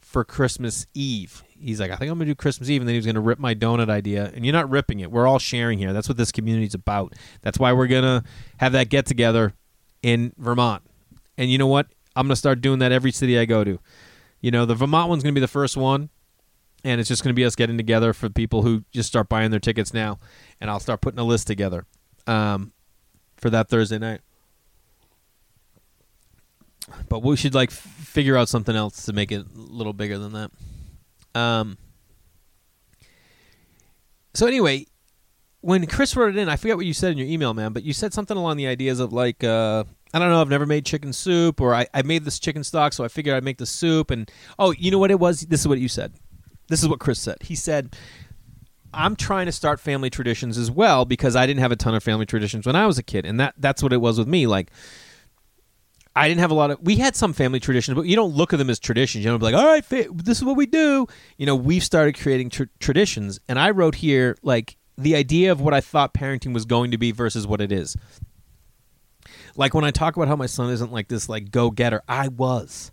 for 0.00 0.24
Christmas 0.24 0.86
Eve. 0.94 1.44
He's 1.58 1.78
like, 1.78 1.90
I 1.90 1.96
think 1.96 2.10
I'm 2.10 2.16
gonna 2.16 2.30
do 2.30 2.34
Christmas 2.34 2.70
Eve, 2.70 2.80
and 2.80 2.88
then 2.88 2.94
he's 2.94 3.04
gonna 3.04 3.20
rip 3.20 3.38
my 3.38 3.54
donut 3.54 3.90
idea. 3.90 4.32
And 4.34 4.46
you're 4.46 4.54
not 4.54 4.70
ripping 4.70 5.00
it; 5.00 5.10
we're 5.10 5.26
all 5.26 5.38
sharing 5.38 5.78
here. 5.78 5.92
That's 5.92 6.08
what 6.08 6.16
this 6.16 6.32
community's 6.32 6.74
about. 6.74 7.12
That's 7.42 7.58
why 7.58 7.74
we're 7.74 7.86
gonna 7.86 8.24
have 8.56 8.72
that 8.72 8.88
get 8.88 9.04
together 9.04 9.52
in 10.02 10.32
Vermont. 10.36 10.82
And 11.36 11.50
you 11.50 11.58
know 11.58 11.66
what? 11.66 11.86
I'm 12.16 12.26
going 12.26 12.32
to 12.32 12.36
start 12.36 12.60
doing 12.60 12.80
that 12.80 12.92
every 12.92 13.12
city 13.12 13.38
I 13.38 13.44
go 13.44 13.64
to. 13.64 13.78
You 14.40 14.50
know, 14.50 14.66
the 14.66 14.74
Vermont 14.74 15.08
one's 15.08 15.22
going 15.22 15.34
to 15.34 15.38
be 15.38 15.42
the 15.42 15.48
first 15.48 15.76
one, 15.76 16.10
and 16.82 17.00
it's 17.00 17.08
just 17.08 17.22
going 17.22 17.34
to 17.34 17.36
be 17.36 17.44
us 17.44 17.54
getting 17.54 17.76
together 17.76 18.12
for 18.12 18.28
people 18.28 18.62
who 18.62 18.84
just 18.90 19.08
start 19.08 19.28
buying 19.28 19.50
their 19.50 19.60
tickets 19.60 19.92
now, 19.92 20.18
and 20.60 20.70
I'll 20.70 20.80
start 20.80 21.00
putting 21.00 21.18
a 21.18 21.24
list 21.24 21.46
together 21.46 21.86
um, 22.26 22.72
for 23.36 23.50
that 23.50 23.68
Thursday 23.68 23.98
night. 23.98 24.20
But 27.08 27.22
we 27.22 27.36
should 27.36 27.54
like 27.54 27.70
f- 27.70 27.76
figure 27.76 28.36
out 28.36 28.48
something 28.48 28.74
else 28.74 29.04
to 29.04 29.12
make 29.12 29.30
it 29.30 29.42
a 29.42 29.58
little 29.58 29.92
bigger 29.92 30.18
than 30.18 30.32
that. 30.32 30.50
Um. 31.38 31.78
So 34.34 34.46
anyway, 34.46 34.86
when 35.60 35.86
Chris 35.86 36.16
wrote 36.16 36.34
it 36.34 36.38
in, 36.38 36.48
I 36.48 36.56
forget 36.56 36.76
what 36.76 36.86
you 36.86 36.94
said 36.94 37.12
in 37.12 37.18
your 37.18 37.26
email, 37.26 37.52
man, 37.54 37.72
but 37.72 37.82
you 37.82 37.92
said 37.92 38.14
something 38.14 38.36
along 38.36 38.56
the 38.56 38.66
ideas 38.66 38.98
of 39.00 39.12
like, 39.12 39.44
uh, 39.44 39.84
I 40.12 40.18
don't 40.18 40.30
know, 40.30 40.40
I've 40.40 40.48
never 40.48 40.66
made 40.66 40.86
chicken 40.86 41.12
soup, 41.12 41.60
or 41.60 41.74
I, 41.74 41.86
I 41.92 42.02
made 42.02 42.24
this 42.24 42.38
chicken 42.38 42.64
stock, 42.64 42.92
so 42.92 43.04
I 43.04 43.08
figured 43.08 43.36
I'd 43.36 43.44
make 43.44 43.58
the 43.58 43.66
soup. 43.66 44.10
And 44.10 44.30
oh, 44.58 44.72
you 44.72 44.90
know 44.90 44.98
what 44.98 45.10
it 45.10 45.20
was? 45.20 45.42
This 45.42 45.60
is 45.60 45.68
what 45.68 45.78
you 45.78 45.88
said. 45.88 46.14
This 46.68 46.82
is 46.82 46.88
what 46.88 47.00
Chris 47.00 47.20
said. 47.20 47.38
He 47.42 47.54
said, 47.54 47.94
I'm 48.92 49.16
trying 49.16 49.46
to 49.46 49.52
start 49.52 49.80
family 49.80 50.10
traditions 50.10 50.58
as 50.58 50.70
well 50.70 51.04
because 51.04 51.36
I 51.36 51.46
didn't 51.46 51.60
have 51.60 51.72
a 51.72 51.76
ton 51.76 51.94
of 51.94 52.02
family 52.02 52.26
traditions 52.26 52.66
when 52.66 52.76
I 52.76 52.86
was 52.86 52.98
a 52.98 53.02
kid, 53.02 53.26
and 53.26 53.38
that 53.38 53.54
that's 53.58 53.82
what 53.82 53.92
it 53.92 54.00
was 54.00 54.18
with 54.18 54.26
me. 54.26 54.46
Like, 54.46 54.70
I 56.16 56.26
didn't 56.26 56.40
have 56.40 56.50
a 56.50 56.54
lot 56.54 56.70
of. 56.70 56.80
We 56.80 56.96
had 56.96 57.14
some 57.14 57.32
family 57.32 57.60
traditions, 57.60 57.94
but 57.94 58.06
you 58.06 58.16
don't 58.16 58.34
look 58.34 58.52
at 58.52 58.58
them 58.58 58.70
as 58.70 58.80
traditions. 58.80 59.24
You 59.24 59.30
don't 59.30 59.38
be 59.38 59.44
like, 59.44 59.54
all 59.54 59.66
right, 59.66 59.84
this 59.88 60.38
is 60.38 60.44
what 60.44 60.56
we 60.56 60.66
do. 60.66 61.06
You 61.38 61.46
know, 61.46 61.54
we've 61.54 61.84
started 61.84 62.18
creating 62.18 62.50
tr- 62.50 62.64
traditions, 62.80 63.38
and 63.48 63.58
I 63.58 63.70
wrote 63.70 63.94
here 63.94 64.36
like 64.42 64.76
the 65.00 65.16
idea 65.16 65.52
of 65.52 65.60
what 65.60 65.74
I 65.74 65.80
thought 65.80 66.14
parenting 66.14 66.52
was 66.52 66.64
going 66.64 66.90
to 66.90 66.98
be 66.98 67.12
versus 67.12 67.46
what 67.46 67.60
it 67.60 67.72
is. 67.72 67.96
Like 69.56 69.74
when 69.74 69.84
I 69.84 69.90
talk 69.90 70.16
about 70.16 70.28
how 70.28 70.36
my 70.36 70.46
son 70.46 70.70
isn't 70.70 70.92
like 70.92 71.08
this 71.08 71.28
like 71.28 71.50
go 71.50 71.70
getter, 71.70 72.02
I 72.08 72.28
was. 72.28 72.92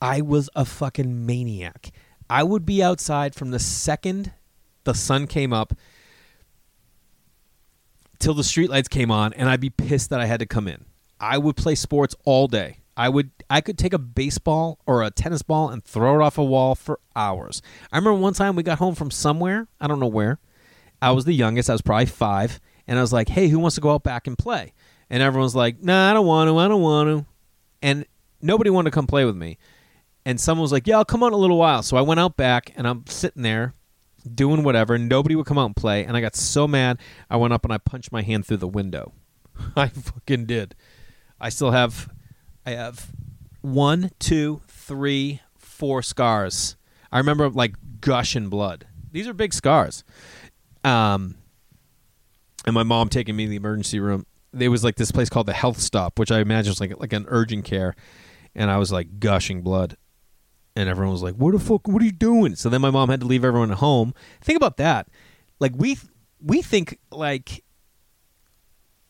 I 0.00 0.20
was 0.20 0.48
a 0.54 0.64
fucking 0.64 1.26
maniac. 1.26 1.90
I 2.30 2.42
would 2.42 2.66
be 2.66 2.82
outside 2.82 3.34
from 3.34 3.50
the 3.50 3.58
second 3.58 4.32
the 4.84 4.94
sun 4.94 5.26
came 5.26 5.52
up 5.52 5.74
till 8.18 8.34
the 8.34 8.42
streetlights 8.42 8.88
came 8.88 9.10
on 9.10 9.32
and 9.32 9.48
I'd 9.48 9.60
be 9.60 9.70
pissed 9.70 10.10
that 10.10 10.20
I 10.20 10.26
had 10.26 10.40
to 10.40 10.46
come 10.46 10.68
in. 10.68 10.84
I 11.20 11.38
would 11.38 11.56
play 11.56 11.74
sports 11.74 12.14
all 12.24 12.46
day. 12.46 12.78
I 12.96 13.08
would 13.08 13.30
I 13.48 13.60
could 13.60 13.78
take 13.78 13.92
a 13.92 13.98
baseball 13.98 14.78
or 14.86 15.02
a 15.02 15.10
tennis 15.10 15.42
ball 15.42 15.70
and 15.70 15.84
throw 15.84 16.20
it 16.20 16.24
off 16.24 16.36
a 16.36 16.44
wall 16.44 16.74
for 16.74 17.00
hours. 17.14 17.62
I 17.92 17.96
remember 17.96 18.20
one 18.20 18.34
time 18.34 18.56
we 18.56 18.62
got 18.62 18.78
home 18.78 18.94
from 18.94 19.10
somewhere, 19.10 19.68
I 19.80 19.86
don't 19.86 20.00
know 20.00 20.06
where, 20.06 20.38
I 21.00 21.12
was 21.12 21.24
the 21.24 21.32
youngest. 21.32 21.70
I 21.70 21.74
was 21.74 21.82
probably 21.82 22.06
five, 22.06 22.60
and 22.86 22.98
I 22.98 23.02
was 23.02 23.12
like, 23.12 23.28
"Hey, 23.28 23.48
who 23.48 23.58
wants 23.58 23.76
to 23.76 23.80
go 23.80 23.90
out 23.90 24.02
back 24.02 24.26
and 24.26 24.36
play?" 24.36 24.72
And 25.10 25.22
everyone's 25.22 25.54
like, 25.54 25.82
"Nah, 25.82 26.10
I 26.10 26.14
don't 26.14 26.26
want 26.26 26.48
to. 26.48 26.58
I 26.58 26.68
don't 26.68 26.82
want 26.82 27.08
to." 27.08 27.26
And 27.82 28.06
nobody 28.42 28.70
wanted 28.70 28.90
to 28.90 28.94
come 28.94 29.06
play 29.06 29.24
with 29.24 29.36
me. 29.36 29.58
And 30.24 30.40
someone 30.40 30.62
was 30.62 30.72
like, 30.72 30.86
"Yeah, 30.86 30.96
I'll 30.98 31.04
come 31.04 31.22
out 31.22 31.28
in 31.28 31.32
a 31.34 31.38
little 31.38 31.58
while." 31.58 31.82
So 31.82 31.96
I 31.96 32.00
went 32.00 32.20
out 32.20 32.36
back, 32.36 32.72
and 32.76 32.86
I'm 32.86 33.04
sitting 33.06 33.42
there 33.42 33.74
doing 34.34 34.62
whatever. 34.62 34.98
Nobody 34.98 35.34
would 35.34 35.46
come 35.46 35.58
out 35.58 35.66
and 35.66 35.76
play, 35.76 36.04
and 36.04 36.16
I 36.16 36.20
got 36.20 36.36
so 36.36 36.68
mad. 36.68 36.98
I 37.30 37.36
went 37.36 37.52
up 37.52 37.64
and 37.64 37.72
I 37.72 37.78
punched 37.78 38.12
my 38.12 38.22
hand 38.22 38.46
through 38.46 38.58
the 38.58 38.68
window. 38.68 39.12
I 39.76 39.88
fucking 39.88 40.46
did. 40.46 40.74
I 41.40 41.48
still 41.50 41.70
have, 41.70 42.10
I 42.66 42.70
have 42.70 43.10
one, 43.60 44.10
two, 44.18 44.62
three, 44.68 45.40
four 45.56 46.02
scars. 46.02 46.76
I 47.12 47.18
remember 47.18 47.48
like 47.48 47.74
gushing 48.00 48.48
blood. 48.48 48.86
These 49.12 49.28
are 49.28 49.32
big 49.32 49.54
scars. 49.54 50.04
Um, 50.84 51.36
and 52.64 52.74
my 52.74 52.82
mom 52.82 53.08
taking 53.08 53.36
me 53.36 53.44
to 53.44 53.50
the 53.50 53.56
emergency 53.56 54.00
room. 54.00 54.26
There 54.52 54.70
was 54.70 54.84
like 54.84 54.96
this 54.96 55.12
place 55.12 55.28
called 55.28 55.46
the 55.46 55.52
Health 55.52 55.78
Stop, 55.78 56.18
which 56.18 56.30
I 56.30 56.40
imagine 56.40 56.70
was 56.70 56.80
like 56.80 56.98
like 56.98 57.12
an 57.12 57.26
urgent 57.28 57.64
care, 57.64 57.94
and 58.54 58.70
I 58.70 58.78
was 58.78 58.90
like 58.90 59.20
gushing 59.20 59.62
blood, 59.62 59.96
and 60.74 60.88
everyone 60.88 61.12
was 61.12 61.22
like, 61.22 61.34
"What 61.34 61.52
the 61.52 61.58
fuck? 61.58 61.86
What 61.86 62.02
are 62.02 62.04
you 62.04 62.12
doing?" 62.12 62.56
So 62.56 62.68
then 62.68 62.80
my 62.80 62.90
mom 62.90 63.10
had 63.10 63.20
to 63.20 63.26
leave 63.26 63.44
everyone 63.44 63.70
at 63.70 63.78
home. 63.78 64.14
Think 64.40 64.56
about 64.56 64.78
that. 64.78 65.08
Like 65.60 65.72
we 65.76 65.98
we 66.40 66.62
think 66.62 66.98
like 67.10 67.62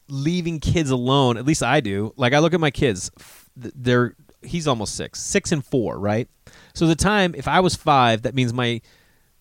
leaving 0.09 0.61
kids 0.61 0.91
alone. 0.91 1.37
At 1.37 1.47
least 1.47 1.62
I 1.62 1.81
do. 1.81 2.12
Like 2.16 2.33
I 2.33 2.41
look 2.41 2.55
at 2.55 2.61
my 2.61 2.71
kids. 2.71 3.11
They're 3.57 4.14
he's 4.43 4.66
almost 4.66 4.95
six, 4.95 5.21
six 5.21 5.53
and 5.53 5.64
four, 5.64 5.99
right? 5.99 6.29
So 6.75 6.87
the 6.87 6.95
time 6.95 7.35
if 7.37 7.49
I 7.49 7.61
was 7.61 7.75
five, 7.75 8.23
that 8.23 8.35
means 8.35 8.53
my 8.53 8.81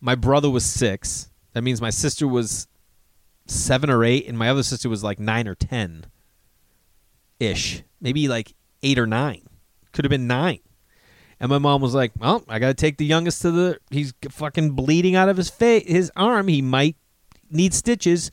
my 0.01 0.15
brother 0.15 0.49
was 0.49 0.65
six 0.65 1.29
that 1.57 1.63
means 1.63 1.81
my 1.81 1.89
sister 1.89 2.27
was 2.27 2.67
seven 3.47 3.89
or 3.89 4.05
eight, 4.05 4.27
and 4.27 4.37
my 4.37 4.47
other 4.47 4.61
sister 4.61 4.89
was 4.89 5.03
like 5.03 5.19
nine 5.19 5.47
or 5.47 5.55
ten 5.55 6.05
ish. 7.39 7.81
Maybe 7.99 8.27
like 8.27 8.53
eight 8.83 8.99
or 8.99 9.07
nine. 9.07 9.41
Could 9.91 10.05
have 10.05 10.11
been 10.11 10.27
nine. 10.27 10.59
And 11.39 11.49
my 11.49 11.57
mom 11.57 11.81
was 11.81 11.95
like, 11.95 12.11
"Well, 12.15 12.43
I 12.47 12.59
got 12.59 12.67
to 12.67 12.73
take 12.75 12.97
the 12.97 13.05
youngest 13.05 13.41
to 13.41 13.49
the. 13.49 13.79
He's 13.89 14.13
fucking 14.29 14.73
bleeding 14.73 15.15
out 15.15 15.29
of 15.29 15.37
his 15.37 15.49
face, 15.49 15.87
his 15.87 16.11
arm. 16.15 16.47
He 16.47 16.61
might 16.61 16.95
need 17.49 17.73
stitches. 17.73 18.29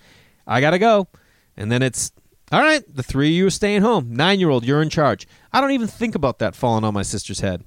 I 0.47 0.61
gotta 0.61 0.79
go." 0.79 1.09
And 1.57 1.73
then 1.73 1.81
it's 1.81 2.13
all 2.53 2.61
right. 2.61 2.83
The 2.95 3.03
three 3.03 3.29
of 3.29 3.33
you 3.33 3.47
are 3.47 3.51
staying 3.51 3.81
home. 3.81 4.15
Nine 4.15 4.39
year 4.39 4.51
old, 4.51 4.67
you're 4.67 4.83
in 4.83 4.91
charge. 4.91 5.27
I 5.51 5.63
don't 5.63 5.71
even 5.73 5.89
think 5.89 6.15
about 6.15 6.41
that 6.41 6.55
falling 6.55 6.85
on 6.85 6.93
my 6.93 7.03
sister's 7.03 7.41
head. 7.41 7.65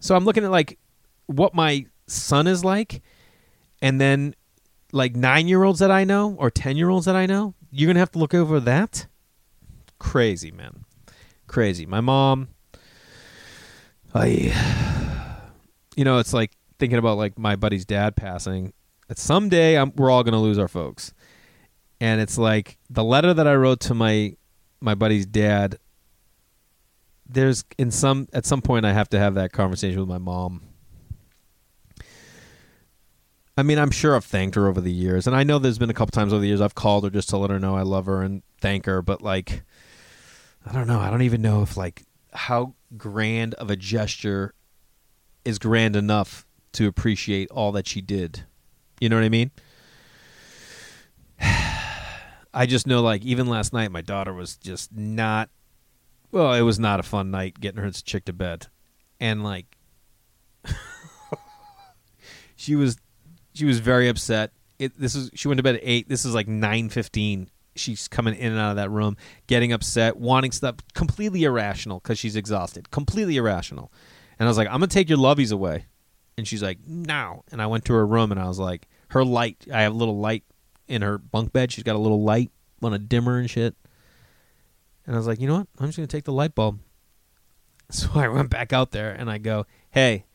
So 0.00 0.16
I'm 0.16 0.24
looking 0.24 0.44
at 0.44 0.50
like 0.50 0.78
what 1.26 1.54
my 1.54 1.84
son 2.06 2.46
is 2.46 2.64
like, 2.64 3.02
and 3.82 4.00
then 4.00 4.34
like 4.92 5.14
nine 5.16 5.48
year 5.48 5.64
olds 5.64 5.78
that 5.80 5.90
I 5.90 6.04
know 6.04 6.34
or 6.38 6.50
10 6.50 6.76
year 6.76 6.88
olds 6.90 7.06
that 7.06 7.16
I 7.16 7.26
know, 7.26 7.54
you're 7.70 7.86
going 7.86 7.96
to 7.96 8.00
have 8.00 8.12
to 8.12 8.18
look 8.18 8.34
over 8.34 8.60
that? 8.60 9.06
Crazy, 9.98 10.50
man. 10.50 10.84
crazy. 11.46 11.86
My 11.86 12.00
mom, 12.00 12.48
I, 14.14 14.52
you 15.96 16.04
know, 16.04 16.18
it's 16.18 16.32
like 16.32 16.52
thinking 16.78 16.98
about 16.98 17.18
like 17.18 17.38
my 17.38 17.56
buddy's 17.56 17.84
dad 17.84 18.16
passing. 18.16 18.72
That 19.08 19.18
someday 19.18 19.76
I'm, 19.76 19.92
we're 19.96 20.10
all 20.10 20.22
gonna 20.22 20.40
lose 20.40 20.58
our 20.58 20.68
folks, 20.68 21.12
and 22.00 22.20
it's 22.20 22.36
like 22.38 22.78
the 22.90 23.02
letter 23.04 23.32
that 23.32 23.46
I 23.46 23.54
wrote 23.54 23.80
to 23.80 23.94
my 23.94 24.34
my 24.80 24.94
buddy's 24.94 25.26
dad. 25.26 25.78
There's 27.26 27.64
in 27.78 27.90
some 27.90 28.28
at 28.32 28.46
some 28.46 28.62
point 28.62 28.86
I 28.86 28.92
have 28.92 29.08
to 29.10 29.18
have 29.18 29.34
that 29.34 29.52
conversation 29.52 29.98
with 30.00 30.08
my 30.08 30.18
mom. 30.18 30.62
I 33.58 33.64
mean, 33.64 33.80
I'm 33.80 33.90
sure 33.90 34.14
I've 34.14 34.24
thanked 34.24 34.54
her 34.54 34.68
over 34.68 34.80
the 34.80 34.92
years, 34.92 35.26
and 35.26 35.34
I 35.34 35.42
know 35.42 35.58
there's 35.58 35.80
been 35.80 35.90
a 35.90 35.94
couple 35.94 36.12
times 36.12 36.32
over 36.32 36.40
the 36.40 36.46
years 36.46 36.60
I've 36.60 36.76
called 36.76 37.02
her 37.02 37.10
just 37.10 37.28
to 37.30 37.38
let 37.38 37.50
her 37.50 37.58
know 37.58 37.74
I 37.74 37.82
love 37.82 38.06
her 38.06 38.22
and 38.22 38.44
thank 38.60 38.86
her, 38.86 39.02
but 39.02 39.20
like 39.20 39.64
I 40.64 40.72
don't 40.72 40.86
know. 40.86 41.00
I 41.00 41.10
don't 41.10 41.22
even 41.22 41.42
know 41.42 41.62
if 41.62 41.76
like 41.76 42.04
how 42.32 42.74
grand 42.96 43.54
of 43.54 43.68
a 43.68 43.74
gesture 43.74 44.54
is 45.44 45.58
grand 45.58 45.96
enough 45.96 46.46
to 46.74 46.86
appreciate 46.86 47.50
all 47.50 47.72
that 47.72 47.88
she 47.88 48.00
did. 48.00 48.44
You 49.00 49.08
know 49.08 49.16
what 49.16 49.24
I 49.24 49.28
mean? 49.28 49.50
I 51.40 52.64
just 52.64 52.86
know 52.86 53.02
like 53.02 53.24
even 53.24 53.48
last 53.48 53.72
night 53.72 53.90
my 53.90 54.02
daughter 54.02 54.32
was 54.32 54.56
just 54.56 54.94
not 54.94 55.50
well, 56.30 56.54
it 56.54 56.62
was 56.62 56.78
not 56.78 57.00
a 57.00 57.02
fun 57.02 57.32
night 57.32 57.58
getting 57.58 57.82
her 57.82 57.90
chick 57.90 58.24
to 58.26 58.32
bed. 58.32 58.68
And 59.18 59.42
like 59.42 59.76
she 62.54 62.76
was 62.76 62.98
she 63.58 63.64
was 63.64 63.80
very 63.80 64.08
upset. 64.08 64.52
It, 64.78 64.98
this 64.98 65.14
is 65.14 65.30
she 65.34 65.48
went 65.48 65.58
to 65.58 65.62
bed 65.62 65.76
at 65.76 65.82
8. 65.82 66.08
This 66.08 66.24
is 66.24 66.34
like 66.34 66.46
9:15 66.46 67.48
she's 67.78 68.08
coming 68.08 68.34
in 68.34 68.52
and 68.52 68.60
out 68.60 68.70
of 68.70 68.76
that 68.76 68.90
room, 68.90 69.16
getting 69.46 69.72
upset, 69.72 70.16
wanting 70.16 70.52
stuff, 70.52 70.76
completely 70.94 71.44
irrational 71.44 72.00
because 72.00 72.18
she's 72.18 72.36
exhausted, 72.36 72.90
completely 72.90 73.36
irrational. 73.36 73.92
And 74.38 74.46
I 74.46 74.50
was 74.50 74.58
like, 74.58 74.68
I'm 74.68 74.74
gonna 74.74 74.88
take 74.88 75.08
your 75.08 75.18
lovies 75.18 75.52
away, 75.52 75.86
and 76.36 76.46
she's 76.46 76.62
like, 76.62 76.78
no. 76.86 77.44
And 77.50 77.62
I 77.62 77.66
went 77.66 77.84
to 77.86 77.94
her 77.94 78.06
room 78.06 78.30
and 78.30 78.40
I 78.40 78.46
was 78.46 78.58
like, 78.58 78.86
her 79.10 79.24
light. 79.24 79.66
I 79.72 79.82
have 79.82 79.92
a 79.92 79.96
little 79.96 80.18
light 80.18 80.44
in 80.86 81.02
her 81.02 81.18
bunk 81.18 81.52
bed. 81.52 81.72
She's 81.72 81.84
got 81.84 81.96
a 81.96 81.98
little 81.98 82.22
light 82.22 82.50
on 82.82 82.92
a 82.92 82.98
dimmer 82.98 83.38
and 83.38 83.50
shit. 83.50 83.74
And 85.06 85.14
I 85.14 85.18
was 85.18 85.26
like, 85.26 85.40
you 85.40 85.48
know 85.48 85.58
what? 85.58 85.68
I'm 85.78 85.86
just 85.86 85.96
gonna 85.96 86.06
take 86.06 86.24
the 86.24 86.32
light 86.32 86.54
bulb. 86.54 86.80
So 87.90 88.10
I 88.14 88.28
went 88.28 88.50
back 88.50 88.74
out 88.74 88.90
there 88.90 89.12
and 89.12 89.30
I 89.30 89.38
go, 89.38 89.64
hey, 89.92 90.26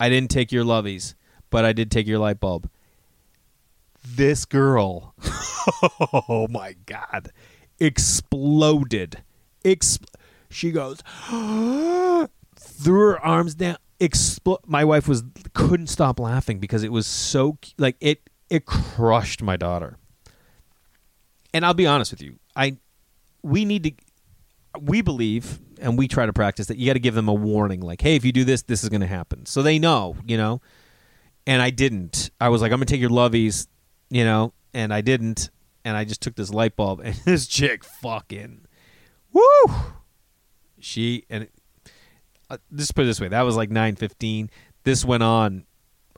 I 0.00 0.08
didn't 0.08 0.30
take 0.30 0.50
your 0.50 0.64
lovies, 0.64 1.12
but 1.52 1.64
I 1.64 1.72
did 1.72 1.92
take 1.92 2.08
your 2.08 2.18
light 2.18 2.40
bulb 2.40 2.68
this 4.04 4.44
girl, 4.44 5.14
oh 6.12 6.46
my 6.50 6.74
god, 6.86 7.30
exploded. 7.78 9.22
Expl- 9.64 10.14
she 10.50 10.70
goes 10.70 11.02
threw 12.56 13.00
her 13.00 13.20
arms 13.20 13.54
down. 13.54 13.76
Expl- 14.00 14.58
my 14.66 14.84
wife 14.84 15.06
was 15.06 15.22
couldn't 15.54 15.86
stop 15.86 16.18
laughing 16.18 16.58
because 16.58 16.82
it 16.82 16.90
was 16.92 17.06
so 17.06 17.58
like 17.78 17.96
it 18.00 18.28
it 18.50 18.66
crushed 18.66 19.42
my 19.42 19.56
daughter. 19.56 19.96
And 21.54 21.64
I'll 21.64 21.74
be 21.74 21.86
honest 21.86 22.10
with 22.10 22.22
you, 22.22 22.38
I 22.56 22.78
we 23.42 23.64
need 23.64 23.84
to 23.84 23.92
we 24.80 25.00
believe 25.00 25.60
and 25.80 25.96
we 25.96 26.08
try 26.08 26.26
to 26.26 26.32
practice 26.32 26.66
that 26.66 26.78
you 26.78 26.86
got 26.86 26.94
to 26.94 26.98
give 26.98 27.14
them 27.14 27.28
a 27.28 27.34
warning 27.34 27.80
like 27.80 28.00
hey 28.00 28.16
if 28.16 28.24
you 28.24 28.32
do 28.32 28.42
this 28.42 28.62
this 28.62 28.82
is 28.82 28.88
going 28.88 29.02
to 29.02 29.06
happen 29.06 29.44
so 29.44 29.62
they 29.62 29.78
know 29.78 30.16
you 30.24 30.34
know 30.34 30.62
and 31.46 31.60
i 31.60 31.70
didn't 31.70 32.30
i 32.40 32.48
was 32.48 32.62
like 32.62 32.72
i'm 32.72 32.80
to 32.80 32.86
take 32.86 33.00
your 33.00 33.10
lovies 33.10 33.66
you 34.12 34.24
know, 34.24 34.52
and 34.74 34.92
I 34.92 35.00
didn't, 35.00 35.50
and 35.86 35.96
I 35.96 36.04
just 36.04 36.20
took 36.20 36.36
this 36.36 36.50
light 36.50 36.76
bulb, 36.76 37.00
and 37.04 37.14
this 37.24 37.46
chick 37.46 37.82
fucking, 37.82 38.66
woo, 39.32 39.42
she 40.78 41.24
and 41.30 41.48
uh, 42.50 42.58
just 42.74 42.94
put 42.94 43.02
it 43.02 43.06
this 43.06 43.20
way, 43.20 43.28
that 43.28 43.42
was 43.42 43.56
like 43.56 43.70
nine 43.70 43.96
fifteen. 43.96 44.50
This 44.84 45.04
went 45.04 45.22
on. 45.22 45.64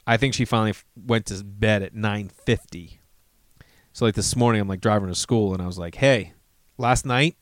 I 0.07 0.17
think 0.17 0.35
she 0.35 0.45
finally 0.45 0.75
went 0.97 1.27
to 1.27 1.43
bed 1.45 1.83
at 1.83 1.95
nine 1.95 2.29
fifty. 2.29 3.01
So 3.93 4.05
like 4.05 4.17
this 4.17 4.35
morning, 4.35 4.61
I'm 4.61 4.69
like 4.69 4.81
driving 4.81 5.09
to 5.09 5.15
school, 5.15 5.53
and 5.53 5.63
I 5.63 5.67
was 5.67 5.79
like, 5.79 5.95
"Hey, 5.95 6.33
last 6.77 7.07
night, 7.07 7.37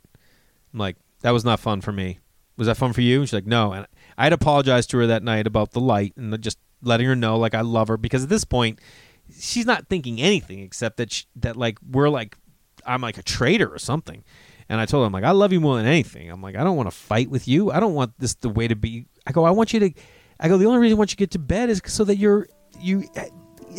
I'm 0.72 0.78
like 0.78 0.96
that 1.22 1.30
was 1.30 1.46
not 1.46 1.60
fun 1.60 1.80
for 1.80 1.92
me. 1.92 2.18
Was 2.58 2.66
that 2.66 2.76
fun 2.76 2.92
for 2.92 3.00
you?" 3.00 3.20
And 3.20 3.28
she's 3.28 3.32
like, 3.32 3.46
"No." 3.46 3.72
And 3.72 3.86
I 4.18 4.24
had 4.24 4.34
apologized 4.34 4.90
to 4.90 4.98
her 4.98 5.06
that 5.06 5.22
night 5.22 5.46
about 5.46 5.70
the 5.70 5.80
light 5.80 6.12
and 6.18 6.30
the, 6.30 6.36
just 6.36 6.58
letting 6.82 7.06
her 7.06 7.16
know 7.16 7.38
like 7.38 7.54
I 7.54 7.60
love 7.60 7.88
her 7.88 7.96
because 7.96 8.24
at 8.24 8.28
this 8.28 8.44
point 8.44 8.80
she's 9.38 9.66
not 9.66 9.88
thinking 9.88 10.20
anything 10.20 10.60
except 10.60 10.96
that 10.98 11.12
she, 11.12 11.24
that 11.36 11.56
like 11.56 11.78
we're 11.88 12.08
like 12.08 12.36
I'm 12.84 13.00
like 13.00 13.18
a 13.18 13.22
traitor 13.22 13.72
or 13.72 13.78
something. 13.78 14.24
And 14.68 14.80
I 14.80 14.86
told 14.86 15.02
her 15.02 15.06
I'm 15.06 15.12
like 15.12 15.24
I 15.24 15.30
love 15.30 15.52
you 15.52 15.60
more 15.60 15.76
than 15.76 15.86
anything. 15.86 16.30
I'm 16.30 16.42
like 16.42 16.56
I 16.56 16.64
don't 16.64 16.76
want 16.76 16.90
to 16.90 16.96
fight 16.96 17.30
with 17.30 17.48
you. 17.48 17.70
I 17.70 17.80
don't 17.80 17.94
want 17.94 18.12
this 18.18 18.34
the 18.34 18.48
way 18.48 18.68
to 18.68 18.76
be. 18.76 19.06
I 19.26 19.32
go 19.32 19.44
I 19.44 19.50
want 19.50 19.72
you 19.72 19.80
to. 19.80 19.92
I 20.40 20.48
go 20.48 20.58
the 20.58 20.66
only 20.66 20.80
reason 20.80 20.96
I 20.96 20.98
want 20.98 21.12
you 21.12 21.16
to 21.16 21.20
get 21.20 21.30
to 21.32 21.38
bed 21.38 21.70
is 21.70 21.80
so 21.86 22.04
that 22.04 22.16
you're 22.16 22.48
you 22.80 23.08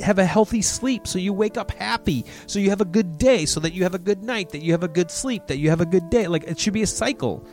have 0.02 0.18
a 0.18 0.26
healthy 0.26 0.62
sleep 0.62 1.06
so 1.06 1.20
you 1.20 1.34
wake 1.34 1.58
up 1.58 1.72
happy 1.72 2.26
so 2.48 2.60
you 2.60 2.70
have 2.70 2.82
a 2.82 2.86
good 2.86 3.18
day 3.18 3.46
so 3.46 3.60
that 3.60 3.74
you 3.74 3.84
have 3.84 3.94
a 3.94 4.00
good 4.00 4.24
night 4.24 4.50
that 4.50 4.64
you 4.64 4.72
have 4.72 4.84
a 4.84 4.88
good 4.88 5.12
sleep 5.12 5.46
that 5.48 5.58
you 5.58 5.70
have 5.70 5.82
a 5.82 5.86
good 5.86 6.10
day 6.10 6.28
like 6.28 6.44
it 6.46 6.60
should 6.60 6.74
be 6.74 6.82
a 6.82 6.88
cycle 6.88 7.46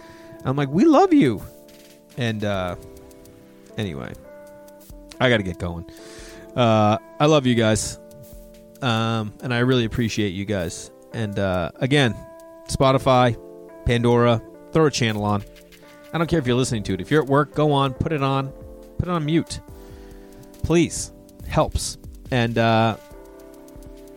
i'm 0.45 0.57
like 0.57 0.69
we 0.71 0.85
love 0.85 1.13
you 1.13 1.43
and 2.17 2.45
uh 2.45 2.75
anyway 3.77 4.13
i 5.21 5.29
gotta 5.29 5.43
get 5.43 5.59
going 5.59 5.85
uh, 6.57 6.99
I 7.19 7.27
love 7.27 7.47
you 7.47 7.55
guys, 7.55 7.99
um, 8.83 9.33
and 9.43 9.55
I 9.55 9.61
really 9.61 9.85
appreciate 9.85 10.31
you 10.31 10.45
guys. 10.45 10.91
And 11.13 11.39
uh, 11.39 11.71
again, 11.77 12.15
Spotify, 12.69 13.37
Pandora, 13.85 14.43
throw 14.73 14.87
a 14.87 14.91
channel 14.91 15.25
on. 15.25 15.45
I 16.13 16.19
don't 16.19 16.29
care 16.29 16.39
if 16.39 16.47
you're 16.47 16.57
listening 16.57 16.83
to 16.85 16.95
it. 16.95 17.01
If 17.01 17.11
you're 17.11 17.23
at 17.23 17.29
work, 17.29 17.55
go 17.55 17.73
on, 17.73 17.95
put 17.95 18.13
it 18.13 18.23
on, 18.23 18.49
put 18.99 19.09
it 19.09 19.11
on 19.11 19.25
mute. 19.25 19.61
Please, 20.65 21.13
helps. 21.47 21.99
And 22.33 22.59
uh, 22.59 22.97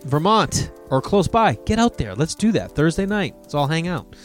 Vermont 0.06 0.72
or 0.90 1.02
close 1.02 1.28
by, 1.28 1.56
get 1.66 1.78
out 1.78 1.98
there. 1.98 2.16
Let's 2.16 2.36
do 2.36 2.52
that 2.54 2.76
Thursday 2.76 3.06
night. 3.06 3.36
Let's 3.42 3.54
all 3.54 3.68
hang 3.68 3.88
out. 3.88 4.16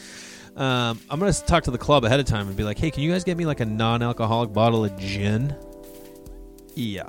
Um, 0.56 0.98
I'm 1.08 1.20
gonna 1.20 1.32
talk 1.32 1.64
to 1.64 1.70
the 1.70 1.78
club 1.78 2.04
ahead 2.04 2.18
of 2.18 2.26
time 2.26 2.48
and 2.48 2.56
be 2.56 2.64
like, 2.64 2.78
"Hey, 2.78 2.90
can 2.90 3.02
you 3.04 3.12
guys 3.12 3.22
get 3.22 3.36
me 3.36 3.46
like 3.46 3.60
a 3.60 3.64
non-alcoholic 3.64 4.52
bottle 4.52 4.84
of 4.84 4.98
gin?" 4.98 5.54
Yeah. 6.78 7.02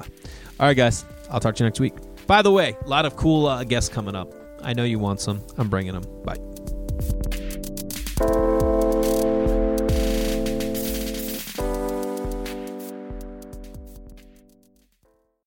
All 0.60 0.66
right, 0.66 0.74
guys. 0.76 1.06
I'll 1.30 1.40
talk 1.40 1.56
to 1.56 1.64
you 1.64 1.68
next 1.68 1.80
week. 1.80 1.94
By 2.26 2.42
the 2.42 2.52
way, 2.52 2.76
a 2.84 2.88
lot 2.88 3.06
of 3.06 3.16
cool 3.16 3.46
uh, 3.46 3.64
guests 3.64 3.90
coming 3.90 4.16
up. 4.16 4.34
I 4.62 4.74
know 4.74 4.84
you 4.84 4.98
want 5.00 5.22
some. 5.22 5.44
I'm 5.58 5.70
bringing 5.70 5.94
them. 5.94 6.04
Bye. 6.24 6.38